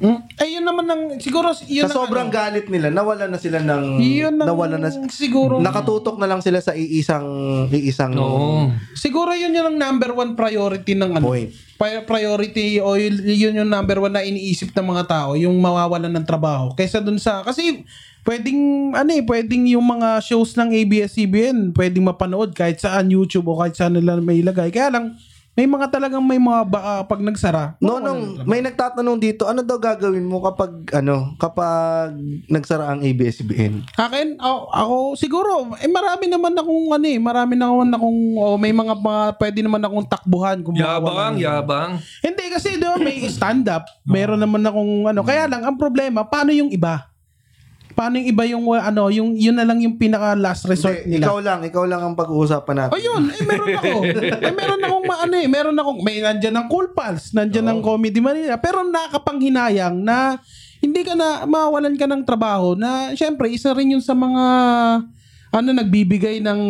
Mm. 0.00 0.18
Eh 0.40 0.48
yun 0.56 0.64
naman 0.64 0.88
ang 0.88 1.02
siguro 1.20 1.52
yun 1.68 1.84
sa 1.84 1.92
ang 1.92 2.08
sobrang 2.08 2.32
ano, 2.32 2.34
galit 2.34 2.66
nila, 2.72 2.88
nawala 2.88 3.28
na 3.28 3.36
sila 3.36 3.60
ng 3.60 4.00
yun 4.00 4.32
ang 4.40 4.48
nawala 4.48 4.80
na 4.80 4.88
siguro 5.12 5.60
nakatutok 5.60 6.16
na 6.16 6.24
lang 6.24 6.40
sila 6.40 6.56
sa 6.64 6.72
iisang 6.72 7.28
iisang 7.68 8.16
Oo. 8.16 8.72
siguro 8.96 9.36
yun 9.36 9.52
yung 9.52 9.76
ang 9.76 9.78
number 9.78 10.16
one 10.16 10.32
priority 10.32 10.96
ng 10.96 11.20
ano 11.20 11.28
point. 11.28 11.52
pri- 11.76 12.08
priority 12.08 12.80
o 12.80 12.96
yun, 12.96 13.12
yun 13.28 13.60
yung 13.60 13.68
number 13.68 14.00
one 14.00 14.16
na 14.16 14.24
iniisip 14.24 14.72
ng 14.72 14.88
mga 14.88 15.04
tao 15.04 15.36
yung 15.36 15.52
mawawalan 15.60 16.16
ng 16.16 16.24
trabaho 16.24 16.72
kaysa 16.72 17.04
dun 17.04 17.20
sa 17.20 17.44
kasi 17.44 17.84
pwedeng 18.24 18.92
ano 18.96 19.10
eh 19.12 19.20
pwedeng 19.20 19.68
yung 19.68 19.84
mga 19.84 20.24
shows 20.24 20.56
ng 20.56 20.80
ABS-CBN 20.80 21.76
pwedeng 21.76 22.08
mapanood 22.08 22.56
kahit 22.56 22.80
saan 22.80 23.12
YouTube 23.12 23.52
o 23.52 23.60
kahit 23.60 23.76
saan 23.76 24.00
nila 24.00 24.16
may 24.16 24.40
ilagay 24.40 24.72
kaya 24.72 24.88
lang 24.88 25.12
may 25.60 25.68
mga 25.68 25.92
talagang 25.92 26.24
may 26.24 26.40
mga 26.40 26.64
baka 26.64 26.92
pag 27.04 27.20
nagsara 27.20 27.76
No, 27.84 28.00
nung 28.00 28.40
may 28.48 28.64
nagtatanong 28.64 29.20
dito, 29.20 29.44
ano 29.44 29.60
daw 29.60 29.76
gagawin 29.76 30.24
mo 30.24 30.40
kapag 30.40 30.72
ano, 30.96 31.36
kapag 31.36 32.16
nagsara 32.48 32.88
ang 32.96 33.04
ABS-CBN? 33.04 33.84
Akin, 34.00 34.40
ako, 34.40 34.58
ako 34.72 34.96
siguro, 35.20 35.50
eh 35.76 35.90
marami 35.90 36.32
naman 36.32 36.56
akong 36.56 36.96
ano 36.96 37.04
eh, 37.04 37.20
marami 37.20 37.60
naman 37.60 37.92
akong, 37.92 38.20
oh, 38.40 38.56
may 38.56 38.72
mga, 38.72 38.96
mga 38.96 39.22
pwede 39.36 39.58
naman 39.60 39.82
akong 39.84 40.06
takbuhan. 40.08 40.64
Kung 40.64 40.72
Yabang, 40.80 41.36
makawalan. 41.36 41.36
yabang. 41.36 41.90
Hindi 42.24 42.44
kasi 42.48 42.80
ba 42.80 42.96
may 42.96 43.20
stand-up, 43.28 43.84
meron 44.08 44.40
naman 44.40 44.64
akong 44.64 45.12
ano, 45.12 45.20
kaya 45.20 45.44
lang, 45.44 45.66
ang 45.68 45.76
problema, 45.76 46.24
paano 46.24 46.56
yung 46.56 46.72
iba? 46.72 47.09
Paano 48.00 48.16
yung 48.16 48.28
iba 48.32 48.44
yung 48.48 48.64
uh, 48.64 48.80
ano, 48.80 49.12
yung 49.12 49.36
yun 49.36 49.52
na 49.52 49.68
lang 49.68 49.76
yung 49.84 50.00
pinaka 50.00 50.32
last 50.32 50.64
resort 50.64 51.04
Hindi, 51.04 51.20
nila. 51.20 51.28
ikaw 51.28 51.38
lang, 51.44 51.60
ikaw 51.68 51.84
lang 51.84 52.00
ang 52.00 52.16
pag-uusapan 52.16 52.88
natin. 52.88 52.96
Ayun, 52.96 53.22
eh 53.28 53.44
meron 53.44 53.68
ako. 53.76 53.96
eh 54.48 54.54
meron 54.56 54.80
akong 54.80 55.04
maano 55.04 55.34
eh, 55.36 55.48
meron 55.52 55.76
akong 55.76 56.00
may 56.00 56.16
nandiyan 56.24 56.64
ng 56.64 56.66
Cool 56.72 56.96
Pals, 56.96 57.36
nandiyan 57.36 57.68
ng 57.68 57.80
Comedy 57.84 58.24
Manila, 58.24 58.56
pero 58.56 58.80
nakakapanghinayang 58.80 60.00
na 60.00 60.40
hindi 60.80 61.04
ka 61.04 61.12
na 61.12 61.44
mawalan 61.44 61.92
ka 61.92 62.08
ng 62.08 62.24
trabaho 62.24 62.72
na 62.72 63.12
syempre 63.12 63.52
isa 63.52 63.76
rin 63.76 63.92
yun 63.92 64.00
sa 64.00 64.16
mga 64.16 64.44
ano 65.50 65.74
nagbibigay 65.74 66.38
ng 66.38 66.60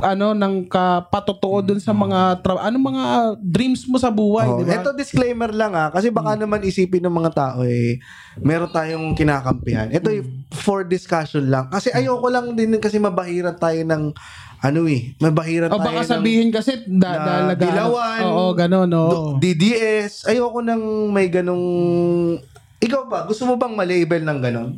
ano 0.00 0.32
ng 0.32 0.54
kapatotoo 0.72 1.60
dun 1.60 1.76
sa 1.76 1.92
mga 1.92 2.40
tra- 2.40 2.64
ano 2.64 2.80
mga 2.80 3.36
dreams 3.44 3.84
mo 3.84 4.00
sa 4.00 4.08
buhay, 4.08 4.48
Oh, 4.48 4.56
di 4.56 4.64
ba? 4.64 4.80
Ito 4.80 4.96
disclaimer 4.96 5.52
lang 5.52 5.76
ah, 5.76 5.92
kasi 5.92 6.08
baka 6.08 6.32
naman 6.32 6.64
isipin 6.64 7.04
ng 7.04 7.12
mga 7.12 7.30
tao 7.36 7.60
eh, 7.68 8.00
meron 8.40 8.72
tayong 8.72 9.12
kinakampihan. 9.12 9.92
Ito 9.92 10.08
eh, 10.08 10.24
for 10.66 10.82
discussion 10.82 11.46
lang. 11.46 11.70
Kasi 11.70 11.94
ayoko 11.94 12.26
lang 12.26 12.58
din 12.58 12.74
kasi 12.76 12.98
mabahiran 12.98 13.54
tayo 13.54 13.78
ng 13.78 14.10
ano 14.58 14.80
eh, 14.90 15.14
mabahiran 15.16 15.70
O 15.70 15.78
tayo 15.78 15.86
baka 15.86 16.00
ng 16.02 16.10
sabihin 16.10 16.48
kasi 16.50 16.82
da, 16.82 17.10
na 17.12 17.22
dalaga. 17.54 17.62
dilawan, 17.62 18.20
Oo, 18.24 18.44
ganun, 18.50 18.90
oo. 18.90 19.06
do- 19.06 19.38
DDS. 19.38 20.26
Ayoko 20.26 20.58
nang 20.58 20.82
may 21.14 21.30
ganong 21.30 21.62
ikaw 22.76 23.06
ba, 23.06 23.22
gusto 23.24 23.46
mo 23.46 23.54
bang 23.54 23.72
malabel 23.72 24.26
ng 24.26 24.40
ganon? 24.42 24.70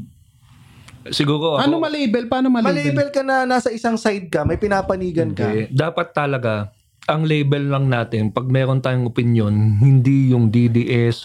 Siguro 1.09 1.57
ako, 1.57 1.64
ano 1.64 1.74
malabel? 1.81 2.29
Paano 2.29 2.53
malabel? 2.53 2.74
Malabel 2.85 3.09
ka 3.09 3.22
na 3.24 3.48
nasa 3.48 3.72
isang 3.72 3.96
side 3.96 4.29
ka, 4.29 4.44
may 4.44 4.61
pinapanigan 4.61 5.33
ka. 5.33 5.72
Dapat 5.72 6.12
talaga, 6.12 6.68
ang 7.09 7.24
label 7.24 7.64
lang 7.64 7.88
natin, 7.88 8.29
pag 8.29 8.44
meron 8.44 8.85
tayong 8.85 9.09
opinion, 9.09 9.51
hindi 9.81 10.31
yung 10.31 10.53
DDS 10.53 11.24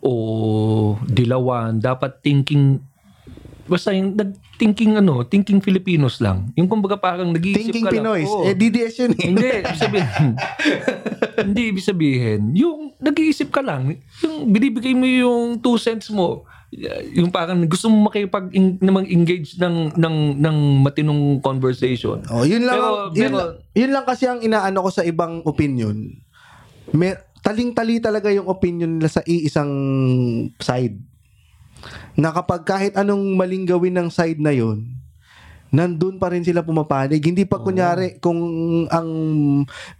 o 0.00 0.12
Dilawan, 1.04 1.76
dapat 1.76 2.22
thinking, 2.22 2.80
basta 3.68 3.92
yung 3.92 4.16
nag-thinking 4.16 4.96
ano, 4.96 5.22
thinking 5.22 5.60
Filipinos 5.60 6.18
lang. 6.18 6.48
Yung 6.56 6.66
kumbaga 6.66 6.96
parang 6.96 7.30
nag-iisip 7.30 7.68
Thinking 7.68 7.84
ka 7.84 7.92
lang. 7.92 8.02
Pinoy. 8.02 8.22
Oo. 8.24 8.48
Eh, 8.48 8.56
DDS 8.56 8.94
yun 8.98 9.12
eh. 9.14 9.26
Hindi, 9.28 9.48
ibig 9.60 9.78
sabihin. 9.78 10.28
hindi, 11.46 11.62
ibig 11.68 11.84
sabihin. 11.84 12.40
Yung 12.56 12.80
nag-iisip 12.98 13.52
ka 13.52 13.60
lang, 13.60 14.00
yung 14.24 14.48
binibigay 14.48 14.96
mo 14.96 15.04
yung 15.04 15.60
two 15.60 15.76
cents 15.76 16.08
mo, 16.08 16.48
yung 17.12 17.32
parang 17.32 17.64
gusto 17.64 17.88
mo 17.88 18.08
makipag 18.08 18.52
namang 18.80 19.08
engage 19.08 19.56
ng 19.56 19.96
ng 19.96 20.16
ng 20.36 20.56
matinong 20.84 21.40
conversation. 21.40 22.20
Oh, 22.28 22.44
yun 22.44 22.68
lang, 22.68 22.76
Pero- 22.76 22.88
ang- 22.88 23.12
yun, 23.12 23.22
pero- 23.22 23.36
lang- 23.38 23.54
yun 23.72 23.90
lang 23.92 24.04
kasi 24.04 24.24
ang 24.28 24.40
inaano 24.40 24.84
ko 24.84 24.90
sa 24.92 25.04
ibang 25.04 25.40
opinion. 25.44 25.96
May, 26.92 27.16
taling-tali 27.40 28.00
talaga 28.00 28.28
yung 28.28 28.48
opinion 28.48 29.00
nila 29.00 29.08
sa 29.08 29.24
iisang 29.24 29.72
side. 30.60 31.07
Na 32.18 32.34
kapag 32.34 32.62
kahit 32.66 32.94
anong 32.98 33.34
maling 33.38 33.66
gawin 33.68 33.94
ng 33.94 34.08
side 34.10 34.42
na 34.42 34.50
yun, 34.50 34.86
nandun 35.68 36.16
pa 36.16 36.32
rin 36.32 36.44
sila 36.44 36.64
pumapanig. 36.64 37.20
Hindi 37.20 37.44
pa 37.44 37.60
kunyari 37.60 38.16
kung 38.18 38.40
ang 38.88 39.08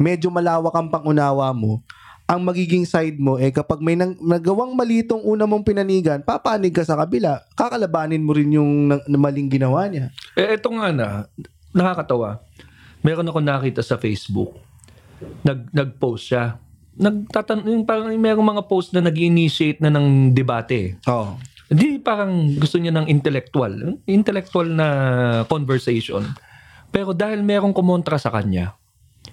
medyo 0.00 0.32
malawak 0.32 0.72
ang 0.74 0.88
pangunawa 0.88 1.52
mo, 1.52 1.84
ang 2.28 2.44
magiging 2.44 2.84
side 2.84 3.16
mo 3.16 3.40
eh 3.40 3.48
kapag 3.48 3.80
may 3.80 3.96
nang, 3.96 4.12
nagawang 4.20 4.76
malitong 4.76 5.24
una 5.24 5.48
mong 5.48 5.64
pinanigan, 5.64 6.20
papanig 6.20 6.76
ka 6.76 6.84
sa 6.84 7.00
kabila. 7.00 7.40
Kakalabanin 7.56 8.20
mo 8.20 8.36
rin 8.36 8.52
yung 8.52 8.92
na, 8.92 9.00
na 9.08 9.16
maling 9.16 9.48
ginawa 9.48 9.88
niya. 9.88 10.12
Eh, 10.36 10.60
eto 10.60 10.68
nga 10.76 10.92
na, 10.92 11.24
nakakatawa. 11.72 12.44
Meron 13.00 13.28
ako 13.32 13.40
nakita 13.40 13.80
sa 13.80 13.96
Facebook. 13.96 14.60
Nag, 15.40 15.72
nag-post 15.72 16.34
siya. 16.34 16.60
nagtatan 16.98 17.62
yung 17.62 17.86
parang 17.86 18.10
merong 18.10 18.58
mga 18.58 18.66
post 18.66 18.90
na 18.90 18.98
nag-initiate 18.98 19.78
na 19.78 19.88
ng 19.88 20.34
debate. 20.34 20.98
Oh. 21.06 21.38
Hindi 21.68 22.00
parang 22.00 22.56
gusto 22.56 22.80
niya 22.80 22.96
ng 22.96 23.06
intellectual, 23.12 24.00
intellectual 24.08 24.68
na 24.72 24.88
conversation. 25.44 26.24
Pero 26.88 27.12
dahil 27.12 27.44
merong 27.44 27.76
kumontra 27.76 28.16
sa 28.16 28.32
kanya, 28.32 28.72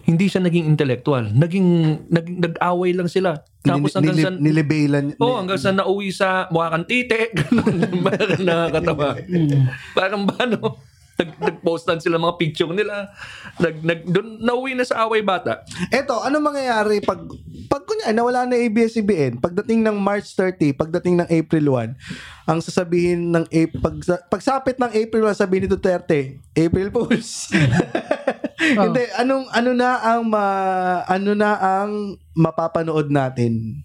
hindi 0.03 0.27
siya 0.27 0.43
naging 0.43 0.67
intellectual. 0.67 1.31
Naging, 1.31 1.67
naging 2.11 2.37
nag-away 2.43 2.91
lang 2.91 3.07
sila. 3.07 3.39
Tapos 3.63 3.95
hanggang 3.95 4.19
sa 4.19 4.29
nili- 4.35 4.43
nilibelan. 4.43 5.05
Oh, 5.17 5.39
hanggang 5.39 5.57
sa 5.57 5.71
nauwi 5.71 6.11
sa 6.11 6.51
mukha 6.51 6.75
kang 6.75 6.85
tite. 6.85 7.31
Ganun. 7.31 8.03
Nakakatawa. 8.43 9.15
Parang 9.97 10.27
ba, 10.27 10.43
no? 10.45 10.77
Nag, 11.15 11.29
nag-postan 11.39 12.03
sila 12.03 12.19
mga 12.19 12.35
picture 12.35 12.71
nila. 12.75 13.07
Nag, 13.55 13.75
nag, 13.79 13.99
dun, 14.03 14.43
nauwi 14.43 14.75
na 14.75 14.83
sa 14.83 15.07
away 15.07 15.23
bata. 15.23 15.63
Eto, 15.87 16.19
ano 16.19 16.43
mangyayari 16.43 16.99
pag 16.99 17.23
pag 17.71 17.87
kunya 17.87 18.11
nawala 18.11 18.47
na 18.47 18.59
ABS-CBN, 18.59 19.39
pagdating 19.39 19.83
ng 19.83 19.97
March 19.99 20.31
30, 20.37 20.75
pagdating 20.75 21.19
ng 21.19 21.27
April 21.27 21.65
1, 21.71 22.47
ang 22.47 22.59
sasabihin 22.61 23.31
ng 23.31 23.45
pag, 23.79 23.95
pagsapit 24.31 24.79
ng 24.79 24.91
April 24.91 25.27
1, 25.27 25.39
sabihin 25.39 25.65
ni 25.65 25.69
Duterte, 25.71 26.39
April 26.55 26.91
Fools. 26.91 27.51
Hindi, 28.79 29.03
anong 29.19 29.51
ano 29.51 29.71
na 29.75 29.89
ang 29.99 30.21
ma, 30.27 30.45
ano 31.03 31.31
na 31.35 31.51
ang 31.59 32.15
mapapanood 32.31 33.11
natin? 33.11 33.83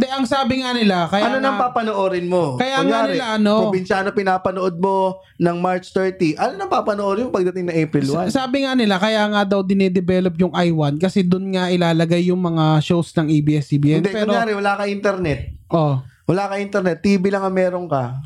Hindi, 0.00 0.16
ang 0.16 0.24
sabi 0.24 0.64
nga 0.64 0.72
nila, 0.72 1.12
kaya 1.12 1.28
ano 1.28 1.36
nga, 1.36 1.44
nang 1.44 1.60
papanoorin 1.60 2.24
mo? 2.24 2.56
Kaya 2.56 2.80
nga 2.88 3.04
nila, 3.04 3.36
ano? 3.36 3.68
Probinsyano 3.68 4.16
pinapanood 4.16 4.80
mo 4.80 5.20
ng 5.36 5.56
March 5.60 5.92
30. 5.92 6.40
Ano 6.40 6.56
nang 6.56 6.72
papanoorin 6.72 7.28
mo 7.28 7.36
pagdating 7.36 7.68
ng 7.68 7.76
April 7.76 8.08
1? 8.24 8.32
sabi 8.32 8.64
nga 8.64 8.72
nila, 8.72 8.96
kaya 8.96 9.28
nga 9.28 9.44
daw 9.44 9.60
dinedevelop 9.60 10.40
yung 10.40 10.56
I1 10.56 10.96
kasi 10.96 11.20
doon 11.20 11.52
nga 11.52 11.68
ilalagay 11.68 12.32
yung 12.32 12.40
mga 12.40 12.80
shows 12.80 13.12
ng 13.12 13.28
ABS-CBN. 13.28 14.00
Hindi, 14.00 14.16
Pero, 14.16 14.32
kunyari, 14.32 14.56
wala 14.56 14.72
ka 14.80 14.88
internet. 14.88 15.40
oh, 15.68 16.00
Wala 16.24 16.48
ka 16.48 16.54
internet, 16.56 17.04
TV 17.04 17.28
lang 17.28 17.44
ang 17.44 17.52
meron 17.52 17.84
ka. 17.84 18.24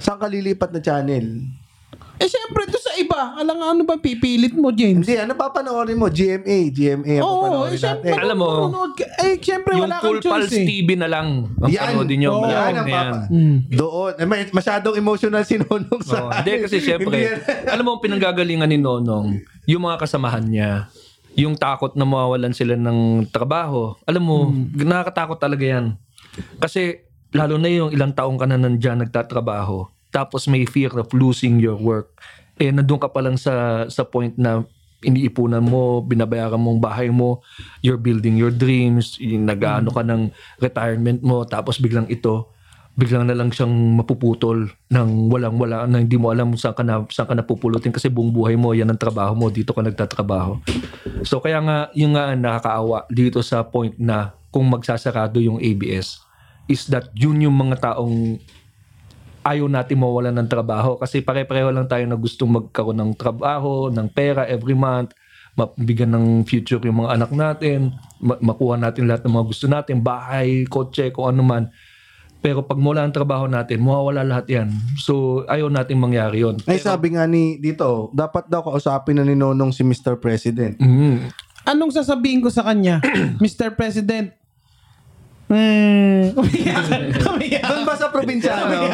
Saan 0.00 0.16
ka 0.16 0.32
lilipat 0.32 0.72
na 0.72 0.80
channel? 0.80 1.44
Eh 2.20 2.28
syempre, 2.28 2.68
doon 2.68 2.82
sa 2.82 2.94
iba, 2.94 3.20
alam 3.34 3.56
nga 3.56 3.68
ano 3.70 3.82
ba 3.82 3.96
pipilit 3.96 4.52
mo, 4.52 4.68
James? 4.70 5.02
Hindi, 5.02 5.16
ano 5.16 5.32
papanoorin 5.32 5.96
mo? 5.96 6.06
GMA. 6.06 6.58
GMA 6.68 7.14
ang 7.16 7.22
Oo, 7.22 7.32
eh, 7.32 7.40
papanoorin 7.40 7.78
syempre, 7.78 8.06
natin. 8.06 8.20
Alam 8.20 8.36
mo, 8.36 8.48
ka. 8.92 9.04
Eh, 9.18 9.34
syempre, 9.36 9.70
yung 9.72 9.84
wala 9.86 9.96
Cool 9.98 10.18
kang 10.18 10.22
choice 10.22 10.46
Pals 10.46 10.54
eh. 10.54 10.64
TV 10.64 10.88
na 10.94 11.08
lang 11.08 11.26
ang 11.56 11.70
Yan. 11.70 11.82
panoodin 11.90 12.18
nyo. 12.18 12.30
Oo. 12.30 12.44
Yan 12.44 12.74
ang 12.74 12.86
papa- 12.86 13.26
Mm. 13.26 13.56
Doon. 13.70 14.12
Eh, 14.14 14.26
may 14.26 14.40
masyadong 14.50 14.94
emotional 14.94 15.42
si 15.42 15.56
Nonong 15.56 16.02
sa 16.02 16.18
Oh, 16.18 16.30
hindi 16.30 16.52
kasi 16.60 16.76
Hindi 16.78 16.86
syempre, 16.86 17.16
yan. 17.16 17.38
alam 17.66 17.82
mo 17.82 17.90
ang 17.96 18.02
pinanggagalingan 18.02 18.68
ni 18.68 18.76
Nonong, 18.76 19.26
yung 19.64 19.82
mga 19.82 19.96
kasamahan 19.98 20.44
niya, 20.44 20.70
yung 21.32 21.54
takot 21.54 21.94
na 21.94 22.04
mawawalan 22.04 22.52
sila 22.52 22.74
ng 22.74 22.98
trabaho. 23.28 23.96
Alam 24.04 24.22
mo, 24.22 24.36
nakakatakot 24.74 25.38
talaga 25.38 25.64
yan. 25.64 25.96
Kasi 26.58 27.00
lalo 27.30 27.56
na 27.56 27.66
yung 27.66 27.88
ilang 27.88 28.10
taong 28.10 28.34
ka 28.34 28.44
na 28.44 28.58
nandyan 28.58 29.00
nagtatrabaho, 29.00 29.86
tapos 30.10 30.46
may 30.50 30.66
fear 30.66 30.90
of 30.98 31.10
losing 31.14 31.58
your 31.62 31.78
work. 31.78 32.14
Eh, 32.60 32.68
nandun 32.68 33.00
ka 33.00 33.08
pa 33.08 33.24
lang 33.24 33.40
sa, 33.40 33.86
sa 33.88 34.04
point 34.04 34.36
na 34.36 34.66
iniipunan 35.00 35.64
mo, 35.64 36.04
binabayaran 36.04 36.60
mong 36.60 36.80
bahay 36.80 37.08
mo, 37.08 37.40
you're 37.80 38.00
building 38.00 38.36
your 38.36 38.52
dreams, 38.52 39.16
nag-ano 39.20 39.88
ka 39.88 40.04
ng 40.04 40.28
retirement 40.60 41.24
mo, 41.24 41.48
tapos 41.48 41.80
biglang 41.80 42.04
ito, 42.12 42.52
biglang 43.00 43.24
na 43.24 43.32
lang 43.32 43.48
siyang 43.48 43.72
mapuputol 43.96 44.68
ng 44.92 45.32
walang-wala 45.32 45.88
na 45.88 46.04
hindi 46.04 46.20
mo 46.20 46.28
alam 46.28 46.52
saan 46.52 46.76
ka, 46.76 46.84
na, 46.84 47.00
saan 47.08 47.32
ka 47.32 47.34
napupulutin 47.38 47.96
kasi 47.96 48.12
buong 48.12 48.28
buhay 48.28 48.60
mo, 48.60 48.76
yan 48.76 48.92
ang 48.92 49.00
trabaho 49.00 49.32
mo, 49.32 49.48
dito 49.48 49.72
ka 49.72 49.80
nagtatrabaho. 49.80 50.60
So 51.24 51.40
kaya 51.40 51.64
nga, 51.64 51.88
yung 51.96 52.12
nga 52.12 52.36
nakakaawa 52.36 53.08
dito 53.08 53.40
sa 53.40 53.64
point 53.64 53.96
na 53.96 54.36
kung 54.52 54.68
magsasarado 54.68 55.40
yung 55.40 55.62
ABS 55.62 56.20
is 56.68 56.86
that 56.92 57.08
yun 57.16 57.40
yung 57.40 57.56
mga 57.56 57.82
taong 57.82 58.36
ayaw 59.50 59.66
natin 59.66 59.98
mawalan 59.98 60.34
ng 60.38 60.48
trabaho 60.48 60.94
kasi 60.94 61.18
pare-pareho 61.20 61.74
lang 61.74 61.90
tayo 61.90 62.06
na 62.06 62.14
gustong 62.14 62.50
magkaroon 62.54 62.98
ng 63.02 63.12
trabaho, 63.18 63.90
ng 63.90 64.06
pera 64.14 64.46
every 64.46 64.78
month, 64.78 65.10
mabigyan 65.58 66.14
ng 66.14 66.26
future 66.46 66.78
yung 66.86 67.02
mga 67.04 67.18
anak 67.18 67.30
natin, 67.34 67.78
ma- 68.22 68.38
makuha 68.38 68.78
natin 68.78 69.10
lahat 69.10 69.26
ng 69.26 69.34
mga 69.34 69.46
gusto 69.50 69.66
natin, 69.66 69.96
bahay, 70.00 70.64
kotse, 70.70 71.10
kung 71.10 71.34
ano 71.34 71.42
man. 71.42 71.64
Pero 72.40 72.64
pag 72.64 72.80
mawala 72.80 73.04
ang 73.04 73.12
trabaho 73.12 73.44
natin, 73.44 73.84
mawawala 73.84 74.24
lahat 74.24 74.46
yan. 74.48 74.68
So, 74.96 75.44
ayaw 75.44 75.68
natin 75.68 76.00
mangyari 76.00 76.40
yun. 76.40 76.56
Ay, 76.64 76.80
sabi 76.80 77.12
nga 77.12 77.28
ni 77.28 77.60
dito, 77.60 78.08
dapat 78.16 78.48
daw 78.48 78.64
kausapin 78.64 79.20
na 79.20 79.28
ni 79.28 79.36
Nonong 79.36 79.76
si 79.76 79.84
Mr. 79.84 80.16
President. 80.16 80.80
Mm. 80.80 81.28
Anong 81.68 81.92
sasabihin 81.92 82.40
ko 82.40 82.48
sa 82.48 82.64
kanya? 82.64 83.04
Mr. 83.44 83.76
President, 83.76 84.32
Hmm. 85.50 86.30
Umiyak. 86.38 86.86
Umiyak. 87.26 87.66
Doon 87.66 87.82
ba 87.82 87.98
sa 87.98 88.06
probinsyano? 88.06 88.86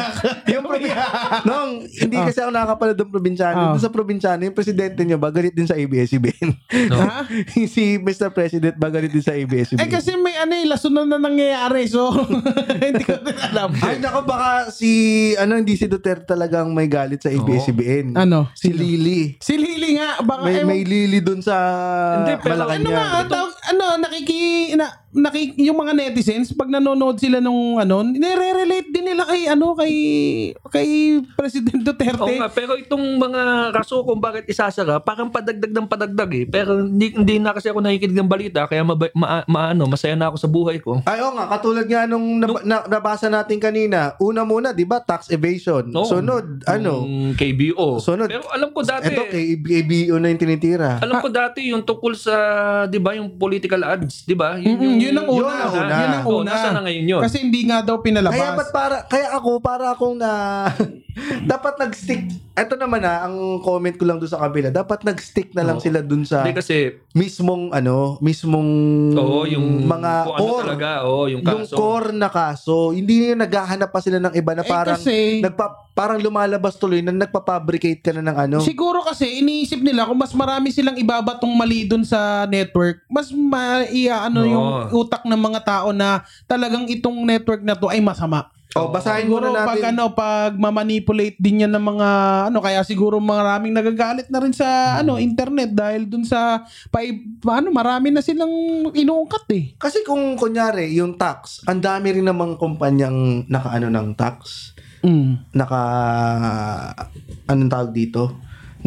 yung 0.49 0.65
probi- 0.65 0.89
Nong, 1.45 1.85
hindi 1.85 2.17
kasi 2.17 2.41
ako 2.41 2.49
nakakapala 2.49 2.93
doon 2.97 3.09
probinsyano. 3.13 3.61
Ah. 3.61 3.71
Doon 3.77 3.83
sa 3.85 3.93
probinsyano, 3.93 4.41
yung 4.41 4.57
presidente 4.57 4.97
niyo 5.05 5.21
ba, 5.21 5.29
galit 5.29 5.53
din 5.53 5.69
sa 5.69 5.77
ABS-CBN? 5.77 6.49
Ha? 6.97 7.29
si 7.77 8.01
Mr. 8.01 8.33
President 8.33 8.73
ba, 8.73 8.89
galit 8.89 9.13
din 9.13 9.21
sa 9.21 9.37
ABS-CBN? 9.37 9.85
Eh 9.85 9.89
kasi 9.93 10.17
may 10.17 10.33
ano 10.33 10.57
eh, 10.57 10.65
lason 10.65 10.97
na 10.97 11.05
nangyayari. 11.05 11.85
So, 11.85 12.09
hindi 12.89 13.05
ko 13.05 13.21
din 13.21 13.37
alam. 13.37 13.77
Ay, 13.77 14.01
nako, 14.01 14.25
baka 14.25 14.73
si, 14.73 14.89
ano, 15.37 15.61
hindi 15.61 15.77
si 15.77 15.85
Duterte 15.85 16.33
talagang 16.33 16.73
may 16.73 16.89
galit 16.89 17.21
sa 17.21 17.29
ABS-CBN. 17.29 18.17
Ano? 18.17 18.49
Si 18.57 18.73
Lily. 18.73 19.37
Si 19.37 19.53
Lily 19.61 20.01
nga, 20.01 20.25
baka 20.25 20.41
May, 20.41 20.65
may 20.65 20.81
Lily 20.81 21.21
doon 21.21 21.45
sa 21.45 21.55
Hindi, 22.17 22.33
pero 22.41 22.65
ano 22.65 22.89
nga, 22.89 23.05
Malacanang. 23.21 23.51
ano, 23.69 23.83
nakiki, 24.01 24.73
na, 24.73 24.89
naki, 25.09 25.55
yung 25.57 25.77
mga 25.77 25.93
netizens, 25.93 26.51
pag 26.51 26.67
nanonood 26.67 27.15
sila 27.15 27.39
nung 27.39 27.75
ano, 27.75 28.03
nire-relate 28.03 28.89
din 28.89 29.05
nila 29.05 29.23
kay, 29.23 29.47
ano, 29.47 29.71
kay, 29.73 29.93
kay 30.67 30.89
President 31.33 31.79
Duterte. 31.81 32.19
Oo 32.19 32.35
nga, 32.35 32.49
pero 32.49 32.75
itong 32.75 33.15
mga 33.15 33.41
raso 33.71 34.03
kung 34.03 34.19
bakit 34.19 34.43
isasara, 34.45 34.99
parang 34.99 35.31
padagdag 35.31 35.71
ng 35.71 35.87
padagdag 35.87 36.31
eh. 36.33 36.45
Pero 36.45 36.83
hindi, 36.83 37.13
hindi 37.13 37.39
na 37.39 37.51
kasi 37.51 37.67
ako 37.67 37.79
nakikinig 37.79 38.17
ng 38.17 38.27
balita, 38.27 38.67
kaya 38.67 38.83
maba, 38.83 39.07
ma, 39.13 39.47
maano, 39.47 39.87
masaya 39.87 40.13
na 40.13 40.27
ako 40.27 40.37
sa 40.37 40.49
buhay 40.49 40.77
ko. 40.77 40.99
Ay, 41.03 41.19
oo 41.19 41.31
nga, 41.31 41.47
katulad 41.49 41.85
nga 41.85 42.03
nung 42.03 42.37
nab- 42.37 42.63
na- 42.63 42.85
nabasa 42.85 43.27
natin 43.27 43.57
kanina, 43.57 44.13
una 44.19 44.43
muna, 44.43 44.69
di 44.69 44.83
ba, 44.83 44.99
tax 44.99 45.31
evasion. 45.31 45.87
Oo. 45.89 46.03
Sunod, 46.03 46.67
ano, 46.67 47.07
Yung 47.07 47.33
KBO. 47.33 47.97
Sunod. 47.97 48.27
Pero 48.27 48.43
alam 48.49 48.69
ko 48.69 48.83
dati, 48.83 49.07
ito 49.07 49.23
kay 49.25 49.45
ABO 49.55 50.19
na 50.19 50.27
yung 50.27 50.41
tinitira. 50.41 50.99
alam 50.99 51.23
ko 51.23 51.29
dati 51.29 51.71
yung 51.71 51.81
tungkol 51.81 52.13
sa, 52.13 52.35
di 52.85 52.99
ba, 52.99 53.15
yung 53.15 53.33
political 53.33 53.81
ads, 53.81 54.27
di 54.27 54.35
ba? 54.35 54.59
Mm-mm, 54.59 54.96
yun 54.99 55.15
ang 55.15 55.27
una. 55.27 55.37
Yun 55.37 55.57
ang 55.57 55.73
una. 55.73 55.95
Yun 55.95 56.11
ang 56.13 56.25
una. 56.27 56.49
nasa 56.49 56.67
na 56.69 56.81
ngayon 56.81 57.05
yun? 57.07 57.21
Kasi 57.21 57.37
hindi 57.39 57.61
nga 57.63 57.79
daw 57.79 57.97
pinalabas. 57.97 58.35
Kaya 58.35 58.51
ba't 58.53 58.69
para, 58.69 58.95
kaya 59.05 59.27
ako, 59.31 59.49
para 59.59 59.85
akong 59.91 60.15
na, 60.15 60.31
dapat 61.49 61.77
nag-stick, 61.77 62.27
eto 62.53 62.73
naman 62.73 63.01
na, 63.01 63.23
ang 63.23 63.35
comment 63.59 63.93
ko 63.93 64.03
lang 64.03 64.17
doon 64.17 64.29
sa 64.29 64.37
kabila, 64.39 64.69
dapat 64.69 65.01
nag-stick 65.01 65.51
na 65.51 65.63
lang 65.63 65.77
Oo. 65.77 65.83
sila 65.83 65.99
doon 65.99 66.23
sa 66.23 66.41
Hindi 66.41 66.53
kasi, 66.53 66.93
mismong, 67.11 67.71
ano, 67.71 68.17
mismong 68.19 68.69
oo, 69.13 69.45
yung 69.45 69.83
mga 69.83 70.11
ano 70.27 70.37
core. 70.37 70.63
talaga, 70.67 70.89
oo, 71.03 71.25
yung 71.25 71.41
yung 71.41 71.65
kaso. 71.65 71.73
core 71.73 72.11
na 72.11 72.29
kaso, 72.29 72.91
hindi 72.91 73.29
yung 73.29 73.39
naghahanap 73.39 73.89
pa 73.89 73.99
sila 73.99 74.17
ng 74.19 74.33
iba 74.33 74.51
na 74.53 74.61
Eh, 74.61 74.69
parang, 74.69 74.97
kasi- 74.97 75.41
nagpa, 75.41 75.65
parang 75.91 76.21
lumalabas 76.21 76.77
tuloy 76.77 77.01
na 77.01 77.09
nagpapabricate 77.09 77.99
ka 77.99 78.13
na 78.13 78.21
ng 78.21 78.37
ano. 78.37 78.57
Siguro 78.61 79.01
kasi 79.01 79.41
iniisip 79.41 79.81
nila 79.81 80.05
kung 80.05 80.15
mas 80.15 80.29
marami 80.31 80.69
silang 80.69 80.93
ibabatong 80.93 81.49
mali 81.49 81.89
dun 81.89 82.05
sa 82.05 82.45
network, 82.45 83.01
mas 83.07 83.33
maia 83.33 84.21
ano 84.21 84.45
Oo. 84.45 84.47
yung 84.47 84.67
utak 84.93 85.23
ng 85.27 85.39
mga 85.39 85.59
tao 85.63 85.89
na 85.95 86.23
talagang 86.45 86.87
itong 86.87 87.23
network 87.25 87.61
na 87.63 87.75
to 87.75 87.87
ay 87.91 87.99
masama. 87.99 88.51
O, 88.75 88.91
basahin 88.91 89.25
Siguro 89.25 89.47
muna 89.49 89.63
pag 89.63 89.79
natin. 89.79 89.95
ano 89.95 90.03
pag 90.11 90.51
mamanipulate 90.53 91.39
din 91.39 91.63
yan 91.65 91.71
ng 91.71 91.85
mga 91.87 92.09
ano 92.51 92.59
kaya 92.59 92.83
siguro 92.83 93.17
maraming 93.17 93.71
nagagalit 93.71 94.27
na 94.27 94.43
rin 94.43 94.51
sa 94.51 94.99
ano 94.99 95.15
internet 95.17 95.71
dahil 95.71 96.03
dun 96.03 96.27
sa 96.27 96.67
pa, 96.91 97.01
ano 97.57 97.71
marami 97.71 98.11
na 98.11 98.19
silang 98.19 98.51
inuungkat 98.91 99.45
eh. 99.55 99.63
Kasi 99.79 100.03
kung 100.03 100.35
kunyari, 100.35 100.93
yung 100.93 101.15
tax, 101.15 101.63
ang 101.65 101.79
dami 101.79 102.19
rin 102.19 102.27
namang 102.27 102.59
kumpanyang 102.59 103.47
nakaano 103.47 103.87
ng 103.87 104.13
tax. 104.19 104.71
Mm. 105.01 105.47
Naka, 105.55 105.81
anong 107.47 107.71
tawag 107.71 107.91
dito? 107.95 108.35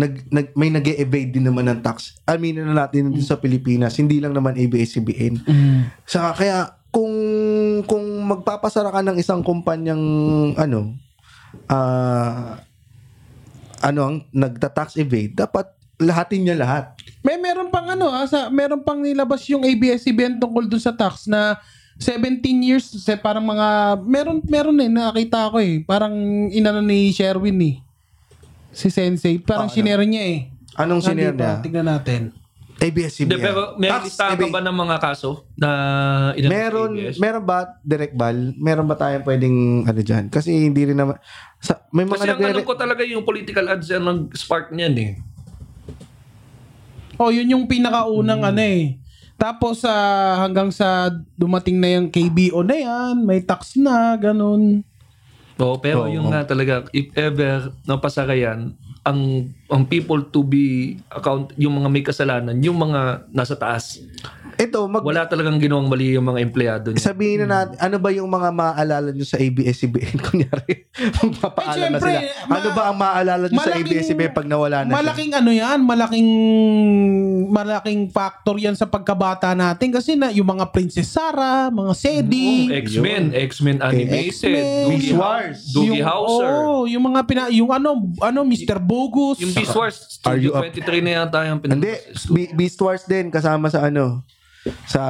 Nag, 0.00 0.32
nag, 0.32 0.46
may 0.56 0.72
nag 0.72 0.86
evade 0.96 1.36
din 1.36 1.44
naman 1.44 1.68
ng 1.68 1.84
tax. 1.84 2.16
Aminin 2.24 2.64
na 2.64 2.88
natin 2.88 3.12
dito 3.12 3.28
sa 3.28 3.36
Pilipinas, 3.36 4.00
hindi 4.00 4.16
lang 4.16 4.32
naman 4.32 4.56
ABS-CBN. 4.56 5.44
Mm. 5.44 5.80
Saka 6.08 6.40
kaya, 6.40 6.58
kung, 6.88 7.12
kung 7.84 8.04
magpapasara 8.24 8.88
ka 8.88 9.04
ng 9.04 9.20
isang 9.20 9.44
kumpanyang, 9.44 10.00
ano, 10.56 10.96
ah, 11.68 12.64
ano 13.84 14.00
ang 14.00 14.16
nagta-tax 14.32 14.96
evade, 14.96 15.36
dapat 15.36 15.68
lahatin 16.00 16.48
niya 16.48 16.56
lahat. 16.56 16.96
May 17.20 17.36
meron 17.36 17.68
pang 17.68 17.84
ano 17.84 18.08
ah, 18.08 18.24
sa 18.24 18.48
meron 18.48 18.80
pang 18.80 19.00
nilabas 19.04 19.44
yung 19.52 19.68
ABS-CBN 19.68 20.40
tungkol 20.40 20.64
dun 20.64 20.80
sa 20.80 20.96
tax 20.96 21.28
na 21.28 21.60
17 22.00 22.40
years 22.64 22.88
parang 23.20 23.44
mga 23.44 24.00
meron 24.08 24.40
meron 24.48 24.80
eh 24.80 24.88
nakita 24.88 25.52
ko 25.52 25.60
eh 25.60 25.84
parang 25.84 26.48
inano 26.48 26.80
ni 26.80 27.12
Sherwin 27.12 27.60
eh 27.60 27.76
si 28.70 28.88
Sensei 28.88 29.36
parang 29.36 29.66
Ah, 29.66 29.68
ano? 29.68 29.74
sinero 29.74 30.02
niya 30.02 30.24
eh 30.24 30.40
Anong 30.74 31.02
sinare 31.02 31.34
niya? 31.34 31.58
tignan 31.60 31.86
natin 31.86 32.30
ABS-CBN. 32.80 33.28
Hindi, 33.28 33.36
pero 33.38 33.60
may 33.76 33.92
Tax 33.92 34.02
listahan 34.08 34.40
ka 34.40 34.46
ba 34.48 34.60
ng 34.64 34.72
mga 34.74 34.96
kaso 34.98 35.44
na 35.52 35.68
Meron, 36.32 36.96
ABS? 36.96 37.20
meron 37.20 37.44
ba, 37.44 37.76
direct 37.84 38.16
bal? 38.16 38.56
Meron 38.56 38.88
ba 38.88 38.96
tayong 38.96 39.20
pwedeng, 39.20 39.56
ano 39.84 40.00
dyan? 40.00 40.32
Kasi 40.32 40.48
hindi 40.64 40.88
rin 40.88 40.96
naman, 40.96 41.20
sa, 41.60 41.84
may 41.92 42.08
mga 42.08 42.16
Kasi 42.16 42.32
ang 42.32 42.40
alam 42.40 42.64
ko 42.64 42.72
talaga 42.72 43.04
yung 43.04 43.20
political 43.20 43.68
ads 43.68 43.84
yan 43.84 44.00
ang 44.00 44.32
spark 44.32 44.72
niyan 44.72 44.96
eh. 44.96 45.12
Oh, 47.20 47.28
yun 47.28 47.52
yung 47.52 47.68
pinakaunang 47.68 48.40
ano 48.40 48.62
eh. 48.64 48.96
Tapos 49.36 49.84
sa 49.84 49.92
hanggang 50.40 50.72
sa 50.72 51.08
dumating 51.36 51.76
na 51.76 52.00
yung 52.00 52.08
KBO 52.08 52.64
na 52.64 52.76
yan, 52.76 53.28
may 53.28 53.44
tax 53.44 53.76
na, 53.76 54.16
ganun. 54.16 54.80
Oo, 55.60 55.76
pero 55.78 56.08
Oo. 56.08 56.12
yung 56.12 56.32
nga 56.32 56.48
talaga, 56.48 56.88
if 56.96 57.12
ever 57.14 57.68
napasara 57.84 58.32
yan, 58.32 58.72
ang 59.04 59.48
ang 59.72 59.82
people 59.88 60.20
to 60.28 60.44
be 60.44 60.96
account 61.12 61.52
yung 61.56 61.80
mga 61.80 61.88
may 61.88 62.04
kasalanan, 62.04 62.56
yung 62.60 62.76
mga 62.76 63.28
nasa 63.32 63.56
taas. 63.56 64.00
Ito, 64.60 64.84
mag, 64.84 65.00
Wala 65.00 65.24
talagang 65.24 65.56
ginawang 65.56 65.88
mali 65.88 66.12
yung 66.12 66.26
mga 66.26 66.40
empleyado 66.40 66.86
niya. 66.90 67.00
sabihin 67.02 67.42
na 67.42 67.64
natin, 67.64 67.80
ano 67.80 67.96
ba 67.96 68.10
yung 68.10 68.28
mga 68.28 68.48
maaalala 68.50 69.08
nyo 69.08 69.24
sa 69.24 69.36
ABS-CBN? 69.36 70.20
Kunyari, 70.26 70.84
magpapaalala 71.16 71.72
Eh, 71.72 71.80
syempre, 71.96 72.12
sila. 72.12 72.44
ma- 72.44 72.54
ano 72.54 72.68
ba 72.70 72.82
ang 72.84 72.98
maaalala 72.98 73.44
nyo 73.46 73.56
sa 73.58 73.72
ABS-CBN 73.72 74.32
pag 74.32 74.44
nawala 74.44 74.78
na 74.82 74.90
siya? 74.90 74.96
Malaking 74.98 75.32
ano 75.32 75.50
yan, 75.50 75.78
malaking 75.80 76.28
malaking 77.48 78.00
factor 78.08 78.56
yan 78.56 78.74
sa 78.74 78.84
pagkabata 78.84 79.50
natin 79.52 79.88
kasi 79.90 80.14
na 80.14 80.28
yung 80.28 80.46
mga 80.46 80.68
Princess 80.68 81.08
Sarah, 81.08 81.68
mga 81.68 81.92
Sedi, 81.92 82.68
Oh, 82.68 82.76
X-Men, 82.76 83.24
X-Men 83.32 83.76
animated, 83.80 84.28
X-Men. 84.28 84.64
Doogie 84.84 84.92
Beast 84.92 85.14
Wars. 85.14 85.58
Doogie 85.70 86.02
Hauser. 86.02 86.52
Oh, 86.62 86.84
yung 86.84 87.02
mga 87.02 87.20
pina 87.24 87.42
yung 87.48 87.70
ano, 87.70 87.90
ano 88.18 88.38
Mr. 88.42 88.76
Bogus. 88.78 89.40
Yung 89.40 89.52
Beast 89.52 89.72
Wars, 89.72 89.96
Are 90.22 90.36
you 90.36 90.52
Studio 90.52 90.60
up? 90.60 90.68
23 90.68 91.00
na 91.00 91.10
yata 91.16 91.38
yung 91.44 91.58
pinag- 91.58 91.80
Hindi, 91.80 91.92
Be- 92.28 92.52
Beast 92.54 92.78
Wars 92.78 93.02
din, 93.04 93.28
kasama 93.28 93.66
sa 93.66 93.82
ano, 93.82 94.20
sa 94.84 95.02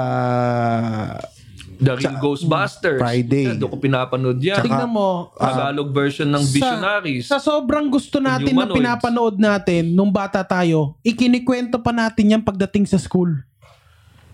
The 1.80 1.96
Real 1.96 2.16
Ghostbusters. 2.20 3.00
Friday. 3.00 3.56
Doon 3.56 3.72
ko 3.72 3.76
pinapanood 3.80 4.36
yan. 4.36 4.60
Tignan 4.60 4.92
mo, 4.92 5.32
Tagalog 5.40 5.90
version 5.96 6.28
ng 6.28 6.44
Visionaries. 6.44 7.24
Sa, 7.24 7.40
sa 7.40 7.56
sobrang 7.56 7.88
gusto 7.88 8.20
natin 8.20 8.52
na 8.52 8.68
pinapanood 8.68 9.40
natin 9.40 9.96
nung 9.96 10.12
bata 10.12 10.44
tayo, 10.44 11.00
ikinikwento 11.00 11.80
pa 11.80 11.90
natin 11.90 12.36
yan 12.36 12.42
pagdating 12.44 12.84
sa 12.84 13.00
school. 13.00 13.32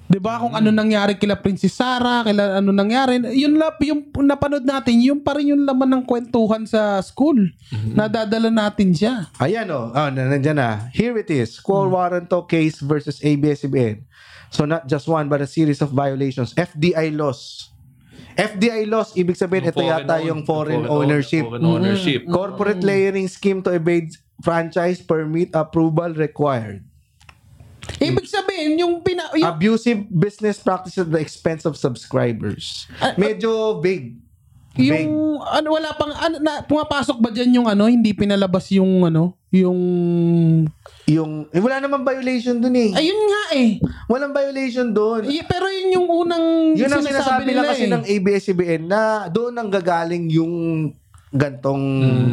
'Di 0.07 0.23
ba 0.23 0.39
kung 0.39 0.55
ano 0.55 0.71
nangyari 0.71 1.19
kila 1.19 1.39
Princess 1.39 1.75
Sarah, 1.75 2.23
kila 2.23 2.63
ano 2.63 2.71
nangyari, 2.71 3.19
yun 3.35 3.59
la 3.59 3.75
yung 3.83 4.07
napanood 4.23 4.63
natin, 4.63 5.03
yung 5.03 5.19
pa 5.23 5.35
rin 5.35 5.51
yung 5.51 5.67
laman 5.67 5.99
ng 5.99 6.05
kwentuhan 6.07 6.63
sa 6.63 7.03
school. 7.03 7.51
Nadadala 7.95 8.51
natin 8.51 8.95
siya. 8.95 9.31
Ayan 9.43 9.67
o. 9.75 9.91
Oh, 9.91 10.09
na- 10.11 10.31
nandyan 10.31 10.59
na. 10.59 10.91
Here 10.95 11.15
it 11.19 11.31
is. 11.31 11.59
Quo 11.59 11.91
warranto 11.91 12.47
case 12.47 12.79
versus 12.83 13.19
ABS-CBN. 13.19 14.07
So 14.57 14.65
not 14.65 14.89
just 14.89 15.05
one 15.05 15.29
but 15.29 15.45
a 15.45 15.47
series 15.47 15.85
of 15.85 15.93
violations. 15.93 16.57
FDI 16.57 17.13
laws. 17.13 17.69
FDI 18.37 18.89
laws, 18.89 19.13
ibig 19.13 19.37
sabihin, 19.37 19.69
ito 19.69 19.81
Foreign 19.81 20.05
yata 20.05 20.17
own- 20.17 20.29
yung 20.29 20.41
foreign, 20.49 20.85
own- 20.89 21.09
ownership. 21.09 21.45
Foreign 21.45 21.65
ownership. 21.65 22.21
Corporate 22.29 22.81
layering 22.81 23.29
scheme 23.29 23.61
to 23.61 23.73
evade 23.73 24.13
franchise 24.41 25.01
permit 25.01 25.53
approval 25.53 26.13
required. 26.13 26.85
Ibig 27.97 28.29
sabihin, 28.29 28.77
yung 28.77 29.01
pina... 29.01 29.29
Yung, 29.33 29.49
Abusive 29.49 30.05
business 30.13 30.61
practices 30.61 31.05
at 31.05 31.13
the 31.13 31.21
expense 31.21 31.65
of 31.65 31.81
subscribers. 31.81 32.85
Medyo 33.17 33.81
vague. 33.81 34.21
Vague. 34.77 35.09
yung 35.09 35.41
ano 35.41 35.73
wala 35.73 35.97
pang 35.97 36.13
ano 36.13 36.37
na 36.37 36.61
pumapasok 36.61 37.17
ba 37.17 37.33
diyan 37.33 37.65
yung 37.65 37.67
ano 37.69 37.89
hindi 37.89 38.13
pinalabas 38.13 38.69
yung 38.77 39.09
ano 39.09 39.36
yung 39.53 39.81
Yung, 41.07 41.47
eh, 41.49 41.63
wala 41.63 41.79
namang 41.79 42.03
violation 42.03 42.59
dun 42.59 42.75
eh. 42.75 42.91
ayun 42.91 43.21
nga 43.27 43.45
eh 43.55 43.79
Walang 44.07 44.35
violation 44.35 44.91
dun. 44.91 45.27
Y- 45.27 45.47
pero 45.47 45.67
yun 45.67 46.03
yung 46.03 46.09
unang 46.09 46.75
Yun 46.75 46.91
ang 46.91 47.03
sinasabi 47.03 47.47
lang 47.47 47.63
nila 47.63 47.71
kasi 47.71 47.85
eh. 47.87 47.93
ng 47.93 48.05
ABS-CBN 48.05 48.83
na 48.87 49.03
doon 49.27 49.55
ang 49.55 49.71
gagaling 49.71 50.31
yung 50.31 50.55
gantong 51.31 51.83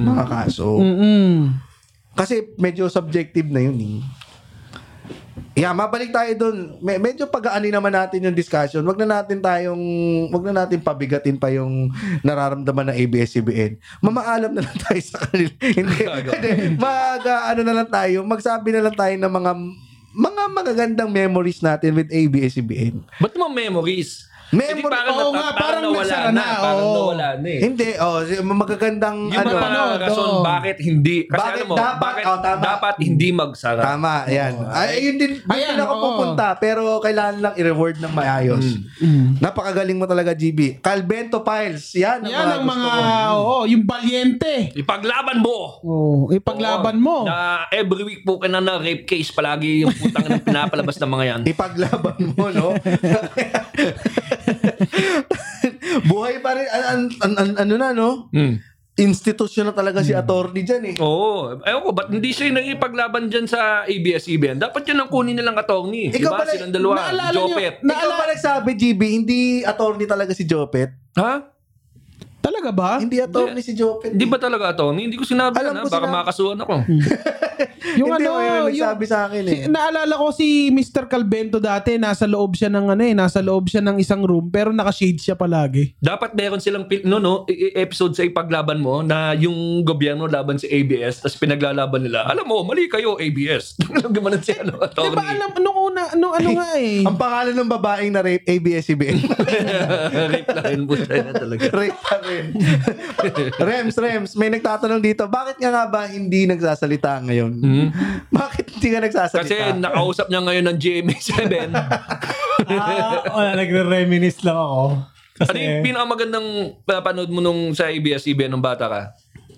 mga 0.05 0.25
kaso. 0.25 0.77
Mm-mm. 0.79 1.53
Kasi 2.13 2.53
medyo 2.55 2.85
subjective 2.87 3.49
na 3.49 3.61
yun 3.61 3.77
eh. 3.77 3.97
Yeah, 5.53 5.69
mabalik 5.69 6.09
tayo 6.09 6.33
doon. 6.33 6.81
Me- 6.81 6.97
medyo 6.97 7.29
pag-aani 7.29 7.69
naman 7.69 7.93
natin 7.93 8.25
yung 8.25 8.33
discussion. 8.33 8.81
Wag 8.89 8.97
na 8.97 9.21
natin 9.21 9.37
tayong 9.37 9.83
wag 10.33 10.43
na 10.49 10.65
natin 10.65 10.81
pabigatin 10.81 11.37
pa 11.37 11.53
yung 11.53 11.93
nararamdaman 12.25 12.89
ng 12.89 12.97
ABS-CBN. 13.05 13.77
Mamaalam 14.01 14.49
na 14.49 14.65
lang 14.65 14.77
tayo 14.89 15.01
sa 15.05 15.21
kanila. 15.29 15.53
Hindi. 15.61 15.99
Hindi. 16.33 16.51
Mag 16.81 17.23
ah, 17.29 17.53
ano 17.53 17.61
na 17.61 17.73
lang 17.77 17.89
tayo, 17.89 18.25
magsabi 18.25 18.73
na 18.73 18.81
lang 18.89 18.97
tayo 18.97 19.13
ng 19.13 19.29
mga 19.29 19.51
mga 20.13 20.43
magagandang 20.53 21.09
memories 21.09 21.61
natin 21.61 21.97
with 21.97 22.09
ABS-CBN. 22.09 23.05
Ba't 23.21 23.33
mo 23.37 23.45
memories? 23.49 24.25
Hindi 24.53 24.85
parang, 24.85 25.15
Oo 25.15 25.31
nga, 25.31 25.47
parang, 25.49 25.57
parang 25.57 25.81
nawala 25.83 26.17
na. 26.19 26.29
na, 26.31 26.45
Parang 26.55 26.77
oo. 26.79 26.93
nawala 26.95 27.27
na 27.41 27.49
eh. 27.49 27.59
Hindi, 27.59 27.87
oh, 27.97 28.17
magagandang 28.45 29.17
Yung 29.25 29.33
ano. 29.33 29.49
mga 29.49 29.57
Napanood, 29.57 29.99
rason 29.99 30.27
oo. 30.29 30.43
bakit 30.45 30.77
hindi. 30.79 31.17
Kasi 31.25 31.33
Bakit 31.35 31.57
alam 31.57 31.67
mo, 31.67 31.75
dapat- 31.75 32.01
bakit 32.03 32.23
oh, 32.23 32.37
tama. 32.39 32.61
dapat 32.61 32.93
hindi 32.99 33.27
magsara. 33.29 33.81
Tama, 33.81 34.13
ayan. 34.23 34.53
Ay, 34.69 34.93
yun 35.01 35.15
din, 35.17 35.31
doon 35.39 35.49
Ayan, 35.49 35.73
din 35.73 35.81
ako 35.81 35.93
oo. 35.93 36.03
pupunta, 36.05 36.47
pero 36.55 36.81
kailangan 36.99 37.37
lang 37.39 37.53
i-reward 37.55 37.97
ng 37.97 38.13
maayos. 38.13 38.65
Napakagaling 39.39 39.97
mo 39.97 40.05
talaga, 40.05 40.31
GB. 40.31 40.79
Calvento 40.79 41.41
Files, 41.41 41.89
yan 41.93 42.21
ang 42.21 42.29
yan 42.29 42.45
mga 42.45 42.53
ang 42.53 42.65
mga 42.65 42.91
oo 43.33 43.55
yung 43.65 43.83
valiente 43.83 44.69
Ipaglaban 44.73 45.39
mo! 45.39 45.57
oh 45.81 46.29
ipaglaban 46.29 46.95
mo 46.95 47.23
Na 47.23 47.65
every 47.69 48.03
week 48.03 48.21
po 48.21 48.37
ka 48.37 48.45
na 48.45 48.59
na 48.59 48.75
rape 48.75 49.03
case 49.03 49.29
palagi 49.29 49.81
yung 49.81 49.91
putang 49.91 50.25
ng 50.25 50.41
pinapalabas 50.41 50.95
ng 50.95 51.09
mga 51.09 51.25
yan. 51.25 51.41
Ipaglaban 51.53 52.17
mo, 52.29 52.45
no? 52.49 52.67
Buhay 56.09 56.39
pa 56.39 56.53
rin, 56.53 56.65
an, 56.65 56.83
an- 56.83 57.09
an- 57.19 57.37
an- 57.37 57.57
ano 57.59 57.73
na, 57.75 57.89
no? 57.91 58.29
Hmm. 58.29 58.59
Institusyon 58.93 59.65
na 59.65 59.73
talaga 59.73 60.05
si 60.05 60.13
attorney 60.13 60.61
dyan, 60.61 60.93
eh. 60.93 60.95
Oo. 60.99 61.57
Ewan 61.59 61.81
ko, 61.81 61.89
ba't 61.91 62.09
hindi 62.09 62.29
siya 62.29 62.45
yung 62.45 62.61
nangipaglaban 62.61 63.25
dyan 63.25 63.49
sa 63.49 63.81
ABS-CBN? 63.83 64.61
Dapat 64.61 64.85
yan 64.85 65.01
ang 65.01 65.09
kunin 65.09 65.33
nilang 65.33 65.57
attorney. 65.57 66.13
Ikaw 66.13 66.21
Diba? 66.31 66.45
Silang 66.45 66.69
dalawa. 66.71 66.93
naalala 67.01 67.23
nyo- 67.27 67.49
Jopet. 67.49 67.73
Ikaw 67.81 68.09
ba 68.11 68.25
nagsabi, 68.29 68.69
GB, 68.75 69.01
hindi 69.11 69.39
attorney 69.63 70.05
talaga 70.05 70.31
si 70.31 70.45
Jopet? 70.45 70.93
Ha? 71.15 71.41
Talaga 72.43 72.69
ba 72.69 72.99
Hindi 72.99 73.17
attorney 73.17 73.59
si 73.59 73.71
Jopet. 73.71 74.11
Hindi 74.11 74.25
ba 74.25 74.35
talaga 74.35 74.69
attorney? 74.69 75.07
Hindi 75.07 75.15
ko 75.15 75.23
sinabi 75.23 75.55
Alam 75.55 75.73
yan, 75.73 75.79
ko? 75.79 75.87
Baka 75.87 75.97
sinabi. 76.01 76.11
makasuhan 76.13 76.59
ako. 76.59 76.75
yung 77.99 78.09
hindi, 78.09 78.25
ano 78.25 78.31
yung 78.67 78.67
nagsabi 78.69 79.05
sa 79.05 79.17
akin, 79.25 79.43
eh. 79.43 79.53
si- 79.55 79.69
naalala 79.69 80.13
ko 80.13 80.27
si 80.29 80.47
Mr. 80.69 81.05
Calvento 81.05 81.57
dati 81.57 81.95
nasa 81.95 82.25
loob 82.25 82.53
siya 82.53 82.67
ng 82.67 82.85
ano 82.89 83.01
eh 83.01 83.13
nasa 83.13 83.39
loob 83.39 83.65
siya 83.65 83.79
ng 83.79 83.95
isang 83.97 84.19
room 84.21 84.49
pero 84.49 84.69
naka-shade 84.69 85.17
siya 85.17 85.35
palagi 85.35 85.95
Dapat 85.97 86.33
meron 86.33 86.59
silang 86.59 86.83
pil- 86.83 87.03
no, 87.03 87.17
no, 87.17 87.45
i- 87.45 87.69
i- 87.69 87.77
episode 87.77 88.11
sa 88.11 88.21
ipaglaban 88.21 88.77
mo 88.77 88.99
na 88.99 89.31
yung 89.33 89.55
gobyerno 89.81 90.25
laban 90.25 90.57
si 90.57 90.67
ABS 90.67 91.21
tapos 91.21 91.37
pinaglalaban 91.37 92.01
nila. 92.01 92.25
Alam 92.25 92.43
mo, 92.45 92.57
mali 92.63 92.85
kayo 92.85 93.15
ABS. 93.15 93.79
Gumanon 94.03 94.43
si 94.43 94.51
ano, 94.53 94.75
di 94.75 94.83
attorney. 94.83 95.13
ba 95.13 95.23
alam 95.29 95.49
nung 95.55 95.79
una 95.85 96.03
nung 96.13 96.33
ano 96.33 96.49
nga 96.53 96.67
eh 96.75 97.03
Ang 97.03 97.15
pangalan 97.15 97.55
ng 97.55 97.69
babaeng 97.69 98.11
na 98.11 98.21
rape, 98.21 98.43
ABS-CBN. 98.43 99.17
Rape 100.33 100.49
na 100.49 100.61
rin 100.65 100.83
po 100.83 100.97
tayo 100.97 101.21
na 101.23 101.33
talaga. 101.33 101.63
rape 101.69 101.99
pa 101.99 102.15
rin. 102.19 102.32
Rems, 103.67 103.95
Rems, 103.97 104.31
may 104.37 104.49
nagtatanong 104.53 105.01
dito, 105.03 105.25
bakit 105.27 105.57
nga 105.59 105.69
nga 105.73 105.85
ba 105.89 106.07
hindi 106.07 106.45
nagsasalita 106.49 107.23
ngayon? 107.25 107.53
Hmm? 107.59 107.87
Bakit 108.39 108.65
hindi 108.77 108.89
ka 108.89 108.99
nagsasalita? 109.03 109.43
Kasi 109.45 109.55
nakausap 109.79 110.27
niya 110.29 110.41
ngayon 110.41 110.65
ng 110.71 110.77
GMA7. 110.77 111.37
Ah, 112.63 113.19
wala, 113.27 113.59
nagre-reminisce 113.59 114.39
lang 114.47 114.55
ako. 114.55 115.03
Kasi 115.35 115.51
ano 115.51 115.59
yung 115.59 115.83
pinakamagandang 115.83 116.47
panood 116.87 117.27
mo 117.27 117.43
nung 117.43 117.75
sa 117.75 117.91
ABS-CBN 117.91 118.55
nung 118.55 118.63
bata 118.63 118.87
ka? 118.87 119.01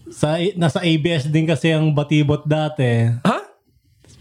sa, 0.10 0.38
nasa 0.58 0.82
ABS 0.86 1.30
din 1.30 1.50
kasi 1.50 1.74
ang 1.74 1.90
batibot 1.94 2.46
dati. 2.46 3.10
Ha? 3.26 3.45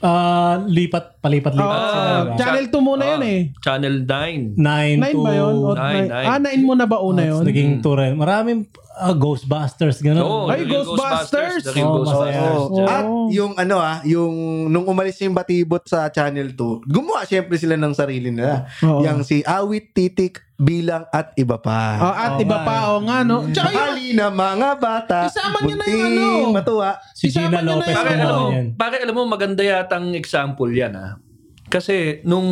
Ah, 0.04 0.60
lipat, 0.60 1.16
palipat-lipat 1.18 1.78
Ah, 1.80 1.88
sila. 1.88 2.36
channel 2.36 2.64
2 2.68 2.76
muna 2.78 3.04
yun 3.08 3.22
eh 3.24 3.40
Channel 3.58 3.94
9. 4.04 4.52
9 4.52 5.00
9 5.00 5.00
to... 5.10 5.18
ba 5.18 5.32
yun? 5.32 5.54
O 5.56 5.70
Nine, 5.72 5.80
nine? 5.80 6.08
nine. 6.12 6.26
Ah, 6.28 6.38
9 6.38 6.60
mo 6.60 6.72
na 6.74 6.84
ba 6.84 7.00
una 7.00 7.22
yun? 7.24 7.40
Naging 7.40 7.80
tour 7.80 7.96
rin. 7.96 8.12
Maraming 8.14 8.68
ah, 8.96 9.12
Ghostbusters, 9.12 9.98
gano'n. 9.98 10.22
Oo, 10.22 10.46
Ay, 10.46 10.62
The 10.62 10.70
Real 10.70 10.84
Ghostbusters! 10.86 11.62
The 11.62 11.72
Real 11.72 11.86
Oo, 11.86 11.94
Ghostbusters. 12.00 12.34
masaya. 12.34 12.50
Oo. 12.54 12.66
Oo. 12.72 12.86
At 12.86 13.06
yung 13.30 13.52
ano 13.54 13.76
ah, 13.76 13.98
yung 14.02 14.34
nung 14.68 14.86
umalis 14.86 15.18
yung 15.20 15.34
batibot 15.34 15.82
sa 15.84 16.06
Channel 16.08 16.54
2, 16.54 16.86
gumawa 16.86 17.26
syempre 17.26 17.58
sila 17.58 17.74
ng 17.74 17.92
sarili 17.92 18.30
nila. 18.30 18.70
Oo. 18.80 19.02
Yang 19.02 19.18
si 19.24 19.36
Awit, 19.42 19.92
Titik, 19.92 20.44
Bilang 20.54 21.02
at 21.10 21.34
iba 21.34 21.58
pa. 21.58 21.98
Oh, 21.98 22.14
at 22.14 22.38
Oo 22.38 22.46
iba 22.46 22.54
nga 22.54 22.62
pa, 22.62 22.76
o 22.94 23.02
nga, 23.02 23.26
no? 23.26 23.42
Tsaka 23.50 23.74
Hali 23.74 24.14
na 24.14 24.30
mga 24.30 24.78
bata. 24.78 25.26
Isama 25.26 25.58
niyo 25.66 25.74
na 25.74 25.84
yung 25.84 26.06
ano. 26.06 26.54
Matuwa. 26.54 26.90
Si 27.10 27.26
Isama 27.26 27.58
Gina 27.58 27.58
niyo 27.58 27.66
na 27.66 27.70
Lopez 27.74 27.90
yun. 27.90 27.98
Pare, 27.98 28.10
alam 28.14 28.22
gumawa 28.22 28.38
mo, 28.38 28.46
yan. 28.54 28.66
pare, 28.78 28.96
alam 29.02 29.14
mo, 29.18 29.22
maganda 29.26 29.62
yatang 29.66 30.14
example 30.14 30.70
yan, 30.70 30.94
ha? 30.94 31.18
Kasi, 31.66 32.22
nung 32.22 32.46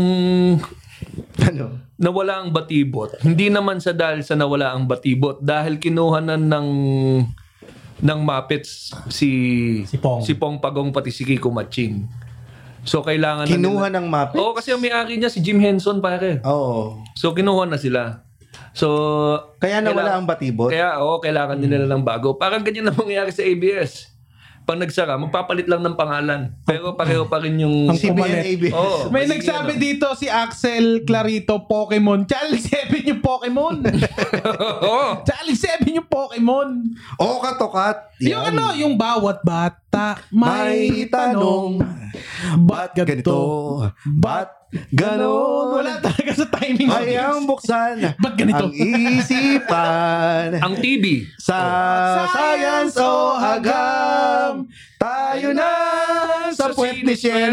Ano? 1.43 1.79
nawala 1.95 2.41
ang 2.41 2.51
batibot, 2.51 3.13
hindi 3.21 3.47
naman 3.47 3.79
sa 3.79 3.93
dahil 3.93 4.21
sa 4.21 4.33
nawala 4.33 4.73
ang 4.73 4.85
batibot, 4.85 5.39
dahil 5.39 5.77
kinuhanan 5.77 6.41
ng 6.43 6.69
ng 8.01 8.19
Muppets 8.21 8.91
si 9.09 9.31
Si 9.85 9.97
Pong. 9.97 10.21
si 10.21 10.35
Pong 10.35 10.59
Pagong 10.59 10.91
pati 10.91 11.09
si 11.09 11.23
Kiko 11.23 11.49
Maching. 11.49 12.03
So 12.83 12.99
kailangan 13.01 13.47
Kinuha 13.47 13.87
na 13.87 13.89
nila. 13.89 13.97
ng 13.97 14.07
Muppets? 14.09 14.37
Oo, 14.37 14.53
kasi 14.53 14.69
ang 14.71 14.83
may-ari 14.83 15.15
niya 15.15 15.29
si 15.29 15.39
Jim 15.39 15.57
Henson 15.57 15.99
pare. 15.99 16.43
Oo. 16.43 16.99
So 17.15 17.31
kinuha 17.31 17.65
na 17.65 17.79
sila. 17.79 18.27
So 18.73 18.89
Kaya 19.57 19.79
nawala 19.79 20.11
Kailangan- 20.11 20.19
ang 20.19 20.27
batibot? 20.27 20.69
kaya 20.69 20.99
oo, 20.99 21.17
kailangan 21.19 21.57
din 21.57 21.71
nila 21.71 21.87
ng 21.87 22.03
bago. 22.03 22.35
Parang 22.35 22.61
ganyan 22.61 22.91
na 22.91 22.93
mangyayari 22.93 23.31
sa 23.31 23.41
ABS. 23.41 24.12
Pag 24.63 24.79
nagsara, 24.79 25.15
magpapalit 25.17 25.67
lang 25.67 25.81
ng 25.81 25.93
pangalan. 25.93 26.55
Pero 26.63 26.95
pareho 26.95 27.27
pa 27.27 27.39
rin 27.39 27.59
yung 27.59 27.89
Ang 27.89 27.97
CBN 27.97 28.15
pumalit. 28.15 28.43
ABS. 28.49 28.73
Oo, 28.73 28.99
May 29.09 29.25
magiging 29.25 29.33
nagsabi 29.35 29.73
ano. 29.73 29.83
dito 29.83 30.07
si 30.15 30.27
Axel 30.27 30.87
Clarito 31.03 31.55
Pokemon. 31.61 32.25
Channel 32.25 32.55
7 32.95 33.03
yung 33.05 33.21
Pokemon. 33.21 33.77
Oo. 34.81 35.19
Channel 35.21 35.57
7 35.83 35.83
yung 35.93 36.07
Pokemon. 36.07 36.69
O 37.17 37.39
katokat. 37.39 38.15
Yung 38.19 38.39
ano, 38.41 38.71
yung 38.73 38.95
bawat 38.95 39.43
bata 39.93 40.25
may 40.33 41.05
tanong. 41.05 41.85
Ba't 42.65 42.97
ganito? 42.97 43.37
Ba't 44.09 44.73
ganon? 44.89 45.85
Wala 45.85 46.01
talaga 46.01 46.33
sa 46.33 46.49
timing. 46.49 46.89
Hayang 46.89 47.45
buksan 47.45 48.01
Ba't 48.17 48.35
ganito? 48.41 48.65
ang 48.65 48.73
isipan 48.73 50.57
Ang 50.65 50.81
TV. 50.81 51.29
sa 51.37 52.25
science 52.33 52.97
o 52.97 53.37
agam. 53.37 54.65
Tayo 54.97 55.53
na 55.53 55.71
sa 56.57 56.73
puwet 56.73 57.05
ni 57.05 57.13
eh. 57.13 57.53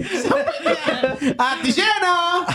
Ate 1.50 1.68
Shena! 1.74 2.46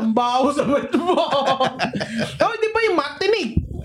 Ang 0.00 0.16
baho 0.16 0.48
sa 0.50 0.64
wet 0.64 0.90
mo. 0.96 1.12
oh, 1.12 2.54
di 2.56 2.68
ba 2.72 2.80
yung 2.88 2.96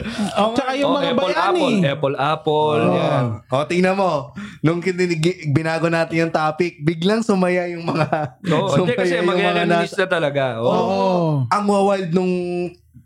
matinik? 0.04 0.54
Tsaka 0.54 0.72
yung 0.74 0.89
Oh, 0.89 0.95
mga 0.95 1.10
Apple, 1.10 1.24
bayani. 1.24 1.64
Apple, 1.64 1.84
Apple, 1.86 2.16
Apple. 2.18 2.82
Yan. 2.93 3.26
O, 3.47 3.64
tingnan 3.64 3.95
mo. 3.95 4.12
Nung 4.60 4.80
kininig- 4.80 5.22
binago 5.49 5.88
natin 5.88 6.28
yung 6.28 6.34
topic, 6.34 6.80
biglang 6.80 7.22
sumaya 7.22 7.66
yung 7.68 7.84
mga... 7.84 8.38
Oo, 8.51 8.76
hindi 8.78 8.93
kasi 8.93 9.18
yung 9.18 9.28
mga 9.28 9.64
mag-reminisce 9.64 9.95
na 9.95 10.08
talaga. 10.08 10.43
Oo. 10.60 10.70
Oo. 10.70 11.22
Ang 11.47 11.64
wild 11.66 12.12
nung 12.12 12.34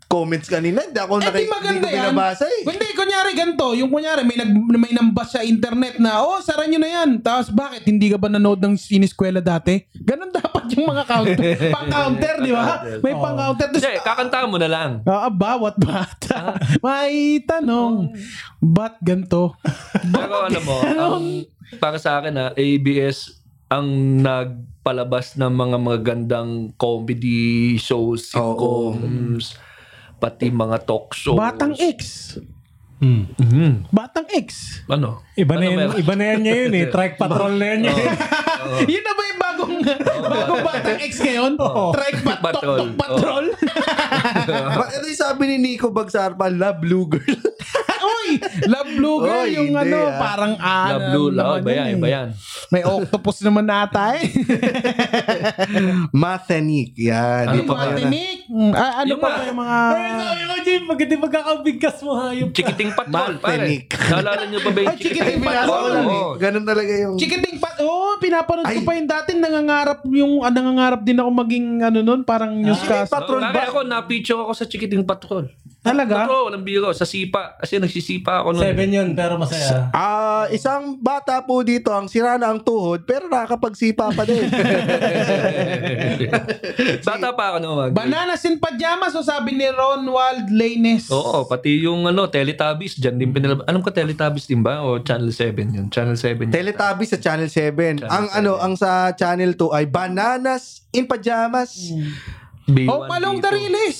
comments 0.08 0.48
kanina, 0.48 0.80
hindi 0.80 0.96
ako 0.96 1.20
Eh, 1.20 1.22
naki, 1.22 1.36
di 1.36 1.46
maganda 1.46 1.68
hindi 1.68 1.84
ko 1.84 1.92
yan. 1.92 2.04
binabasa 2.10 2.44
eh. 2.44 2.62
Hindi, 2.64 2.86
kunyari 2.90 3.30
ganito. 3.32 3.66
Yung 3.74 3.90
kunyari, 3.90 4.24
may, 4.24 4.34
nag, 4.34 4.50
may 4.74 4.90
nambas 4.90 5.28
sa 5.30 5.44
internet 5.44 5.96
na, 5.98 6.18
oh, 6.18 6.40
sara 6.40 6.64
nyo 6.64 6.76
na 6.76 6.88
yan. 6.88 7.20
Tapos 7.20 7.48
bakit? 7.48 7.84
Hindi 7.84 8.08
ka 8.08 8.16
ba 8.16 8.26
nanood 8.26 8.56
ng 8.58 8.72
siniskwela 8.74 9.38
dati? 9.38 9.84
Ganon 9.94 10.32
dapat 10.40 10.64
yung 10.72 10.88
mga 10.88 11.04
counter. 11.04 11.52
pang-counter, 11.70 12.34
di 12.40 12.50
ba? 12.50 12.64
May 12.98 13.14
pang-counter. 13.14 13.66
Tapos, 13.68 13.78
Hindi, 13.78 14.00
kakantahan 14.00 14.48
mo 14.48 14.56
na 14.56 14.66
lang. 14.66 14.90
ah, 15.04 15.28
bawat 15.28 15.76
bata. 15.76 16.56
may 16.80 17.44
tanong. 17.44 18.16
Ba't 18.58 18.96
ganito? 18.98 19.60
Pero 20.08 20.34
alam 20.42 20.62
mo, 20.62 20.76
ang, 20.80 21.24
para 21.76 22.00
sa 22.00 22.16
akin 22.16 22.32
ha, 22.34 22.46
ABS 22.54 23.36
ang 23.68 23.84
nagpalabas 24.18 25.36
ng 25.36 25.52
mga 25.52 25.76
magagandang 25.76 26.50
comedy 26.74 27.76
shows, 27.76 28.32
sitcoms, 28.32 29.52
pati 30.18 30.50
mga 30.50 30.84
talk 30.84 31.14
shows. 31.14 31.38
Batang 31.38 31.78
X. 31.78 32.34
Hmm. 32.98 33.30
Mhm. 33.32 33.86
Batang 33.88 34.26
X. 34.28 34.82
Ano? 34.86 35.22
Iba 35.32 35.54
na 35.54 35.60
Ano 35.60 35.64
yan, 35.64 35.78
meron? 35.78 35.96
iba 35.96 36.12
na 36.12 36.24
yan 36.26 36.40
ngayon 36.42 36.72
eh. 36.72 36.84
Trike 36.88 37.14
patrol 37.14 37.54
na 37.54 37.66
yan. 37.68 37.80
eh. 37.84 37.94
Yun 38.92 39.02
na 39.02 39.12
ba 39.12 39.22
yung 39.22 39.40
bagong, 39.40 39.74
bagong 40.34 40.62
Batang 40.62 41.00
X 41.00 41.12
ngayon? 41.20 41.52
Trike 41.94 42.20
pat 42.20 42.38
Patrol. 42.40 42.78
Patrol. 42.90 42.90
Patrol. 42.98 43.46
Ba- 44.78 44.90
Ito 44.90 45.06
yung 45.06 45.20
sabi 45.20 45.42
ni 45.46 45.56
Nico 45.58 45.88
Bagsarpa, 45.88 46.46
love 46.48 46.80
blue 46.80 47.06
girl. 47.08 47.38
Uy! 47.98 48.38
Love 48.64 48.90
Blue 48.94 49.18
Girl, 49.20 49.42
Oy, 49.42 49.52
yung 49.52 49.72
hindi, 49.74 49.90
ano, 49.90 49.98
ah. 50.06 50.16
parang 50.16 50.52
ah, 50.56 50.88
Love 50.88 51.06
Blue, 51.10 51.28
ano 51.28 51.34
love, 51.34 51.48
naman 51.50 51.60
iba 51.60 51.70
yan, 51.72 51.86
iba 51.90 52.06
eh. 52.06 52.12
yan. 52.12 52.28
May 52.68 52.82
octopus 52.84 53.36
naman 53.40 53.64
nata 53.64 54.14
eh. 54.14 54.24
Mathenic, 56.10 56.94
yan. 56.94 57.44
Ano 57.48 57.62
pa 57.64 57.74
yun? 57.74 57.90
Matinik. 57.90 58.38
Mm, 58.48 58.72
ah, 58.72 58.92
ano 59.02 59.08
Yung 59.08 59.20
pa 59.20 59.28
ba 59.28 59.42
yung 59.44 59.58
mga... 59.58 59.76
Ay, 59.88 60.10
sabi 60.14 60.42
ko, 60.42 60.54
Jim, 60.62 60.82
maganda 60.84 61.14
magkakabigkas 61.18 61.96
mo 62.00 62.10
hayop 62.18 62.48
ka. 62.48 62.56
Chikiting 62.88 63.12
Patrol, 63.12 63.34
pare. 63.36 63.58
Martinic. 63.58 63.84
Naalala 64.08 64.42
niyo 64.48 64.58
ba 64.64 64.70
ba 64.72 64.80
yung 64.80 64.88
Ay, 64.88 64.98
Chikiting 64.98 65.40
Patrol. 65.44 65.92
Oo. 66.08 66.28
Ganun 66.40 66.64
talaga 66.64 66.92
yung... 66.92 67.14
Chikiting 67.20 67.56
pat... 67.60 67.74
Oh, 67.78 68.16
pinapanood 68.16 68.66
ko 68.66 68.80
Ay. 68.80 68.86
pa 68.86 68.92
yung 68.96 69.08
dati. 69.08 69.30
Nangangarap 69.36 70.00
yung... 70.08 70.32
Ah, 70.40 70.52
nangangarap 70.52 71.00
din 71.04 71.18
ako 71.20 71.30
maging 71.30 71.66
ano 71.84 71.98
nun, 72.00 72.20
parang 72.24 72.52
newscast. 72.56 73.12
Patrol 73.12 73.42
Oo, 73.44 73.52
ba? 73.52 73.60
Ako, 73.68 73.78
na-picture 73.84 74.40
ako 74.40 74.52
sa 74.56 74.64
Chikiting 74.64 75.04
Patrol. 75.04 75.50
Talaga? 75.78 76.26
Totoo, 76.26 76.50
walang 76.50 76.64
biro. 76.66 76.90
Sa 76.90 77.06
sipa. 77.06 77.54
Kasi 77.56 77.78
nagsisipa 77.78 78.42
ako 78.42 78.58
nun. 78.58 78.62
Seven 78.62 78.90
yun, 78.90 79.08
pero 79.14 79.38
masaya. 79.38 79.88
Ah, 79.94 80.50
isang 80.50 80.98
bata 80.98 81.40
po 81.46 81.62
dito 81.62 81.94
ang 81.94 82.10
sira 82.10 82.36
na 82.36 82.50
ang 82.50 82.60
tuhod 82.60 83.06
pero 83.06 83.30
nakakapagsipa 83.30 84.10
pa 84.12 84.22
din. 84.26 84.46
Bata 87.08 87.34
pa 87.34 87.54
ako 87.54 87.58
naman. 87.62 87.88
Bananas 87.94 88.44
in 88.46 88.58
Pajamas, 88.60 89.14
o 89.16 89.22
sabi 89.24 89.56
ni 89.56 89.66
Ronwald 89.66 90.50
Lanes. 90.52 91.08
Oo, 91.10 91.46
pati 91.48 91.82
yung 91.82 92.06
ano, 92.06 92.28
Teletubbies, 92.28 92.77
dyan 92.94 93.16
din 93.16 93.30
pinalabas. 93.30 93.64
Alam 93.64 93.80
ko 93.80 93.90
Teletubbies 93.90 94.44
din 94.44 94.60
ba? 94.60 94.80
O 94.80 94.98
Channel 94.98 95.28
7 95.28 95.58
yun? 95.68 95.86
Channel 95.88 96.14
7 96.14 96.46
yun. 96.46 96.50
Teletubbies 96.50 97.10
sa 97.10 97.18
Channel 97.18 97.46
7. 97.46 98.04
ang 98.04 98.26
ano, 98.30 98.56
ang 98.56 98.74
sa 98.74 99.10
Channel 99.10 99.52
2 99.52 99.74
ay 99.74 99.84
Bananas 99.84 100.86
in 100.90 101.04
Pajamas. 101.04 101.90
B1, 102.64 102.86
Oh, 102.86 103.04
Malong 103.04 103.38
B2. 103.38 103.42
Tayo'y 103.42 103.46
Darilis. 103.66 103.98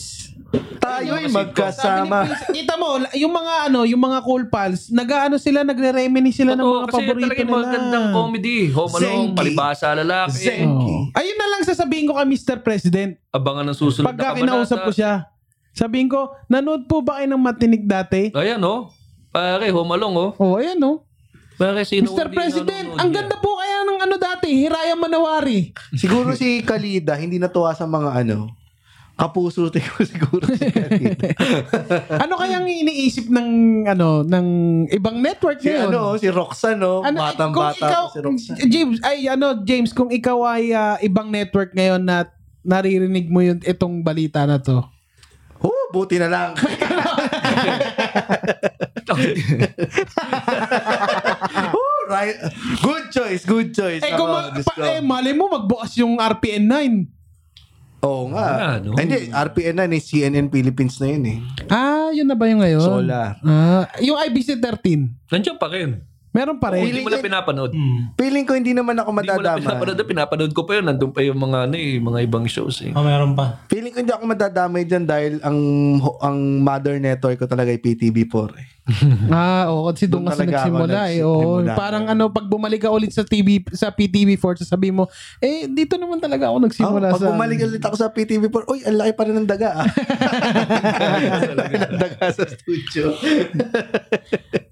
Ayun, 0.81 1.21
kasi 1.21 1.35
magkasama. 1.35 2.19
Kita 2.49 2.75
mo, 2.75 2.97
yung 3.13 3.29
mga 3.31 3.69
ano, 3.69 3.85
yung 3.85 4.01
mga 4.01 4.19
cool 4.23 4.49
pals, 4.49 4.89
nag-ano 4.89 5.37
sila, 5.37 5.61
nagre-reminisce 5.61 6.41
sila 6.41 6.57
ng 6.57 6.65
mga 6.65 6.85
kasi 6.87 6.95
paborito 6.95 7.25
talaga 7.27 7.39
yung 7.39 7.51
nila. 7.51 7.61
magandang 7.61 8.07
comedy. 8.11 8.59
Home 8.73 8.93
Alone, 8.95 9.05
Zengi. 9.05 9.37
Palibasa, 9.37 9.89
Lalaki. 9.93 10.41
Zengi. 10.41 10.65
Oo. 10.65 11.13
Ayun 11.13 11.37
na 11.37 11.47
lang 11.47 11.61
sasabihin 11.63 12.09
ko 12.09 12.17
kay 12.17 12.25
Mr. 12.25 12.57
President. 12.59 13.21
Abangan 13.29 13.65
ng 13.67 13.77
susunod 13.77 14.09
Pagka 14.09 14.33
na 14.33 14.41
kinausap 14.41 14.79
ko 14.81 14.91
siya, 14.91 15.29
sabihin 15.79 16.11
ko, 16.11 16.35
nanood 16.51 16.91
po 16.91 17.07
ba 17.07 17.23
kayo 17.23 17.31
ng 17.31 17.39
matinig 17.39 17.87
dati? 17.87 18.35
Ayan 18.35 18.59
oh. 18.67 18.91
Pare, 19.31 19.71
Home 19.71 19.95
Alone 19.95 20.17
oh. 20.19 20.31
Oh, 20.43 20.59
ayan 20.59 20.83
no. 20.83 21.07
Pare, 21.55 21.87
sino 21.87 22.11
Mr. 22.11 22.27
hindi 22.27 22.35
President, 22.35 22.87
ang 22.99 23.11
ganda 23.15 23.39
po 23.39 23.55
kaya 23.55 23.87
ng 23.87 24.01
ano 24.03 24.17
dati, 24.19 24.47
Hiraya 24.51 24.99
Manawari. 24.99 25.71
Siguro 25.95 26.35
si 26.35 26.67
Kalida 26.67 27.15
hindi 27.15 27.39
natuwa 27.39 27.71
sa 27.75 27.87
mga 27.87 28.27
ano. 28.27 28.51
Kapuso 29.19 29.67
ko 29.75 30.03
siguro 30.07 30.47
si 30.55 30.71
Kalida. 30.71 31.35
ano 32.23 32.39
kayang 32.39 32.67
iniisip 32.67 33.27
ng 33.27 33.51
ano 33.91 34.23
ng 34.23 34.47
ibang 34.95 35.19
network 35.19 35.59
si 35.59 35.75
ngayon? 35.75 35.91
ano, 35.91 36.15
si 36.15 36.31
Roxanne, 36.31 36.79
no? 36.79 37.03
Ano, 37.03 37.19
Batang 37.27 37.51
kung 37.51 37.67
bata 37.67 37.83
ikaw, 37.83 38.05
si 38.15 38.19
Roxanne. 38.23 38.59
James, 38.71 38.99
ay 39.03 39.27
ano, 39.27 39.59
James, 39.67 39.91
kung 39.91 40.11
ikaw 40.15 40.39
ay 40.47 40.71
ah, 40.71 40.95
ibang 41.03 41.31
network 41.35 41.75
ngayon 41.75 42.03
na 42.07 42.31
naririnig 42.63 43.27
mo 43.27 43.43
yung 43.43 43.59
itong 43.67 44.07
balita 44.07 44.47
na 44.47 44.63
to. 44.63 44.87
Oh, 45.59 45.85
buti 45.91 46.17
na 46.17 46.29
lang. 46.29 46.51
oh, 51.73 52.01
right. 52.09 52.37
Good 52.79 53.05
choice, 53.11 53.43
good 53.45 53.69
choice. 53.73 54.03
Eh, 54.03 54.15
kung 54.15 54.29
ma- 54.29 54.53
pa, 54.55 54.73
eh, 54.87 55.01
mali 55.01 55.33
mo, 55.33 55.49
magbukas 55.49 55.97
yung 55.97 56.17
RPN 56.17 56.65
9. 56.65 57.19
Oo 57.99 58.31
nga. 58.31 58.47
Ah, 58.47 58.77
no? 58.79 58.95
Hindi, 58.95 59.27
RPN 59.27 59.75
na 59.75 59.91
ni 59.91 59.99
CNN 59.99 60.47
Philippines 60.47 61.03
na 61.03 61.07
yun 61.11 61.25
eh. 61.27 61.39
Ah, 61.67 62.15
yun 62.15 62.31
na 62.31 62.39
ba 62.39 62.47
yung 62.47 62.63
ngayon? 62.63 62.79
Solar. 62.79 63.43
Ah, 63.43 63.91
yung 63.99 64.15
IBC 64.23 64.55
13. 64.55 65.11
Nandiyan 65.27 65.59
pa 65.59 65.67
rin. 65.67 65.99
Meron 66.39 66.63
pa 66.63 66.71
rin. 66.71 66.87
Hindi 66.87 67.03
mo 67.03 67.11
na 67.11 67.19
pinapanood. 67.19 67.75
Hmm. 67.75 68.15
Feeling 68.15 68.47
ko 68.47 68.55
hindi 68.55 68.71
naman 68.71 68.95
ako 68.95 69.11
Hindi 69.11 69.27
mo 69.27 69.27
na 69.27 69.35
madadama. 69.35 69.59
pinapanood. 69.59 69.99
Pinapanood 70.07 70.53
ko 70.55 70.63
pa 70.63 70.73
yun. 70.79 70.85
Nandun 70.87 71.11
pa 71.11 71.21
yung 71.27 71.35
mga, 71.35 71.59
ano, 71.67 71.75
eh, 71.75 71.99
mga 71.99 72.19
ibang 72.23 72.47
shows 72.47 72.79
eh. 72.87 72.95
Oh, 72.95 73.03
meron 73.03 73.35
pa. 73.35 73.67
Feeling 73.67 73.91
ko 73.91 73.99
hindi 73.99 74.15
ako 74.15 74.23
madadamay 74.23 74.87
dyan 74.87 75.03
dahil 75.03 75.43
ang 75.43 75.59
ang 76.23 76.39
mother 76.63 77.03
network 77.03 77.43
ko 77.43 77.51
talaga 77.51 77.75
ay 77.75 77.83
PTV4 77.83 78.49
eh. 78.55 78.67
Ah, 79.33 79.69
oo, 79.69 79.93
kasi 79.93 80.09
doon 80.09 80.25
kasi 80.29 80.49
nagsimula 80.49 81.13
eh. 81.13 81.21
Oo, 81.21 81.61
parang 81.77 82.09
ano, 82.09 82.33
pag 82.33 82.49
bumalik 82.49 82.89
ka 82.89 82.91
ulit 82.91 83.13
sa 83.13 83.23
TV, 83.23 83.61
sa 83.77 83.93
PTV4, 83.93 84.65
sasabihin 84.65 84.97
mo, 84.97 85.05
eh, 85.39 85.69
dito 85.69 86.01
naman 86.01 86.19
talaga 86.19 86.49
ako 86.49 86.57
nagsimula 86.65 87.07
Oh, 87.13 87.15
pag 87.17 87.23
sa... 87.23 87.29
bumalik 87.33 87.59
ulit 87.61 87.83
ako 87.85 87.97
sa 87.97 88.09
PTV4, 88.09 88.63
uy, 88.69 88.81
ang 88.89 88.97
laki 88.97 89.13
pa 89.13 89.23
rin 89.29 89.37
ng 89.37 89.49
daga 89.49 89.69
ah. 89.85 89.87
ng 91.53 92.01
daga 92.03 92.25
sa 92.33 92.45
studio. 92.49 93.13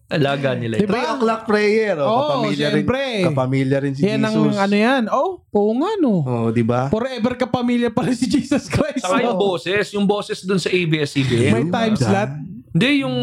Alaga 0.07 0.55
nila. 0.55 0.79
Diba? 0.79 0.95
Three 0.95 1.09
o'clock 1.19 1.43
prayer. 1.51 1.99
Oh, 1.99 2.07
Oo, 2.07 2.23
kapamilya 2.47 2.69
rin, 2.71 2.87
syempre. 2.87 3.03
kapamilya 3.27 3.77
rin 3.83 3.93
si 3.99 4.07
Yan 4.07 4.23
ang 4.23 4.37
Jesus. 4.39 4.55
ano 4.55 4.77
yan. 4.79 5.03
Oh, 5.11 5.43
oo 5.51 5.73
nga 5.83 5.91
no. 5.99 6.15
Oh, 6.23 6.49
di 6.55 6.63
ba? 6.63 6.87
Forever 6.95 7.35
ka 7.35 7.51
pamilya 7.51 7.91
pa 7.91 8.07
rin 8.07 8.15
si 8.15 8.31
Jesus 8.31 8.71
Christ. 8.71 9.03
Saka 9.03 9.19
yung 9.27 9.35
no? 9.35 9.43
boses. 9.43 9.91
Yung 9.99 10.07
boses 10.07 10.47
dun 10.47 10.63
sa 10.63 10.71
ABS-CBN. 10.71 11.51
May 11.51 11.67
time 11.67 11.99
slot. 11.99 12.56
Hindi, 12.77 13.01
yung... 13.01 13.17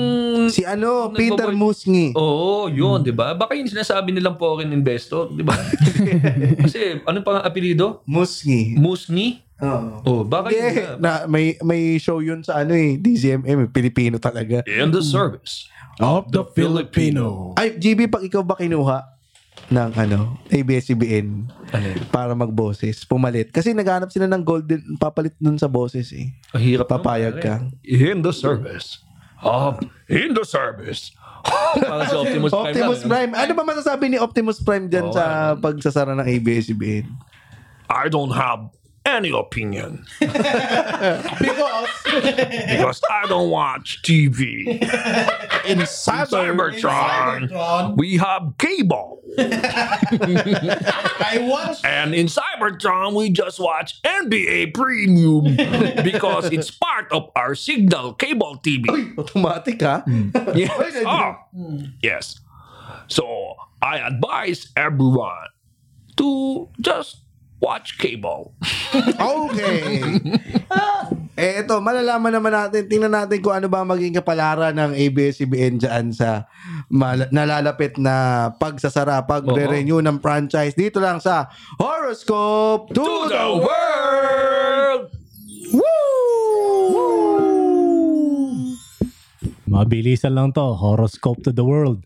Si 0.50 0.66
ano, 0.66 1.14
Yung 1.14 1.14
Peter 1.14 1.54
Musngi. 1.54 2.10
Oo, 2.18 2.66
yun, 2.74 3.06
di 3.06 3.14
ba? 3.14 3.38
Baka 3.38 3.54
yung 3.54 3.70
sinasabi 3.70 4.10
nilang 4.10 4.34
foreign 4.42 4.74
investor, 4.74 5.30
di 5.30 5.46
ba? 5.46 5.54
Kasi, 6.66 7.06
ano 7.06 7.22
pa 7.22 7.38
ang 7.38 7.46
apelido? 7.46 8.02
Musngi. 8.10 8.74
Musni? 8.74 9.46
Oo. 9.62 10.02
Oh, 10.10 10.22
baka 10.26 10.50
Hindi, 10.50 10.58
yun 10.58 10.98
na. 10.98 11.30
may 11.30 11.54
may 11.62 12.02
show 12.02 12.18
yun 12.20 12.42
sa 12.42 12.66
ano 12.66 12.74
eh, 12.74 12.98
DZMM, 12.98 13.46
eh, 13.64 13.70
Pilipino 13.70 14.18
talaga. 14.18 14.66
In 14.66 14.90
the 14.90 15.06
service. 15.06 15.70
Of 16.02 16.34
the 16.34 16.42
Filipino. 16.58 17.54
Ay, 17.54 17.78
GB, 17.78 18.10
pag 18.10 18.26
ikaw 18.26 18.42
ba 18.42 18.58
kinuha? 18.58 19.14
ng 19.72 19.96
ano, 19.96 20.38
ABS-CBN 20.52 21.48
Ano 21.72 21.88
para 22.12 22.36
magboses. 22.36 23.08
Pumalit. 23.08 23.50
Kasi 23.50 23.72
naghanap 23.72 24.12
sila 24.12 24.28
ng 24.28 24.44
golden 24.44 24.82
papalit 25.00 25.34
dun 25.40 25.56
sa 25.56 25.72
boses 25.72 26.12
eh. 26.12 26.36
Ang 26.52 26.62
hirap 26.62 26.92
Papayag 26.92 27.40
naman, 27.40 27.72
ka. 27.72 27.88
In 27.88 28.20
the 28.22 28.36
service. 28.36 29.00
Um, 29.44 29.92
in 30.08 30.34
the 30.34 30.48
service. 30.48 31.12
Parang 31.76 32.08
si 32.08 32.16
Optimus 32.16 32.52
Prime. 32.52 32.72
Optimus 32.72 33.00
lang, 33.04 33.10
Prime. 33.12 33.32
Ano 33.36 33.52
ba 33.54 33.64
masasabi 33.68 34.06
ni 34.08 34.18
Optimus 34.18 34.64
Prime 34.64 34.88
dyan 34.88 35.12
Oo, 35.12 35.16
sa 35.16 35.54
pagsasara 35.60 36.16
ng 36.16 36.28
ABS-CBN? 36.28 37.06
I 37.92 38.08
don't 38.08 38.32
have 38.32 38.72
any 39.06 39.32
opinion 39.32 40.06
Because 40.20 41.90
because 42.04 43.02
I 43.10 43.26
don't 43.28 43.50
watch 43.50 44.02
TV. 44.04 44.68
in 45.66 45.80
Cybertron, 45.80 47.98
we 47.98 48.18
have 48.18 48.54
cable. 48.58 49.22
I 49.40 51.40
watch 51.42 51.84
And 51.84 52.14
in 52.14 52.28
Cybertron, 52.28 53.16
we 53.16 53.32
just 53.32 53.60
watch 53.60 54.02
NBA 54.04 54.74
Premium 54.74 55.56
because 56.04 56.52
it's 56.52 56.72
part 56.72 57.12
of 57.12 57.30
our 57.36 57.56
signal 57.56 58.14
cable 58.14 58.60
TV. 58.64 59.18
Automatic 59.18 59.82
ha? 59.82 60.02
Hmm. 60.02 60.30
Yes. 60.56 61.04
Oh, 61.06 61.36
yes. 62.02 62.40
So 63.08 63.56
I 63.82 63.98
advise 63.98 64.72
everyone 64.78 65.48
to 66.18 66.70
just 66.80 67.23
watch 67.64 67.96
cable. 67.96 68.52
Okay. 69.16 70.04
eh 71.34 71.64
ito, 71.64 71.80
malalaman 71.80 72.36
naman 72.36 72.52
natin, 72.52 72.86
tingnan 72.86 73.16
natin 73.16 73.40
kung 73.40 73.56
ano 73.56 73.72
ba 73.72 73.88
maging 73.88 74.20
kapalaran 74.20 74.76
ng 74.76 74.92
ABS-CBN 74.94 75.80
dyan 75.80 76.12
sa 76.12 76.46
mal- 76.92 77.32
nalalapit 77.32 77.96
na 77.96 78.14
pagsasara, 78.54 79.24
pagre-renew 79.24 80.04
ng 80.04 80.20
franchise. 80.20 80.76
Dito 80.76 81.00
lang 81.00 81.24
sa 81.24 81.48
Horoscope 81.80 82.92
to, 82.92 83.00
To 83.00 83.08
the 83.26 83.34
the 83.34 83.48
World! 83.64 83.64
world! 83.64 85.10
Mabilisan 89.66 90.38
lang 90.38 90.54
to. 90.54 90.78
Horoscope 90.78 91.42
to 91.42 91.50
the 91.50 91.66
world. 91.66 92.06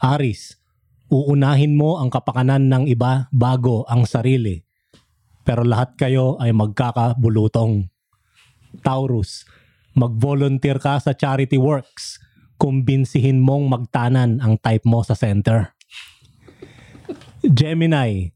Aris, 0.00 0.56
uunahin 1.12 1.76
mo 1.76 2.00
ang 2.00 2.08
kapakanan 2.08 2.72
ng 2.72 2.88
iba 2.88 3.28
bago 3.28 3.84
ang 3.92 4.08
sarili. 4.08 4.64
Pero 5.44 5.62
lahat 5.62 6.00
kayo 6.00 6.40
ay 6.40 6.50
magkakabulutong. 6.56 7.92
Taurus, 8.80 9.44
mag-volunteer 9.94 10.80
ka 10.80 10.98
sa 10.98 11.12
charity 11.12 11.60
works. 11.60 12.18
Kumbinsihin 12.56 13.44
mong 13.44 13.68
magtanan 13.68 14.40
ang 14.40 14.56
type 14.58 14.88
mo 14.88 15.04
sa 15.04 15.12
center. 15.12 15.76
Gemini, 17.44 18.32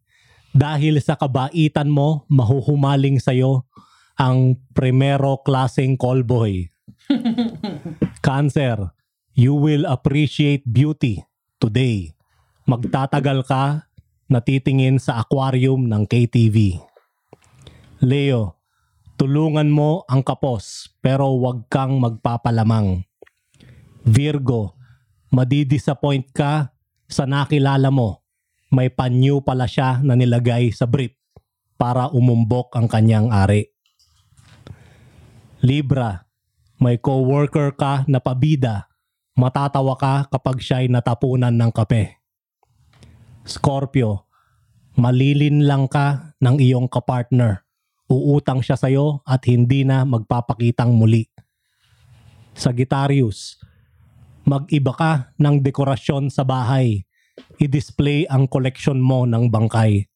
dahil 0.52 1.00
sa 1.00 1.16
kabaitan 1.16 1.88
mo, 1.88 2.28
mahuhumaling 2.28 3.16
sa'yo 3.16 3.64
ang 4.20 4.58
primero 4.76 5.40
klaseng 5.40 5.96
callboy. 5.96 6.68
Cancer, 8.26 8.92
you 9.32 9.54
will 9.56 9.88
appreciate 9.88 10.66
beauty 10.66 11.24
today. 11.62 12.12
Magtatagal 12.68 13.48
ka 13.48 13.88
natitingin 14.28 15.00
sa 15.00 15.24
aquarium 15.24 15.88
ng 15.88 16.04
KTV. 16.04 16.87
Leo, 17.98 18.62
tulungan 19.18 19.74
mo 19.74 20.06
ang 20.06 20.22
kapos 20.22 20.94
pero 21.02 21.34
wag 21.42 21.66
kang 21.66 21.98
magpapalamang. 21.98 23.02
Virgo, 24.06 24.78
madidisappoint 25.34 26.30
ka 26.30 26.70
sa 27.10 27.26
nakilala 27.26 27.90
mo. 27.90 28.22
May 28.70 28.94
panyo 28.94 29.42
pala 29.42 29.66
siya 29.66 29.98
na 30.06 30.14
nilagay 30.14 30.70
sa 30.70 30.86
brief 30.86 31.18
para 31.74 32.06
umumbok 32.14 32.70
ang 32.78 32.86
kanyang 32.86 33.34
ari. 33.34 33.66
Libra, 35.58 36.30
may 36.78 37.02
coworker 37.02 37.74
ka 37.74 38.06
na 38.06 38.22
pabida, 38.22 38.86
matatawa 39.34 39.98
ka 39.98 40.30
kapag 40.30 40.62
siya'y 40.62 40.86
natapunan 40.86 41.50
ng 41.50 41.74
kape. 41.74 42.22
Scorpio, 43.42 44.30
malilin 44.94 45.66
lang 45.66 45.90
ka 45.90 46.38
ng 46.38 46.62
iyong 46.62 46.86
kapartner. 46.86 47.67
Uutang 48.08 48.64
siya 48.64 48.80
sa'yo 48.80 49.20
at 49.28 49.44
hindi 49.44 49.84
na 49.84 50.00
magpapakitang 50.08 50.96
muli. 50.96 51.28
Sagittarius, 52.56 53.60
mag-iba 54.48 54.96
ka 54.96 55.12
ng 55.36 55.60
dekorasyon 55.60 56.32
sa 56.32 56.42
bahay. 56.42 57.04
I-display 57.60 58.24
ang 58.26 58.48
koleksyon 58.48 58.98
mo 58.98 59.28
ng 59.28 59.52
bangkay. 59.52 60.08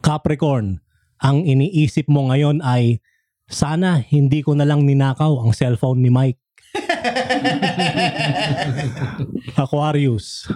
Capricorn, 0.00 0.80
ang 1.20 1.44
iniisip 1.44 2.08
mo 2.08 2.32
ngayon 2.32 2.64
ay 2.64 3.04
sana 3.44 4.00
hindi 4.00 4.40
ko 4.40 4.56
na 4.56 4.64
lang 4.64 4.88
ninakaw 4.88 5.44
ang 5.44 5.52
cellphone 5.52 6.00
ni 6.00 6.08
Mike. 6.08 6.40
Aquarius, 9.62 10.48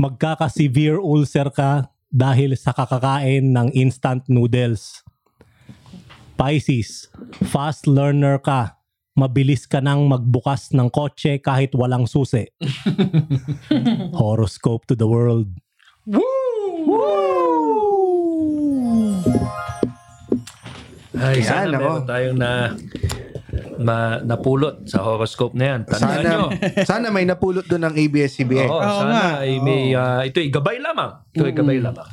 magkaka-severe 0.00 0.98
ulcer 0.98 1.52
ka 1.52 1.92
dahil 2.08 2.54
sa 2.54 2.72
kakakain 2.72 3.52
ng 3.52 3.68
instant 3.74 4.22
noodles. 4.26 5.02
Pisces, 6.36 7.08
fast 7.48 7.88
learner 7.88 8.36
ka. 8.36 8.76
Mabilis 9.16 9.64
ka 9.64 9.80
nang 9.80 10.04
magbukas 10.04 10.76
ng 10.76 10.92
kotse 10.92 11.40
kahit 11.40 11.72
walang 11.72 12.04
susi. 12.04 12.44
Horoscope 14.20 14.84
to 14.84 14.92
the 14.92 15.08
world. 15.08 15.48
Ay, 21.16 21.40
Yan, 21.40 21.48
sana 21.48 21.76
ako. 21.80 21.80
meron 21.80 22.04
tayong 22.04 22.36
na, 22.36 22.50
ma, 23.78 24.18
napulot 24.20 24.84
sa 24.84 25.02
horoscope 25.02 25.54
na 25.54 25.76
yan. 25.76 25.80
Tandaan 25.84 26.18
Sana, 26.18 26.28
nyo. 26.28 26.40
sana 26.82 27.06
may 27.08 27.22
napulot 27.22 27.62
doon 27.62 27.86
ng 27.86 27.94
ABS-CBN. 27.96 28.66
Oo, 28.66 28.76
Oo 28.76 28.98
sana 29.00 29.12
nga. 29.12 29.26
ay 29.42 29.58
may, 29.58 29.92
ah, 29.92 30.22
ito 30.22 30.38
ay 30.38 30.50
gabay 30.50 30.78
lamang. 30.78 31.10
Ito 31.30 31.44
ay 31.44 31.54
gabay 31.54 31.78
lamang. 31.78 32.06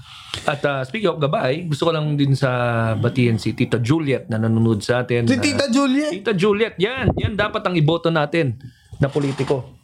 At 0.43 0.61
ah, 0.63 0.81
speaking 0.81 1.07
of 1.07 1.17
gabay, 1.17 1.65
gusto 1.65 1.85
ko 1.85 1.91
lang 1.91 2.13
din 2.13 2.33
sa 2.33 2.49
batiin 2.93 3.37
si 3.37 3.53
Tita 3.53 3.77
Juliet 3.77 4.27
na 4.27 4.37
nanonood 4.37 4.81
sa 4.81 5.01
atin. 5.01 5.23
Si 5.23 5.37
Tita 5.37 5.69
Julia. 5.69 6.09
Tita 6.09 6.33
Juliet, 6.33 6.75
yan. 6.77 7.13
Yan 7.15 7.33
dapat 7.33 7.61
ang 7.61 7.73
iboto 7.73 8.09
natin 8.09 8.57
na 8.97 9.07
politiko. 9.07 9.77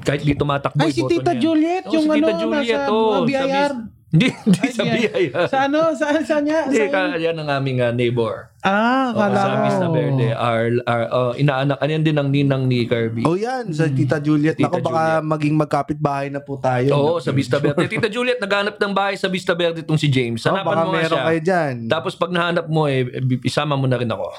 Kahit 0.00 0.22
di 0.22 0.32
tumatakbo, 0.32 0.80
Ay, 0.80 0.92
si 0.92 1.00
iboto 1.00 1.12
Tita 1.14 1.32
niya. 1.32 1.42
Juliet, 1.42 1.84
Oo, 1.84 1.92
yung 1.92 2.04
si 2.04 2.10
Tita 2.12 2.28
ano, 2.28 2.40
Juliet, 2.40 2.80
nasa 2.80 2.88
oo, 2.88 2.98
mga 2.98 3.16
sa 3.16 3.26
BIR. 3.26 3.72
Hindi, 4.10 4.26
hindi 4.42 4.66
sa 4.74 4.82
yan. 4.82 4.94
BIR. 4.98 5.46
Sa 5.46 5.58
ano? 5.70 5.94
Saan, 5.94 6.22
saan 6.26 6.42
niya? 6.42 6.66
Hindi, 6.66 6.82
Sa- 6.82 7.14
yan 7.14 7.36
ang 7.38 7.48
aming 7.48 7.78
ah, 7.78 7.94
neighbor. 7.94 8.50
ah, 8.60 9.10
Oh, 9.10 9.16
kala 9.16 9.32
sa 9.32 9.48
ko. 9.48 9.56
Vista 9.62 9.86
Verde. 9.86 10.26
Our, 10.34 10.62
our, 10.82 11.04
oh, 11.08 11.32
inaanak, 11.32 11.78
ano 11.78 11.90
din 11.96 12.18
ang 12.18 12.28
ninang 12.28 12.66
ni 12.66 12.84
Kirby. 12.84 13.22
Oh 13.22 13.38
yan, 13.38 13.70
sa 13.70 13.86
Tita 13.86 14.18
Juliet. 14.18 14.58
Tita 14.58 14.66
Nako, 14.66 14.82
baka 14.82 15.02
Juliet. 15.16 15.24
maging 15.24 15.54
magkapit-bahay 15.56 16.28
na 16.28 16.42
po 16.42 16.58
tayo. 16.58 16.90
Oo, 16.92 17.16
sa 17.16 17.30
Vista 17.30 17.56
Verde. 17.56 17.86
Tita 17.86 18.10
Juliet, 18.10 18.36
naghanap 18.36 18.76
ng 18.76 18.92
bahay 18.92 19.14
sa 19.14 19.30
Vista 19.30 19.54
Verde 19.54 19.80
itong 19.80 19.96
si 19.96 20.10
James. 20.10 20.42
Oh, 20.42 20.52
Hanapan 20.52 20.66
baka 20.66 20.82
mo 20.82 20.90
nga 20.90 20.98
meron 20.98 21.14
siya. 21.14 21.24
kayo 21.24 21.40
dyan. 21.40 21.74
Tapos 21.86 22.12
pag 22.18 22.30
nahanap 22.34 22.66
mo, 22.66 22.84
eh, 22.84 23.06
isama 23.46 23.78
mo 23.78 23.86
na 23.86 23.94
rin 23.94 24.10
ako. 24.10 24.26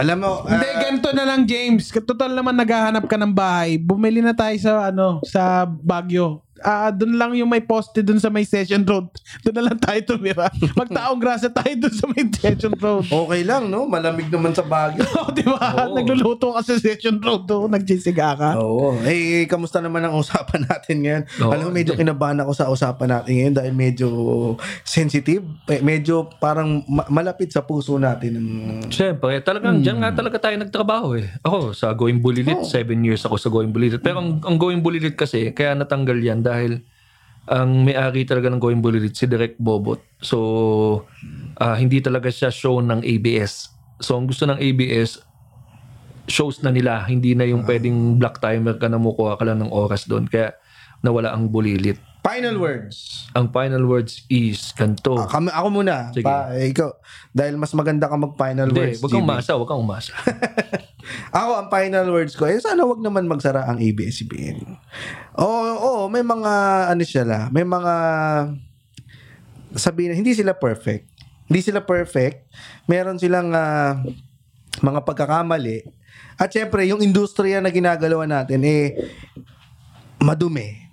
Alam 0.00 0.16
mo, 0.18 0.30
Hindi, 0.46 0.66
ah, 0.66 0.78
ganito 0.80 1.08
na 1.10 1.24
lang, 1.26 1.44
James. 1.44 1.90
Total 1.90 2.30
naman 2.30 2.54
naghahanap 2.54 3.04
ka 3.04 3.18
ng 3.18 3.34
bahay. 3.34 3.76
Bumili 3.76 4.22
na 4.22 4.32
tayo 4.32 4.54
sa, 4.56 4.88
ano, 4.88 5.20
sa 5.26 5.66
Baguio. 5.66 6.45
Ah, 6.58 6.88
doon 6.88 7.14
lang 7.14 7.32
yung 7.32 7.46
may 7.46 7.60
poste 7.60 8.00
doon 8.00 8.16
sa 8.16 8.28
may 8.28 8.42
Session 8.42 8.80
Road. 8.80 9.12
Doon 9.40 9.54
na 9.54 9.64
lang 9.64 9.76
tayo 9.76 10.00
tumira. 10.06 10.48
Magtaong 10.80 11.16
grasa 11.16 11.48
tayo 11.48 11.68
doon 11.76 11.92
sa 11.92 12.06
may 12.06 12.24
Session 12.26 12.72
Road. 12.74 13.04
okay 13.04 13.42
lang, 13.42 13.66
no? 13.66 13.84
Malamig 13.84 14.26
naman 14.26 14.52
sa 14.52 14.62
Baguio. 14.62 15.04
Oh, 15.16 15.30
di 15.30 15.42
ba? 15.42 15.58
Oo. 15.82 15.96
Nagluluto 15.96 16.52
ka 16.52 16.60
sa 16.62 16.76
Session 16.76 17.16
Road 17.18 17.44
doon. 17.44 17.68
Nagsisiga 17.68 18.32
ka. 18.32 18.50
Oo. 18.56 18.96
Eh, 19.02 19.44
kamusta 19.44 19.80
naman 19.80 20.00
ang 20.00 20.14
usapan 20.14 20.64
natin 20.64 20.96
ngayon? 20.98 21.22
Oo, 21.40 21.50
Alam 21.50 21.64
mo, 21.64 21.72
medyo 21.72 21.92
hindi. 21.92 22.02
kinabahan 22.02 22.38
ako 22.40 22.52
sa 22.52 22.68
usapan 22.68 23.08
natin 23.10 23.32
ngayon 23.34 23.54
dahil 23.54 23.72
medyo 23.72 24.08
sensitive. 24.82 25.42
Eh, 25.66 25.80
medyo 25.80 26.28
parang 26.36 26.84
ma- 26.86 27.08
malapit 27.08 27.50
sa 27.50 27.60
puso 27.60 27.96
natin. 27.96 28.38
Siyempre, 28.88 29.40
talagang 29.40 29.80
dyan 29.80 29.98
nga 29.98 30.12
talaga 30.12 30.38
tayo 30.38 30.56
nagtrabaho 30.56 31.16
eh. 31.16 31.26
Ako, 31.42 31.72
sa 31.72 31.92
Going 31.92 32.20
Bulilit, 32.20 32.64
seven 32.64 33.02
years 33.02 33.24
ako 33.24 33.36
sa 33.36 33.48
Going 33.48 33.70
Bulilit. 33.70 34.00
Pero 34.00 34.20
ang, 34.20 34.38
ang 34.40 34.56
Going 34.56 34.80
Bulilit 34.80 35.14
kasi, 35.14 35.50
kaya 35.50 35.74
natanggal 35.74 36.16
yan 36.16 36.40
dahil 36.46 36.86
ang 37.46 37.86
may-ari 37.86 38.26
talaga 38.26 38.50
ng 38.50 38.62
Going 38.62 38.82
Bulilit, 38.82 39.14
si 39.14 39.26
Direk 39.26 39.58
Bobot. 39.58 40.02
So, 40.18 41.06
ah, 41.58 41.78
hindi 41.78 42.02
talaga 42.02 42.30
siya 42.30 42.50
show 42.50 42.82
ng 42.82 43.02
ABS. 43.02 43.70
So, 44.02 44.18
ang 44.18 44.26
gusto 44.26 44.46
ng 44.50 44.58
ABS, 44.58 45.22
shows 46.26 46.58
na 46.62 46.74
nila. 46.74 47.06
Hindi 47.06 47.38
na 47.38 47.46
yung 47.46 47.62
pwedeng 47.64 48.18
black 48.18 48.42
timer 48.42 48.78
ka 48.78 48.90
na 48.90 48.98
mukuha 48.98 49.38
ka 49.38 49.46
lang 49.46 49.62
ng 49.62 49.70
oras 49.70 50.10
doon. 50.10 50.26
Kaya 50.26 50.58
nawala 51.06 51.30
ang 51.30 51.46
bulilit. 51.46 52.02
Final 52.26 52.58
words. 52.58 53.30
Ang 53.38 53.54
final 53.54 53.86
words 53.86 54.26
is 54.26 54.74
kanto. 54.74 55.14
Ah, 55.14 55.30
kami, 55.30 55.46
ako 55.54 55.68
muna. 55.70 56.10
Sige. 56.10 56.26
Pa, 56.26 56.50
eh, 56.50 56.74
ikaw. 56.74 56.90
Dahil 57.30 57.54
mas 57.54 57.70
maganda 57.70 58.10
ka 58.10 58.18
mag-final 58.18 58.66
Hindi, 58.66 58.82
words. 58.82 58.98
wag 58.98 59.10
kang 59.14 59.22
umasa, 59.22 59.54
wag 59.54 59.68
kang 59.70 59.82
umasa. 59.86 60.12
Ako, 61.30 61.50
ang 61.54 61.68
final 61.70 62.10
words 62.10 62.34
ko, 62.34 62.50
eh, 62.50 62.58
sana 62.58 62.82
wag 62.82 62.98
naman 62.98 63.30
magsara 63.30 63.70
ang 63.70 63.78
ABS-CBN. 63.78 64.58
Oo, 65.38 65.46
oo, 65.46 65.76
Oo, 65.78 66.02
may 66.10 66.26
mga 66.26 66.52
ano 66.90 67.02
sila, 67.06 67.46
may 67.54 67.62
mga 67.62 67.94
sabihin 69.78 70.10
na 70.10 70.18
hindi 70.18 70.34
sila 70.34 70.56
perfect. 70.58 71.06
Hindi 71.46 71.62
sila 71.62 71.86
perfect. 71.86 72.50
Meron 72.90 73.22
silang 73.22 73.54
ah, 73.54 74.02
mga 74.82 75.06
pagkakamali. 75.06 75.86
At 76.36 76.50
syempre, 76.50 76.82
yung 76.90 77.00
industriya 77.06 77.62
na 77.62 77.70
ginagalawan 77.70 78.28
natin 78.28 78.66
eh 78.66 78.98
madumi. 80.18 80.85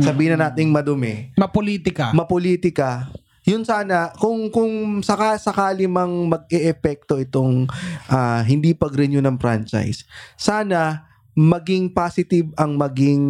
Sabihin 0.00 0.36
na 0.36 0.48
nating 0.48 0.72
madumi. 0.72 1.34
Mapolitika. 1.36 2.10
mapolitika, 2.16 3.12
yun 3.44 3.60
sana, 3.68 4.16
kung, 4.16 4.48
kung 4.48 5.04
saka, 5.04 5.36
sakali 5.36 5.84
mang 5.84 6.32
mag-e-epekto 6.32 7.20
itong 7.20 7.68
ah, 8.08 8.40
hindi 8.40 8.72
pag-renew 8.72 9.20
ng 9.20 9.36
franchise, 9.36 10.08
sana 10.40 11.04
maging 11.36 11.92
positive 11.92 12.54
ang 12.56 12.78
maging 12.80 13.22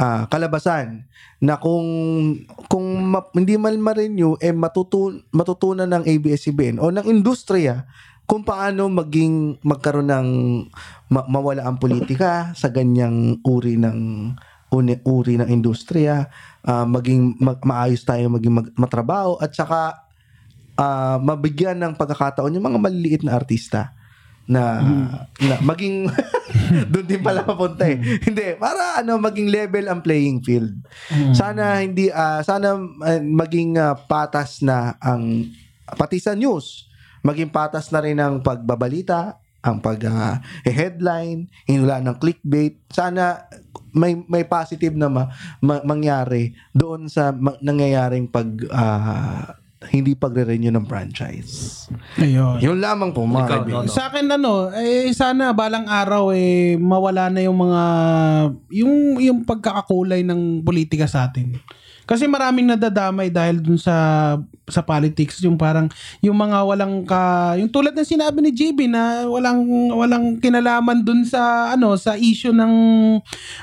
ah, 0.00 0.24
kalabasan 0.30 1.04
na 1.42 1.58
kung 1.58 1.84
kung 2.70 2.86
ma- 3.10 3.26
hindi 3.34 3.58
man 3.58 3.82
ma-renew 3.82 4.38
eh 4.38 4.54
matutun 4.54 5.26
matutunan 5.34 5.90
ng 5.90 6.06
ABS-CBN 6.06 6.78
o 6.78 6.94
ng 6.94 7.10
industriya 7.10 7.90
kung 8.30 8.46
paano 8.46 8.86
maging 8.86 9.58
magkaroon 9.66 10.14
ng 10.14 10.28
ma- 11.10 11.26
mawala 11.26 11.66
ang 11.66 11.82
politika 11.82 12.54
sa 12.54 12.70
ganyang 12.70 13.42
uri 13.42 13.74
ng 13.74 14.30
uni, 14.70 14.98
uri 15.02 15.38
ng 15.38 15.50
industriya 15.50 16.30
ah, 16.66 16.86
maging 16.86 17.38
mag- 17.38 17.62
maayos 17.66 18.02
tayo 18.06 18.30
maging 18.30 18.54
mag- 18.54 18.74
matrabaho 18.74 19.36
at 19.38 19.54
saka 19.54 20.06
ah, 20.78 21.18
mabigyan 21.20 21.78
ng 21.78 21.94
pagkakataon 21.98 22.54
yung 22.54 22.66
mga 22.66 22.80
maliliit 22.80 23.22
na 23.26 23.36
artista 23.36 23.92
na, 24.50 24.82
na 25.38 25.54
maging 25.62 26.10
doon 26.92 27.06
din 27.06 27.22
pala 27.22 27.46
papunta 27.46 27.86
eh. 27.86 27.98
hindi, 28.26 28.56
para 28.58 29.00
ano 29.02 29.18
maging 29.18 29.48
level 29.50 29.86
ang 29.86 30.00
playing 30.02 30.42
field. 30.42 30.74
Sana 31.34 31.82
hindi 31.82 32.10
ah, 32.10 32.42
sana 32.42 32.76
ah, 32.78 33.20
maging 33.20 33.78
ah, 33.78 33.94
patas 33.94 34.62
na 34.62 34.98
ang 35.00 35.50
pati 35.98 36.22
sa 36.22 36.34
news, 36.34 36.90
maging 37.26 37.50
patas 37.50 37.90
na 37.90 38.00
rin 38.02 38.18
ang 38.18 38.42
pagbabalita, 38.42 39.38
ang 39.60 39.82
pag 39.82 40.00
ah, 40.06 40.34
headline, 40.66 41.50
hinula 41.66 42.02
ng 42.02 42.16
clickbait. 42.18 42.80
Sana 42.90 43.46
may 43.94 44.18
may 44.26 44.44
positive 44.44 44.94
na 44.94 45.08
ma- 45.10 45.30
ma- 45.60 45.84
mangyari 45.84 46.54
doon 46.72 47.06
sa 47.06 47.34
ma- 47.34 47.58
nangyayaring 47.60 48.30
pag 48.30 48.48
ah, 48.70 49.60
hindi 49.88 50.12
pagre-renew 50.12 50.68
ng 50.68 50.84
franchise. 50.84 51.88
Ayun. 52.20 52.60
Yun 52.60 52.84
lamang 52.84 53.16
po, 53.16 53.24
mga 53.24 53.48
Ikaw, 53.48 53.60
no, 53.64 53.80
no. 53.80 53.88
Sa 53.88 54.12
akin 54.12 54.28
ano, 54.28 54.68
eh 54.76 55.08
sana 55.16 55.56
balang 55.56 55.88
araw 55.88 56.36
eh 56.36 56.76
mawala 56.76 57.32
na 57.32 57.40
yung 57.40 57.56
mga 57.56 57.82
yung 58.76 59.16
yung 59.16 59.38
pagkakakulay 59.48 60.20
ng 60.20 60.60
politika 60.60 61.08
sa 61.08 61.32
atin. 61.32 61.56
Kasi 62.04 62.28
maraming 62.28 62.68
nadadamay 62.68 63.32
dahil 63.32 63.62
dun 63.64 63.80
sa 63.80 64.36
sa 64.70 64.86
politics 64.86 65.42
yung 65.44 65.58
parang 65.58 65.90
yung 66.24 66.38
mga 66.38 66.58
walang 66.64 67.02
ka 67.04 67.54
yung 67.58 67.68
tulad 67.68 67.92
ng 67.92 68.06
sinabi 68.06 68.38
ni 68.40 68.50
JB 68.54 68.90
na 68.90 69.26
walang 69.26 69.62
walang 69.92 70.38
kinalaman 70.38 71.02
dun 71.04 71.26
sa 71.26 71.74
ano 71.74 71.94
sa 71.98 72.14
issue 72.16 72.54
ng 72.54 72.72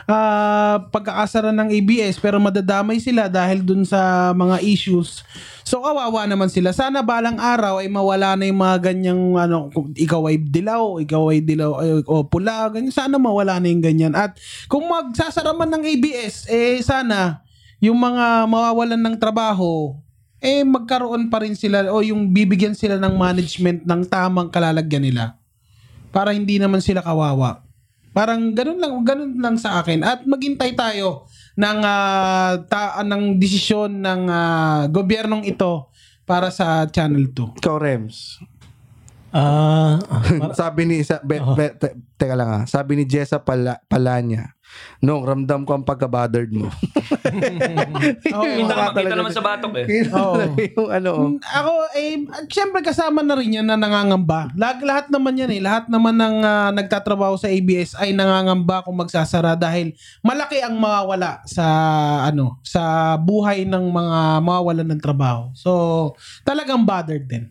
ah, 0.05 0.83
pagkakasara 0.91 1.49
ng 1.55 1.71
ABS 1.81 2.21
pero 2.21 2.37
madadamay 2.37 3.01
sila 3.01 3.31
dahil 3.31 3.63
dun 3.63 3.83
sa 3.87 4.31
mga 4.35 4.61
issues. 4.61 5.23
So 5.67 5.83
kawawa 5.83 6.23
naman 6.23 6.47
sila. 6.47 6.71
Sana 6.71 7.03
balang 7.03 7.43
araw 7.43 7.83
ay 7.83 7.91
mawala 7.91 8.39
na 8.39 8.47
yung 8.47 8.63
mga 8.63 8.77
ganyang 8.87 9.35
ano, 9.35 9.67
ikaw 9.99 10.31
ay 10.31 10.39
dilaw, 10.39 11.03
ikaw 11.03 11.27
ay 11.27 11.43
dilaw 11.43 11.83
ay, 11.83 12.07
o 12.07 12.23
pula, 12.23 12.71
ganyan. 12.71 12.95
Sana 12.95 13.19
mawala 13.19 13.59
na 13.59 13.67
yung 13.67 13.83
ganyan. 13.83 14.15
At 14.15 14.39
kung 14.71 14.87
magsasara 14.87 15.51
man 15.51 15.67
ng 15.75 15.83
ABS, 15.83 16.47
eh 16.47 16.79
sana 16.79 17.43
yung 17.83 17.99
mga 17.99 18.47
mawawalan 18.47 19.11
ng 19.11 19.15
trabaho, 19.19 19.91
eh 20.37 20.61
magkaroon 20.61 21.33
pa 21.33 21.41
rin 21.41 21.57
sila 21.57 21.89
o 21.89 22.01
yung 22.05 22.29
bibigyan 22.29 22.77
sila 22.77 23.01
ng 23.01 23.13
management 23.17 23.79
ng 23.85 24.01
tamang 24.05 24.53
kalalagyan 24.53 25.05
nila. 25.05 25.37
Para 26.13 26.33
hindi 26.33 26.57
naman 26.57 26.81
sila 26.81 27.01
kawawa. 27.01 27.65
Parang 28.17 28.49
ganun 28.57 28.81
lang, 28.81 28.93
ganun 29.05 29.33
lang 29.37 29.55
sa 29.61 29.77
akin. 29.77 30.01
At 30.01 30.25
maghintay 30.25 30.73
tayo 30.73 31.29
ng 31.53 31.79
ah, 31.85 32.57
ta- 32.65 33.05
ng 33.05 33.37
desisyon 33.37 34.01
ng 34.01 34.21
ah, 34.25 34.89
gobyernong 34.89 35.45
ito 35.45 35.93
para 36.25 36.49
sa 36.49 36.89
Channel 36.89 37.29
2. 37.29 37.61
Ikaw, 37.61 37.75
Rems. 37.77 38.41
Ah, 39.29 40.01
sabi 40.59 40.89
ni 40.89 41.05
isa, 41.05 41.21
be, 41.21 41.37
be- 41.37 41.77
te- 41.77 41.97
teka 42.17 42.33
lang 42.33 42.49
ah. 42.49 42.63
Sabi 42.65 42.97
ni 42.97 43.05
Jessa 43.05 43.37
Pala, 43.37 43.77
Palanya, 43.85 44.56
Nung 44.97 45.21
ramdam 45.21 45.61
ko 45.61 45.77
ang 45.77 45.85
pagka-bothered 45.85 46.49
mo. 46.49 46.67
Oo. 48.33 48.43
Kita, 48.43 48.73
makita 48.73 48.93
talaga- 48.93 49.17
naman 49.17 49.31
sa 49.31 49.43
batok 49.43 49.73
eh. 49.77 49.85
Oo. 50.09 50.35
yung 50.57 50.89
ano. 50.89 51.09
oh. 51.11 51.27
Mm, 51.29 51.37
Ako, 51.39 51.71
eh, 51.93 52.13
at 52.27 52.45
syempre 52.47 52.79
kasama 52.81 53.21
na 53.21 53.37
rin 53.37 53.57
yan 53.57 53.65
na 53.65 53.75
nangangamba. 53.75 54.49
Lahat, 54.53 54.81
lahat 54.81 55.05
naman 55.07 55.37
yan 55.37 55.51
eh. 55.53 55.61
Lahat 55.61 55.85
naman 55.85 56.15
ng 56.15 56.35
ah, 56.41 56.69
nagtatrabaho 56.71 57.35
sa 57.35 57.47
ABS 57.47 57.93
ay 57.95 58.11
nangangamba 58.11 58.81
kung 58.81 58.97
magsasara 58.97 59.53
dahil 59.53 59.93
malaki 60.19 60.61
ang 60.61 60.75
mawawala 60.75 61.41
sa 61.45 61.65
ano 62.25 62.57
sa 62.61 62.81
buhay 63.15 63.63
ng 63.63 63.85
mga 63.85 64.19
mawawalan 64.39 64.87
ng 64.87 65.01
trabaho. 65.01 65.49
So, 65.53 65.71
talagang 66.41 66.83
bothered 66.83 67.25
din. 67.25 67.49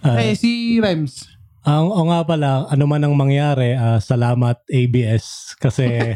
ah, 0.00 0.20
eh, 0.20 0.34
si 0.34 0.76
Rems. 0.78 1.33
Ang 1.64 1.88
o 1.88 2.00
nga 2.12 2.20
pala, 2.28 2.68
ano 2.68 2.84
man 2.84 3.00
ang 3.00 3.16
mangyari, 3.16 3.72
ah, 3.72 3.96
salamat 3.96 4.68
ABS 4.68 5.56
kasi 5.56 6.12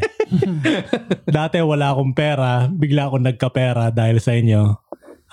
dati 1.25 1.57
wala 1.65 1.89
akong 1.89 2.13
pera, 2.13 2.69
bigla 2.69 3.09
akong 3.09 3.25
nagkapera 3.25 3.89
dahil 3.89 4.21
sa 4.21 4.37
inyo. 4.37 4.77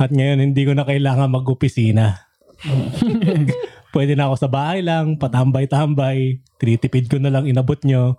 At 0.00 0.08
ngayon 0.08 0.40
hindi 0.40 0.64
ko 0.64 0.72
na 0.72 0.88
kailangan 0.88 1.36
mag-opisina. 1.36 2.24
Pwede 3.94 4.16
na 4.16 4.32
ako 4.32 4.34
sa 4.40 4.48
bahay 4.48 4.80
lang, 4.80 5.20
patambay-tambay, 5.20 6.40
tinitipid 6.56 7.12
ko 7.12 7.20
na 7.20 7.28
lang 7.28 7.44
inabot 7.44 7.76
nyo. 7.84 8.16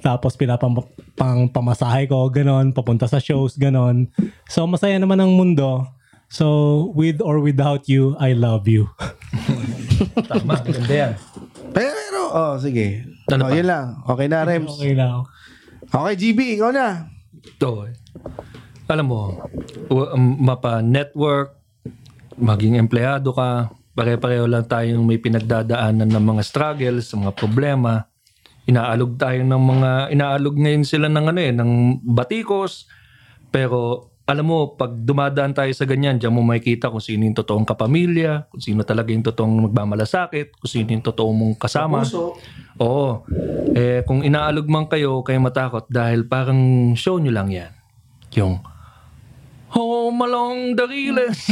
Tapos 0.00 0.32
pinapang 0.32 0.80
pang 1.12 1.48
pamasahe 1.48 2.08
ko, 2.08 2.32
ganon, 2.32 2.72
papunta 2.72 3.04
sa 3.04 3.20
shows, 3.20 3.60
ganon. 3.60 4.08
So 4.48 4.64
masaya 4.64 4.96
naman 4.96 5.20
ang 5.20 5.36
mundo. 5.36 5.84
So 6.32 6.88
with 6.96 7.20
or 7.20 7.40
without 7.40 7.84
you, 7.84 8.16
I 8.16 8.32
love 8.32 8.64
you. 8.64 8.88
Tama, 10.30 10.54
ganda 10.62 10.94
yan. 10.94 11.12
Pero, 11.74 12.20
oh, 12.32 12.54
sige. 12.58 13.06
Ano 13.28 13.46
oh, 13.46 13.50
pa? 13.50 13.56
yun 13.56 13.66
lang. 13.68 13.86
Okay 14.06 14.26
na, 14.30 14.38
Rems. 14.46 14.70
Okay 14.78 14.92
na 14.94 15.04
ako. 15.12 15.22
Okay, 15.88 16.14
GB, 16.16 16.38
ikaw 16.58 16.70
na. 16.72 16.86
Ito 17.38 17.70
eh. 17.88 17.94
Alam 18.88 19.06
mo, 19.08 19.22
um, 19.92 20.24
mapa 20.40 20.80
network, 20.80 21.60
maging 22.40 22.80
empleyado 22.80 23.36
ka, 23.36 23.68
pare-pareho 23.92 24.46
lang 24.46 24.64
tayong 24.64 25.04
may 25.04 25.18
pinagdadaanan 25.18 26.08
ng 26.08 26.24
mga 26.24 26.42
struggles, 26.46 27.12
mga 27.12 27.34
problema. 27.34 28.06
Inaalog 28.68 29.18
tayo 29.18 29.42
ng 29.42 29.62
mga, 29.64 29.90
inaalog 30.14 30.54
ngayon 30.56 30.84
sila 30.86 31.08
ng 31.10 31.26
ano 31.34 31.40
eh, 31.40 31.52
ng 31.52 31.72
batikos. 32.04 32.86
Pero 33.48 34.08
alam 34.28 34.44
mo, 34.44 34.76
pag 34.76 34.92
dumadaan 34.92 35.56
tayo 35.56 35.72
sa 35.72 35.88
ganyan, 35.88 36.20
diyan 36.20 36.28
mo 36.28 36.44
makikita 36.44 36.92
kung 36.92 37.00
sino 37.00 37.24
yung 37.24 37.32
totoong 37.32 37.64
kapamilya, 37.64 38.44
kung 38.52 38.60
sino 38.60 38.84
talaga 38.84 39.08
yung 39.08 39.24
totoong 39.24 39.72
magmamalasakit, 39.72 40.52
kung 40.52 40.68
sino 40.68 40.92
yung 40.92 41.00
totoong 41.00 41.32
mong 41.32 41.56
kasama. 41.56 42.04
Oo. 42.76 43.24
Eh, 43.72 44.04
kung 44.04 44.20
inaalog 44.20 44.68
man 44.68 44.84
kayo, 44.84 45.24
kayo 45.24 45.40
matakot 45.40 45.88
dahil 45.88 46.28
parang 46.28 46.92
show 46.92 47.16
nyo 47.16 47.32
lang 47.32 47.48
yan. 47.48 47.72
Yung, 48.36 48.60
Home 49.68 50.24
along 50.24 50.80
the 50.80 50.84
riles. 50.88 51.44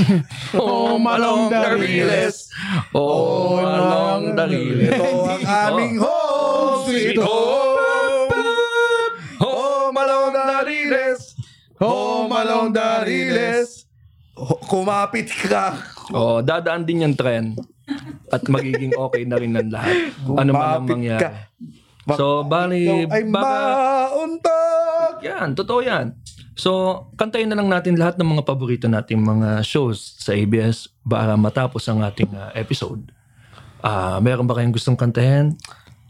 Home 0.56 1.04
along 1.16 1.52
the 1.52 1.68
riles. 1.80 2.48
Home 2.96 3.60
along 3.60 4.24
the 4.32 4.44
riles. 4.48 4.88
Ito 4.88 5.08
ang 5.28 5.44
aming 5.44 5.94
home, 6.00 6.80
sweet 6.88 7.20
home. 7.20 8.32
Home 9.36 9.96
along 10.00 10.32
the 10.32 10.44
riles. 10.64 11.35
Home 11.78 12.32
along 12.32 12.72
the 12.72 12.88
riles. 13.04 13.84
Kumapit 14.66 15.28
ka. 15.28 15.76
Oh, 16.12 16.40
dadaan 16.40 16.84
din 16.84 17.02
yung 17.02 17.16
trend. 17.16 17.56
At 18.28 18.44
magiging 18.44 18.92
okay 18.94 19.24
na 19.24 19.36
rin 19.36 19.52
ng 19.52 19.68
lahat. 19.68 20.12
Ano 20.24 20.50
man 20.50 20.66
ang 20.66 20.84
Kumapit 20.84 20.90
mangyari. 20.92 21.22
ka. 21.22 21.30
Bak- 22.06 22.18
So, 22.18 22.46
bali, 22.46 22.86
Ikaw 22.86 23.10
ay 23.10 23.22
baka-. 23.26 24.10
Yan, 25.24 25.48
totoo 25.54 25.80
yan. 25.82 26.14
So, 26.54 26.70
kantayin 27.14 27.50
na 27.50 27.58
lang 27.58 27.68
natin 27.68 28.00
lahat 28.00 28.16
ng 28.16 28.28
mga 28.30 28.46
paborito 28.46 28.86
nating 28.86 29.20
mga 29.20 29.60
shows 29.60 30.16
sa 30.16 30.32
ABS 30.32 30.88
para 31.02 31.36
matapos 31.36 31.84
ang 31.84 32.00
ating 32.00 32.32
ah, 32.32 32.48
episode. 32.54 33.12
Ah, 33.82 34.16
meron 34.18 34.48
ba 34.48 34.56
kayong 34.56 34.72
gustong 34.72 34.96
kantahin? 34.96 35.52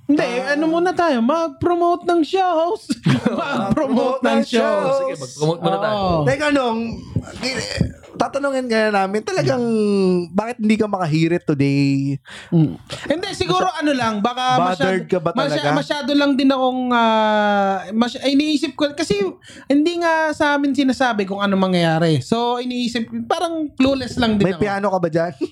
Hindi, 0.07 0.23
ano 0.23 0.71
muna 0.71 0.95
tayo? 0.95 1.19
Mag-promote 1.19 2.07
ng 2.07 2.23
shows. 2.23 2.87
Mag-promote 3.43 4.23
ng 4.23 4.43
shows. 4.47 4.95
Sige, 5.03 5.15
mag-promote 5.19 5.61
muna 5.67 5.79
tayo. 5.83 5.99
Teka 6.23 6.49
nung, 6.55 6.81
tatanungin 8.17 8.65
kaya 8.65 8.89
namin, 8.89 9.21
talagang, 9.21 9.63
bakit 10.31 10.57
hindi 10.57 10.75
ka 10.75 10.85
makahirit 10.85 11.43
today? 11.43 12.17
Mm. 12.49 12.75
Hindi, 13.07 13.29
siguro 13.33 13.69
ano 13.71 13.93
lang, 13.93 14.19
baka 14.19 14.45
Bothered 14.59 15.07
ka 15.07 15.19
ba 15.19 15.31
talaga? 15.31 15.71
masyado 15.71 16.11
lang 16.11 16.33
din 16.33 16.49
akong, 16.49 16.91
ah, 16.91 17.85
masy- 17.93 18.19
ay, 18.19 18.33
iniisip 18.33 18.73
ko, 18.73 18.89
kasi 18.91 19.21
hindi 19.67 19.93
nga 19.97 20.33
sa 20.33 20.55
amin 20.55 20.73
sinasabi 20.73 21.23
kung 21.23 21.39
ano 21.39 21.55
mangyayari. 21.55 22.19
So, 22.19 22.57
iniisip, 22.57 23.07
parang 23.25 23.71
clueless 23.73 24.17
lang 24.17 24.35
din 24.35 24.45
May 24.45 24.55
ako. 24.55 24.63
piano 24.63 24.87
ka 24.89 24.99
ba 24.99 25.09
dyan? 25.09 25.33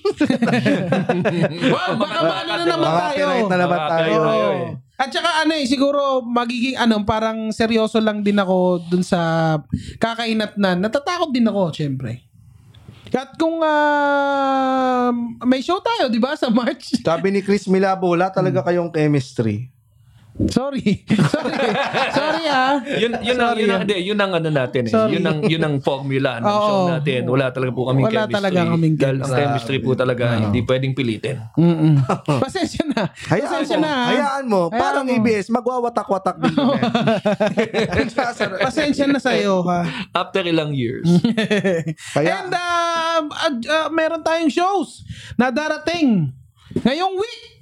Wow, 1.65 1.97
baka 1.97 2.19
maano 2.21 2.51
na 2.53 2.65
naman 2.65 2.87
Mga 2.87 2.99
tayo. 2.99 3.15
pirate 3.15 3.47
na 3.47 3.57
naman 3.57 3.79
tayo. 3.87 4.11
Oo. 4.15 4.31
eh. 4.31 4.67
At 4.95 5.09
saka 5.11 5.43
ano 5.43 5.51
eh, 5.51 5.67
siguro 5.67 5.99
magiging 6.23 6.77
ano, 6.77 7.03
parang 7.03 7.51
seryoso 7.51 7.99
lang 7.99 8.23
din 8.23 8.39
ako 8.39 8.79
dun 8.85 9.03
sa 9.03 9.19
kakainat 9.97 10.55
na. 10.55 10.71
Natatakot 10.73 11.29
din 11.29 11.43
ako, 11.43 11.75
syempre. 11.75 12.23
At 13.13 13.37
kung 13.37 13.61
ah, 13.61 15.13
may 15.45 15.61
show 15.61 15.77
tayo, 15.83 16.09
di 16.09 16.17
ba, 16.17 16.33
sa 16.33 16.49
March? 16.49 16.97
Sabi 17.03 17.29
ni 17.29 17.45
Chris 17.45 17.69
Milabo, 17.69 18.15
wala 18.15 18.33
talaga 18.33 18.65
kayong 18.65 18.89
chemistry. 18.89 19.74
Sorry. 20.35 21.07
Sorry. 21.33 21.53
Sorry 22.11 22.43
ah. 22.45 22.83
yun 22.83 23.15
yun 23.23 23.39
ang 23.39 23.55
yun 23.55 23.71
ang, 23.71 23.79
ah. 23.79 23.81
hindi, 23.87 23.95
yun 24.03 24.19
ang 24.19 24.31
ano 24.35 24.49
natin 24.51 24.81
eh. 24.83 24.91
Sorry. 24.91 25.15
Yun 25.15 25.23
ang 25.23 25.39
yun 25.47 25.63
ang 25.63 25.75
formula 25.79 26.37
ng 26.37 26.45
Oo. 26.45 26.59
show 26.61 26.79
natin. 26.91 27.21
Wala 27.23 27.55
talaga 27.55 27.71
po 27.71 27.87
kaming 27.87 28.03
Wala 28.03 28.27
chemistry. 28.27 28.35
talaga 28.35 28.59
kaming 28.67 28.95
Dahil 28.99 29.17
ang 29.17 29.31
chemistry. 29.31 29.77
po 29.79 29.89
talaga 29.95 30.23
hindi 30.37 30.59
pwedeng 30.61 30.91
pilitin. 30.91 31.39
Mm-mm. 31.55 32.03
Pasensya 32.43 32.83
na. 32.83 33.07
Hayaan 33.31 33.47
Pasensya 33.47 33.77
mo, 33.79 33.83
na. 33.83 33.89
ah. 33.89 34.05
hayaan 34.11 34.45
mo. 34.45 34.61
Hayaan 34.67 34.75
parang 34.75 35.05
mo. 35.07 35.13
ABS, 35.15 35.47
magwawatak-watak 35.47 36.35
din 36.37 36.53
kami. 36.53 36.79
Pasensya 38.65 39.05
na 39.07 39.19
sa'yo 39.19 39.63
ha. 39.63 39.87
After 40.11 40.43
ilang 40.43 40.75
years. 40.75 41.07
Kaya- 42.11 42.43
And 42.43 42.51
uh, 42.51 43.19
uh, 43.23 43.53
uh, 43.55 43.87
meron 43.89 44.19
tayong 44.19 44.51
shows 44.51 45.07
na 45.35 45.47
darating 45.47 46.35
ngayong 46.75 47.15
week. 47.15 47.54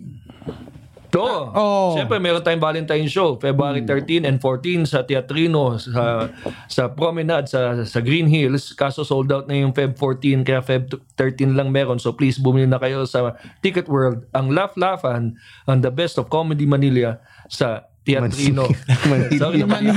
To. 1.14 1.54
Oo. 1.54 1.94
Siyempre, 1.94 2.18
meron 2.18 2.42
tayong 2.42 2.58
Valentine 2.58 3.06
show, 3.06 3.38
February 3.38 3.86
13 3.86 4.26
and 4.26 4.42
14 4.42 4.90
sa 4.90 5.06
Teatrino, 5.06 5.78
sa 5.78 6.26
sa 6.66 6.90
Promenade, 6.90 7.46
sa, 7.46 7.78
sa 7.86 8.00
Green 8.02 8.26
Hills. 8.26 8.74
Kaso 8.74 9.06
sold 9.06 9.30
out 9.30 9.46
na 9.46 9.62
yung 9.62 9.78
Feb 9.78 9.94
14, 9.94 10.42
kaya 10.42 10.66
Feb 10.66 10.90
13 11.14 11.54
lang 11.54 11.70
meron. 11.70 12.02
So 12.02 12.18
please, 12.18 12.42
bumili 12.42 12.66
na 12.66 12.82
kayo 12.82 13.06
sa 13.06 13.38
Ticket 13.62 13.86
World. 13.86 14.26
Ang 14.34 14.58
Laugh-Laughan, 14.58 15.38
ang 15.70 15.80
the 15.86 15.94
best 15.94 16.18
of 16.18 16.34
Comedy 16.34 16.66
Manila 16.66 17.22
sa 17.46 17.86
Teatrino. 18.02 18.66
Sorry, 19.38 19.62
naman 19.62 19.94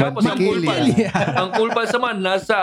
Tapos 0.00 0.24
ang 0.24 0.38
cool 0.40 0.64
Manila. 0.64 1.12
Pals, 1.12 1.36
ang 1.36 1.48
cool 1.60 1.70
Pals 1.76 1.92
naman, 1.92 2.16
nasa 2.24 2.56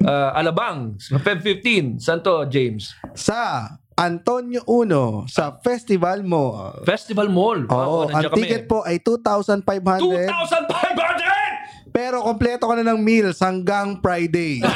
ah, 0.00 0.30
Alabang, 0.32 0.96
Feb 0.96 1.44
15. 1.44 2.00
Santo 2.00 2.40
James. 2.48 2.96
sa 3.12 3.68
Antonio 4.00 4.64
Uno, 4.64 5.28
sa 5.28 5.60
festival 5.60 6.24
mo. 6.24 6.72
Festival 6.88 7.28
Mall. 7.28 7.68
Oo, 7.68 8.08
ang 8.08 8.32
kami. 8.32 8.48
ticket 8.48 8.64
po 8.64 8.80
ay 8.80 8.96
2,500. 8.96 9.60
2,500! 10.24 11.92
Pero 11.92 12.24
kompleto 12.24 12.64
ka 12.64 12.80
na 12.80 12.96
ng 12.96 13.00
meals 13.02 13.44
hanggang 13.44 14.00
Friday. 14.00 14.64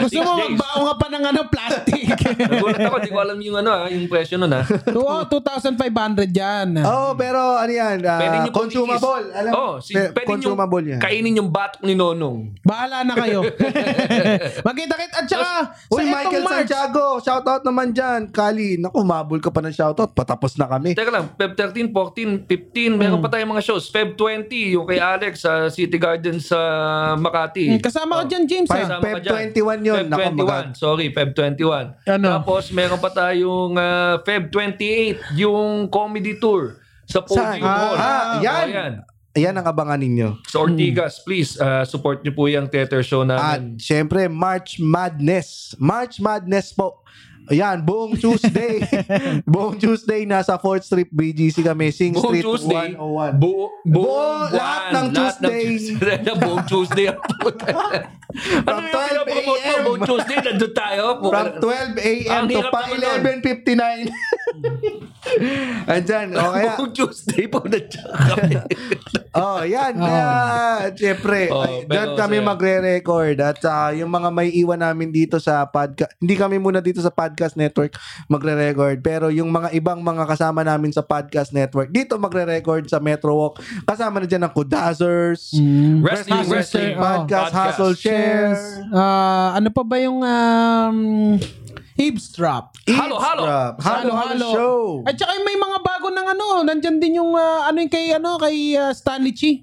Gusto 0.00 0.12
Six 0.12 0.24
mo 0.24 0.32
magbaon 0.34 0.82
ka 0.84 0.94
pa 0.96 1.06
ng 1.08 1.24
ano, 1.24 1.40
plastic. 1.46 2.04
Nagulat 2.50 2.80
ako, 2.80 2.96
di 2.98 3.10
ko 3.10 3.18
alam 3.18 3.38
yung 3.38 3.56
ano 3.56 3.70
ah, 3.72 3.86
yung 3.86 4.06
presyo 4.06 4.36
nun 4.36 4.50
ah. 4.50 4.64
Oo, 4.90 5.22
2,500 5.24 5.78
yan. 6.28 6.68
Oo, 6.80 7.14
pero 7.14 7.38
ano 7.54 7.70
yan? 7.70 8.02
ah, 8.02 8.18
Pwede 8.18 8.36
niyo 8.40 8.50
pong 8.50 8.60
consumable. 8.64 9.26
Alam, 9.30 9.52
oh, 9.52 9.74
si, 9.78 9.92
pe- 9.92 10.10
pwede 10.12 10.28
consumable 10.28 10.84
yan. 10.86 10.98
kainin 10.98 11.34
yung 11.36 11.50
batok 11.50 11.82
ni 11.82 11.94
Nonong. 11.94 12.58
Bahala 12.60 13.02
na 13.02 13.14
kayo. 13.14 13.44
Magkita-kit. 14.66 15.10
At 15.14 15.26
saka, 15.26 15.50
sa 15.70 15.92
Uy, 15.92 16.04
Michael 16.04 16.42
March, 16.42 16.66
Santiago, 16.66 17.04
shoutout 17.18 17.62
naman 17.62 17.90
dyan. 17.90 18.28
Kali, 18.28 18.76
naku, 18.76 19.00
mabul 19.02 19.38
ka 19.38 19.50
pa 19.50 19.60
ng 19.60 19.70
shoutout. 19.70 20.10
Patapos 20.10 20.56
na 20.56 20.66
kami. 20.66 20.92
Teka 20.92 21.10
lang, 21.10 21.30
Feb 21.34 21.54
13, 21.54 21.90
14, 21.90 22.46
15, 22.46 22.98
meron 22.98 23.20
pa 23.20 23.28
tayong 23.28 23.50
mga 23.50 23.62
shows. 23.62 23.86
Feb 23.86 24.14
20, 24.14 24.74
yung 24.74 24.84
kay 24.84 24.98
Alex 24.98 25.44
sa 25.44 25.68
City 25.68 25.96
Garden 25.96 26.38
sa 26.38 26.58
Makati. 27.14 27.64
Hmm, 27.68 27.80
kasama 27.80 28.22
ka 28.22 28.24
dyan, 28.26 28.44
James. 28.44 28.68
Five- 28.68 28.90
ah. 28.90 29.00
Feb 29.00 29.22
dyan. 29.22 29.54
21 29.54 29.83
yun. 29.84 29.96
Feb 29.98 30.08
Naku, 30.08 30.22
21. 30.32 30.40
maga- 30.40 30.72
Sorry, 30.74 31.06
Feb 31.08 31.30
21. 31.32 31.86
Ano? 32.08 32.28
Tapos 32.34 32.64
meron 32.70 32.98
pa 32.98 33.10
tayong 33.10 33.72
ah, 33.76 34.18
Feb 34.20 34.48
28, 34.48 35.36
yung 35.36 35.86
comedy 35.86 36.34
tour 36.34 36.80
sa 37.04 37.20
Podium 37.20 37.60
Saan? 37.60 37.60
Hall. 37.60 37.94
Ah, 37.94 38.24
yan. 38.40 38.64
Oh, 38.64 38.72
yan. 38.72 38.92
Ayan 39.34 39.50
ang 39.52 39.66
abangan 39.66 39.98
ninyo. 39.98 40.38
Sa 40.46 40.62
Ortigas, 40.62 41.18
please, 41.18 41.58
ah, 41.58 41.82
support 41.82 42.22
niyo 42.22 42.30
po 42.32 42.46
yung 42.46 42.70
theater 42.70 43.02
show 43.02 43.22
At 43.22 43.58
namin. 43.58 43.76
syempre, 43.76 44.30
March 44.30 44.78
Madness. 44.78 45.74
March 45.74 46.22
Madness 46.22 46.70
po. 46.70 47.02
Ayan, 47.44 47.84
buong 47.84 48.16
Tuesday. 48.16 48.80
buong 49.52 49.76
Tuesday, 49.76 50.24
nasa 50.24 50.56
4th 50.56 50.88
Street 50.88 51.12
BGC 51.12 51.60
kami. 51.60 51.92
Sing 51.92 52.16
Buong 52.16 52.24
Street 52.32 52.44
Tuesday, 52.44 52.96
101. 52.96 53.36
buo, 53.36 53.68
buong 53.84 53.84
Buong- 53.84 54.48
buwan, 54.48 54.48
lahat 54.56 54.84
ng 54.88 55.06
Tuesday. 55.12 55.60
Tuesday. 55.68 56.18
buong 56.40 56.64
Tuesday. 56.64 57.06
ano 57.12 57.20
From 58.64 58.80
yung 58.80 58.96
12 58.96 59.28
pinapromote 59.28 59.60
mo? 59.60 59.76
Buong 59.84 60.02
Tuesday, 60.08 60.38
nandun 60.40 60.72
tayo. 60.72 61.04
From 61.20 61.46
12 61.60 62.00
a.m. 62.00 62.42
To 62.48 62.52
hirap 62.56 62.72
pa 62.72 62.80
naman 62.88 62.98
nun. 62.98 63.20
11.59. 63.44 65.13
Andyan. 65.84 66.28
O 66.34 66.52
kaya, 66.52 66.76
Buong 66.76 66.92
Tuesday 66.92 67.46
po 67.46 67.64
nandiyan 67.64 68.08
kami. 68.12 68.52
oh, 69.34 69.60
yan. 69.62 69.94
Oh, 71.50 71.64
ay, 71.64 71.84
pero 71.84 71.92
dyan 71.92 72.10
kami 72.16 72.36
saya. 72.38 72.46
magre-record. 72.46 73.36
At 73.40 73.60
ah, 73.64 73.90
yung 73.90 74.10
mga 74.10 74.28
may 74.30 74.48
iwan 74.54 74.80
namin 74.80 75.10
dito 75.10 75.36
sa 75.38 75.64
podcast, 75.66 76.12
hindi 76.18 76.34
kami 76.34 76.56
muna 76.58 76.80
dito 76.80 77.00
sa 77.00 77.10
podcast 77.10 77.56
network 77.56 77.96
magre-record. 78.26 79.00
Pero 79.00 79.28
yung 79.28 79.50
mga 79.50 79.72
ibang 79.74 80.00
mga 80.00 80.24
kasama 80.26 80.62
namin 80.62 80.90
sa 80.90 81.02
podcast 81.02 81.50
network, 81.50 81.90
dito 81.90 82.16
magre-record 82.16 82.86
sa 82.86 82.98
Metro 82.98 83.34
Walk. 83.34 83.60
Kasama 83.84 84.20
na 84.20 84.26
dyan 84.26 84.44
ng 84.44 84.54
Kudazers, 84.54 85.52
Mm. 85.54 86.02
Wrestling, 86.02 86.46
wrestling. 86.48 86.92
Share, 86.94 86.98
oh. 86.98 87.04
Podcast, 87.04 87.50
podcast. 87.50 87.76
Hustle 87.76 87.94
Share. 87.94 88.52
Ah, 88.90 89.54
ano 89.54 89.68
pa 89.70 89.82
ba 89.82 89.96
yung 89.98 90.20
um, 90.20 90.96
Eavesdrop? 91.94 92.74
Halo, 92.90 93.22
halo. 93.22 93.42
Eavesdrop, 93.46 93.74
Halo, 93.80 94.12
halo, 94.18 94.48
show. 94.50 94.78
At 95.06 95.14
saka 95.14 95.38
may 95.40 95.54
mga 95.54 95.78
bago 95.78 96.10
ng 96.10 96.26
ano, 96.26 96.44
nandyan 96.66 96.98
din 96.98 97.22
yung 97.22 97.38
ah, 97.38 97.70
ano 97.70 97.78
yung 97.78 97.92
kay 97.92 98.10
ano 98.10 98.34
kay 98.34 98.74
ah, 98.74 98.90
Stanley 98.90 99.30
Chi. 99.30 99.62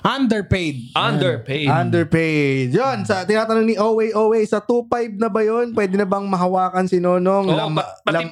Underpaid. 0.00 0.96
Underpaid. 0.96 1.68
Underpaid. 1.68 2.72
Yun, 2.72 3.04
sa 3.04 3.24
tinatanong 3.28 3.68
ni 3.68 3.76
Owe 3.76 4.08
Owe, 4.16 4.40
sa 4.48 4.60
2.5 4.60 5.20
na 5.20 5.28
ba 5.28 5.44
yun? 5.44 5.76
Pwede 5.76 6.00
na 6.00 6.08
bang 6.08 6.24
mahawakan 6.24 6.88
si 6.88 7.00
Nonong? 7.00 7.44
Oo, 7.48 7.68
pa- 7.76 8.00
pati, 8.00 8.24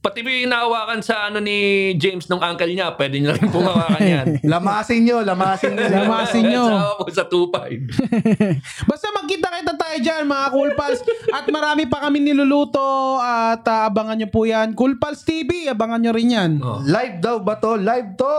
pati 0.00 0.24
yung 0.24 0.48
inahawakan 0.48 1.04
sa 1.04 1.28
ano 1.28 1.44
ni 1.44 1.92
James 2.00 2.24
nung 2.32 2.40
uncle 2.40 2.72
niya, 2.72 2.96
pwede 2.96 3.20
niya 3.20 3.36
rin 3.36 3.52
pumawakan 3.52 4.00
yan. 4.00 4.26
lamasin 4.52 5.04
nyo, 5.04 5.20
lamasin 5.20 5.76
nyo. 5.76 5.86
Lamasin 5.92 6.44
nyo. 6.48 6.64
Sama 6.72 6.96
mo 6.96 7.04
sa 7.12 7.24
2.5. 7.28 8.00
Basta 8.90 9.06
magkita-kita 9.12 9.72
tayo 9.76 9.96
dyan 10.00 10.24
mga 10.24 10.46
Cool 10.56 10.72
Pals. 10.72 11.04
At 11.36 11.44
marami 11.52 11.84
pa 11.84 12.00
kami 12.00 12.24
niluluto 12.24 13.20
at 13.20 13.60
ah, 13.68 13.92
abangan 13.92 14.16
nyo 14.16 14.28
po 14.32 14.48
yan. 14.48 14.72
Cool 14.72 14.96
Pals 14.96 15.20
TV, 15.20 15.68
abangan 15.68 16.00
nyo 16.00 16.12
rin 16.16 16.32
yan. 16.32 16.52
Oh. 16.64 16.80
Live 16.80 17.20
daw 17.20 17.36
ba 17.44 17.60
to? 17.60 17.76
Live 17.76 18.16
to. 18.16 18.36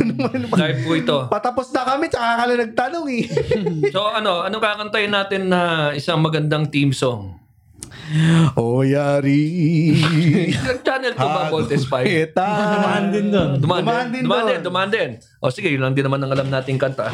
Live 0.64 0.80
po 0.80 0.92
ito. 0.96 1.18
Patapos 1.28 1.68
na 1.76 1.84
kami, 1.84 2.08
tsaka 2.08 2.40
ka 2.40 2.44
lang 2.48 2.60
nagtanong 2.64 3.06
eh. 3.12 3.24
So 3.92 4.08
ano, 4.08 4.48
ano 4.48 4.56
kakantayin 4.56 5.12
natin 5.12 5.52
na 5.52 5.92
isang 5.92 6.24
magandang 6.24 6.72
team 6.72 6.96
song? 6.96 7.41
O 8.54 8.82
yari. 8.82 9.96
Channel 10.86 11.14
2 11.14 11.18
ba, 11.18 11.48
Voltes 11.48 11.84
5? 11.86 12.34
Dumaan 12.36 13.04
din 13.08 13.26
doon. 13.30 13.50
Dumaan 13.56 13.82
Dumaan 13.82 14.08
din, 14.10 14.22
dumaan 14.22 14.44
din, 14.46 14.60
dumaan 14.60 14.90
din. 14.90 15.10
O 15.38 15.48
sige, 15.48 15.68
yun 15.68 15.80
lang 15.80 15.94
din 15.94 16.04
naman 16.04 16.20
ang 16.20 16.30
alam 16.30 16.48
nating 16.48 16.76
kanta. 16.76 17.10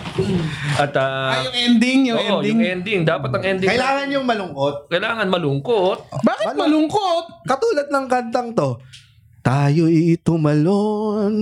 At 0.76 0.92
Ah, 0.98 1.32
ah, 1.32 1.44
yung 1.46 1.56
ending, 1.56 2.00
yung 2.10 2.18
oo, 2.18 2.40
ending. 2.40 2.56
yung 2.58 2.62
ending. 2.64 3.00
Dapat 3.04 3.30
ang 3.30 3.44
ending. 3.46 3.68
Kailangan 3.68 4.06
yung 4.10 4.26
malungkot. 4.26 4.90
Kailangan 4.90 5.26
malungkot. 5.28 5.98
Bakit 6.20 6.54
malungkot? 6.54 7.24
Katulad 7.46 7.86
ng 7.88 8.06
kantang 8.06 8.48
to. 8.52 8.76
Tayo'y 9.38 10.18
tumalon, 10.20 11.40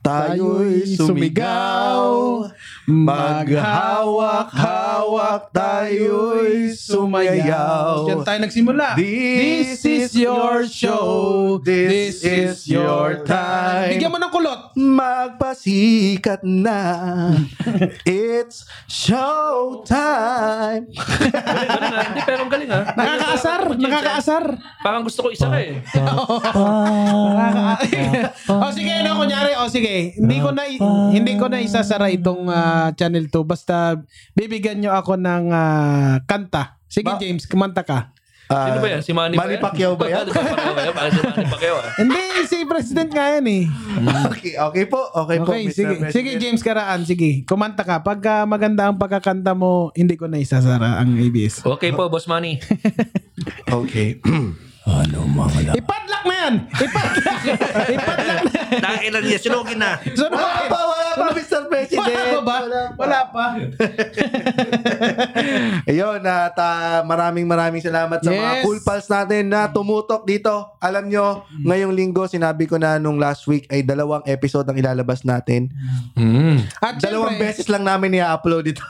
tayo'y 0.00 0.96
sumigaw, 0.96 2.48
maghawak-hawak, 2.88 5.52
tayo'y 5.52 6.72
sumayaw. 6.72 8.08
Diyan 8.08 8.24
tayo 8.24 8.40
nagsimula. 8.40 8.96
This 8.96 9.84
is 9.84 10.16
your 10.16 10.64
show. 10.64 11.60
This 11.60 12.24
is 12.24 12.64
your 12.64 13.20
time. 13.28 13.92
Bigyan 13.92 14.08
mo 14.08 14.16
ng 14.16 14.32
kulot. 14.32 14.72
Magpasikat 14.74 16.40
na. 16.48 17.36
It's 18.08 18.64
show 18.88 19.84
time. 19.84 20.88
Hindi, 20.88 22.20
pero 22.24 22.48
ang 22.48 22.50
galing 22.50 22.72
ah. 22.72 22.96
Nakakaasar. 22.96 23.76
Nakakaasar. 23.76 24.56
Parang 24.80 25.04
gusto 25.04 25.20
ko 25.22 25.28
isa 25.28 25.52
ka 25.52 25.60
eh. 25.60 25.84
o 28.64 28.72
sige, 28.72 29.04
ano, 29.04 29.20
kunyari, 29.20 29.52
o 29.60 29.68
sige. 29.68 29.89
Sige, 29.90 30.14
hindi 30.16 30.36
ko 30.38 30.50
na 30.54 30.62
hindi 31.10 31.32
ko 31.34 31.46
na 31.50 31.58
isasara 31.58 32.06
itong 32.10 32.46
ah, 32.46 32.94
channel 32.94 33.26
2 33.26 33.34
basta 33.42 33.98
bibigyan 34.32 34.78
nyo 34.80 34.94
ako 34.94 35.18
ng 35.18 35.44
ah, 35.50 36.22
kanta. 36.24 36.78
Sige 36.86 37.10
Ba- 37.10 37.18
James, 37.18 37.46
kumanta 37.46 37.82
ka. 37.82 38.14
Ah, 38.50 38.66
Sino 38.66 38.82
ba 38.82 38.88
yan? 38.90 38.98
Si 38.98 39.14
Manny, 39.14 39.38
Manny 39.38 39.62
Pacquiao 39.62 39.94
ba 39.94 40.10
yan? 40.10 40.26
Pacquiao 40.26 40.74
ba 40.74 40.82
yan? 40.82 40.94
Parang 40.98 41.12
si 41.14 41.22
Manny 41.22 41.46
Pacquiao 41.46 41.76
ah. 41.78 41.90
Hindi, 42.02 42.18
si 42.50 42.58
President 42.66 43.10
nga 43.14 43.26
yan 43.38 43.46
eh. 43.46 43.62
okay, 44.26 44.52
okay 44.58 44.84
po. 44.90 45.06
Okay, 45.22 45.38
po, 45.38 45.54
Okay, 45.54 45.62
Mr. 45.70 45.74
sige. 45.78 45.94
President. 45.94 46.10
Sige, 46.10 46.30
James 46.42 46.62
Karaan, 46.66 47.06
sige. 47.06 47.46
Kumanta 47.46 47.86
ka. 47.86 48.02
Pagka 48.02 48.50
maganda 48.50 48.90
ang 48.90 48.98
pagkakanta 48.98 49.54
mo, 49.54 49.94
hindi 49.94 50.18
ko 50.18 50.26
na 50.26 50.42
isasara 50.42 50.98
ang 50.98 51.14
ABS. 51.14 51.62
Okay 51.62 51.94
po, 51.94 52.10
Boss 52.10 52.26
Manny. 52.26 52.58
Okay. 53.70 54.20
Ano 54.90 55.22
mga 55.22 55.78
Ipadlock 55.78 56.24
na 56.26 56.34
yan! 56.34 56.54
Ipadlock! 56.66 57.40
Ipadlock 57.94 58.42
na 58.42 58.58
yan! 58.58 58.82
Nakilan 58.82 59.22
niya, 59.22 59.38
sinugin 59.38 59.78
na. 59.78 60.02
Sunod. 60.02 60.34
wala 60.34 60.99
pa, 61.20 61.22
wala 61.22 61.30
pa, 61.30 61.36
Mr. 61.36 61.60
President. 61.68 62.00
Wala 62.00 62.22
pa 62.24 62.40
ba? 62.40 62.56
Wala 62.96 63.20
pa. 63.28 63.44
Ayun, 65.90 66.20
at 66.22 66.54
ah, 66.56 67.00
maraming 67.02 67.44
maraming 67.44 67.80
salamat 67.80 68.18
sa 68.20 68.30
mga 68.30 68.48
Yes. 68.50 68.62
cool 68.64 68.78
pals 68.80 69.06
natin 69.06 69.46
na 69.46 69.68
tumutok 69.68 70.24
dito. 70.24 70.74
Alam 70.78 71.06
nyo, 71.06 71.44
ngayong 71.62 71.92
linggo, 71.92 72.24
sinabi 72.24 72.64
ko 72.64 72.76
na 72.76 72.96
nung 72.96 73.16
last 73.16 73.44
week 73.44 73.64
ay 73.68 73.82
dalawang 73.82 74.22
episode 74.24 74.64
ang 74.64 74.74
ilalabas 74.74 75.22
natin. 75.22 75.68
Mm. 76.14 76.64
At 76.78 76.98
Dalawang 76.98 77.36
syempre, 77.36 77.46
beses 77.46 77.66
lang 77.68 77.84
namin 77.84 78.16
i-upload 78.16 78.64
ito. 78.66 78.82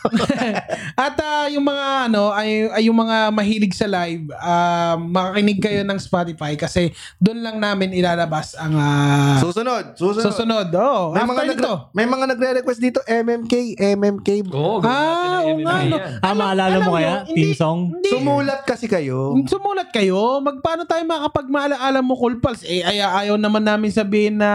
At 0.96 1.14
ah, 1.18 1.46
yung 1.48 1.64
mga 1.64 2.08
ano 2.08 2.30
ay, 2.30 2.68
ay 2.70 2.82
yung 2.86 2.96
mga 2.96 3.30
mahilig 3.30 3.72
sa 3.72 3.86
live, 3.86 4.28
ah, 4.36 4.94
makakinig 4.96 5.58
kayo 5.58 5.80
ng 5.82 5.98
Spotify 5.98 6.54
kasi 6.54 6.92
doon 7.18 7.40
lang 7.40 7.56
namin 7.58 7.92
ilalabas 7.92 8.54
ang 8.54 8.72
ah, 8.76 9.36
susunod, 9.38 9.94
susunod. 9.94 10.24
susunod. 10.24 10.66
Oh, 10.72 11.12
May 11.12 11.24
mga, 11.24 11.40
nito. 11.48 11.72
may 11.92 12.06
mga 12.06 12.19
nagre-request 12.24 12.76
dito, 12.78 13.00
MMK, 13.02 13.52
MMK. 13.94 14.28
Oo, 14.48 14.78
natin 14.78 14.90
Ah, 14.90 15.40
oo 15.42 15.56
nga, 15.58 15.74
no. 15.82 15.96
Ah, 16.18 16.32
maalala 16.32 16.76
mo 16.78 16.92
kaya? 16.92 17.22
hindi- 17.22 17.36
Team 17.46 17.54
song? 17.54 17.78
Hindi. 17.92 18.08
Sumulat 18.10 18.60
kasi 18.62 18.84
kayo. 18.84 19.36
Sumulat 19.44 19.88
kayo. 19.88 20.18
Magpaano 20.38 20.84
tayo 20.84 21.04
makapagmaalaala 21.04 22.00
mo 22.00 22.14
Cool 22.14 22.38
Pals? 22.38 22.60
Eh, 22.62 22.80
ay, 22.80 22.98
ayaw 22.98 23.36
naman 23.36 23.62
namin 23.62 23.88
sabihin 23.88 24.36
na 24.36 24.50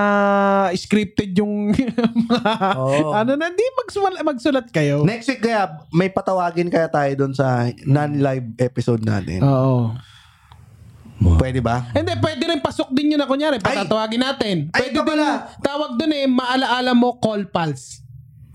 scripted 0.73 1.33
yung 1.33 1.71
mga 1.71 2.53
Oo. 2.81 3.11
ano 3.11 3.33
na, 3.33 3.47
di 3.47 3.65
magsulat, 3.77 4.19
magsulat 4.19 4.67
kayo. 4.69 5.01
Next 5.01 5.27
week 5.27 5.41
kaya, 5.41 5.65
may 5.89 6.07
patawagin 6.07 6.67
kaya 6.67 6.87
tayo 6.87 7.11
doon 7.15 7.31
sa 7.31 7.65
non-live 7.81 8.57
episode 8.57 9.01
natin. 9.01 9.41
Oo. 9.41 9.93
Pwede 11.15 11.59
ba? 11.59 11.87
Hindi, 11.91 12.11
pwede 12.17 12.43
rin 12.45 12.59
pasok 12.59 12.91
din 12.91 13.15
yun 13.15 13.19
na 13.19 13.25
kunyari, 13.25 13.57
patatawagin 13.57 14.19
natin. 14.19 14.55
Ay, 14.69 14.87
Pwede 14.87 14.91
ito 14.91 15.01
din, 15.01 15.09
pala. 15.09 15.27
tawag 15.57 15.91
dun 15.95 16.11
eh, 16.11 16.25
maalaala 16.25 16.91
mo 16.91 17.15
Call 17.15 17.47
Pals. 17.47 18.03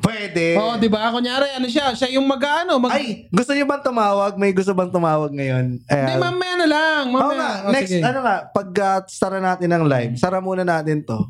Pwede. 0.00 0.56
Oo, 0.56 0.76
di 0.76 0.88
ba? 0.88 1.08
Kunyari, 1.08 1.52
ano 1.52 1.68
siya, 1.68 1.92
siya 1.92 2.08
yung 2.10 2.24
mag-ano, 2.24 2.80
mag... 2.80 2.88
Ay, 2.90 3.28
gusto 3.28 3.52
niyo 3.52 3.64
bang 3.64 3.84
tumawag? 3.84 4.32
May 4.34 4.50
gusto 4.50 4.72
bang 4.72 4.88
tumawag 4.88 5.28
ngayon? 5.28 5.76
Hindi, 5.78 5.92
Ayan. 5.92 6.16
mamaya 6.16 6.54
na 6.56 6.66
lang. 6.66 7.04
Oo 7.06 7.20
Mamaya. 7.22 7.36
nga, 7.36 7.50
Oh, 7.62 7.72
next, 7.72 7.90
sige. 7.90 8.00
ano 8.00 8.18
nga, 8.20 8.36
pag 8.48 8.68
uh, 8.74 9.00
sara 9.04 9.38
natin 9.38 9.68
ng 9.68 9.84
live, 9.84 10.12
sara 10.16 10.40
muna 10.40 10.64
natin 10.64 11.04
to. 11.04 11.20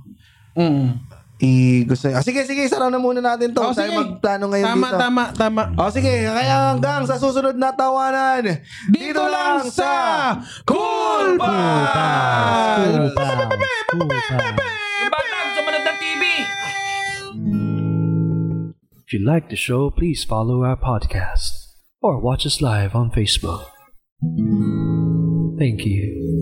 Mm. 0.54 1.02
I, 1.40 1.88
gusto 1.88 2.12
ah, 2.12 2.20
sige, 2.20 2.44
sige, 2.44 2.68
sara 2.68 2.92
na 2.92 3.00
muna 3.00 3.24
natin 3.24 3.56
to. 3.56 3.64
Oh, 3.64 3.72
tayo 3.72 3.88
sige. 3.88 3.96
magplano 3.96 4.52
ngayon 4.52 4.66
Tama, 4.76 4.88
dito. 4.92 5.00
tama, 5.00 5.22
tama. 5.32 5.62
O 5.80 5.88
sige, 5.88 6.12
kaya 6.28 6.76
hanggang 6.76 7.08
sa 7.08 7.16
susunod 7.16 7.56
na 7.56 7.72
tawanan. 7.72 8.60
Dito, 8.92 9.24
lang 9.24 9.64
sa 9.72 10.36
Cool 10.68 11.40
Pals! 11.40 12.92
Cool 12.92 13.08
pals. 13.16 13.40
Cool 13.88 14.04
pals. 14.04 14.28
Batang, 15.08 15.48
sumunod 15.56 15.82
ng 15.88 15.96
TV! 15.96 16.22
If 19.00 19.08
you 19.16 19.24
like 19.24 19.48
the 19.48 19.56
show, 19.56 19.88
please 19.88 20.20
follow 20.28 20.60
our 20.60 20.76
podcast 20.76 21.72
or 22.04 22.20
watch 22.20 22.44
us 22.44 22.60
live 22.60 22.92
on 22.92 23.08
Facebook. 23.10 23.64
Thank 25.56 25.88
you. 25.88 26.39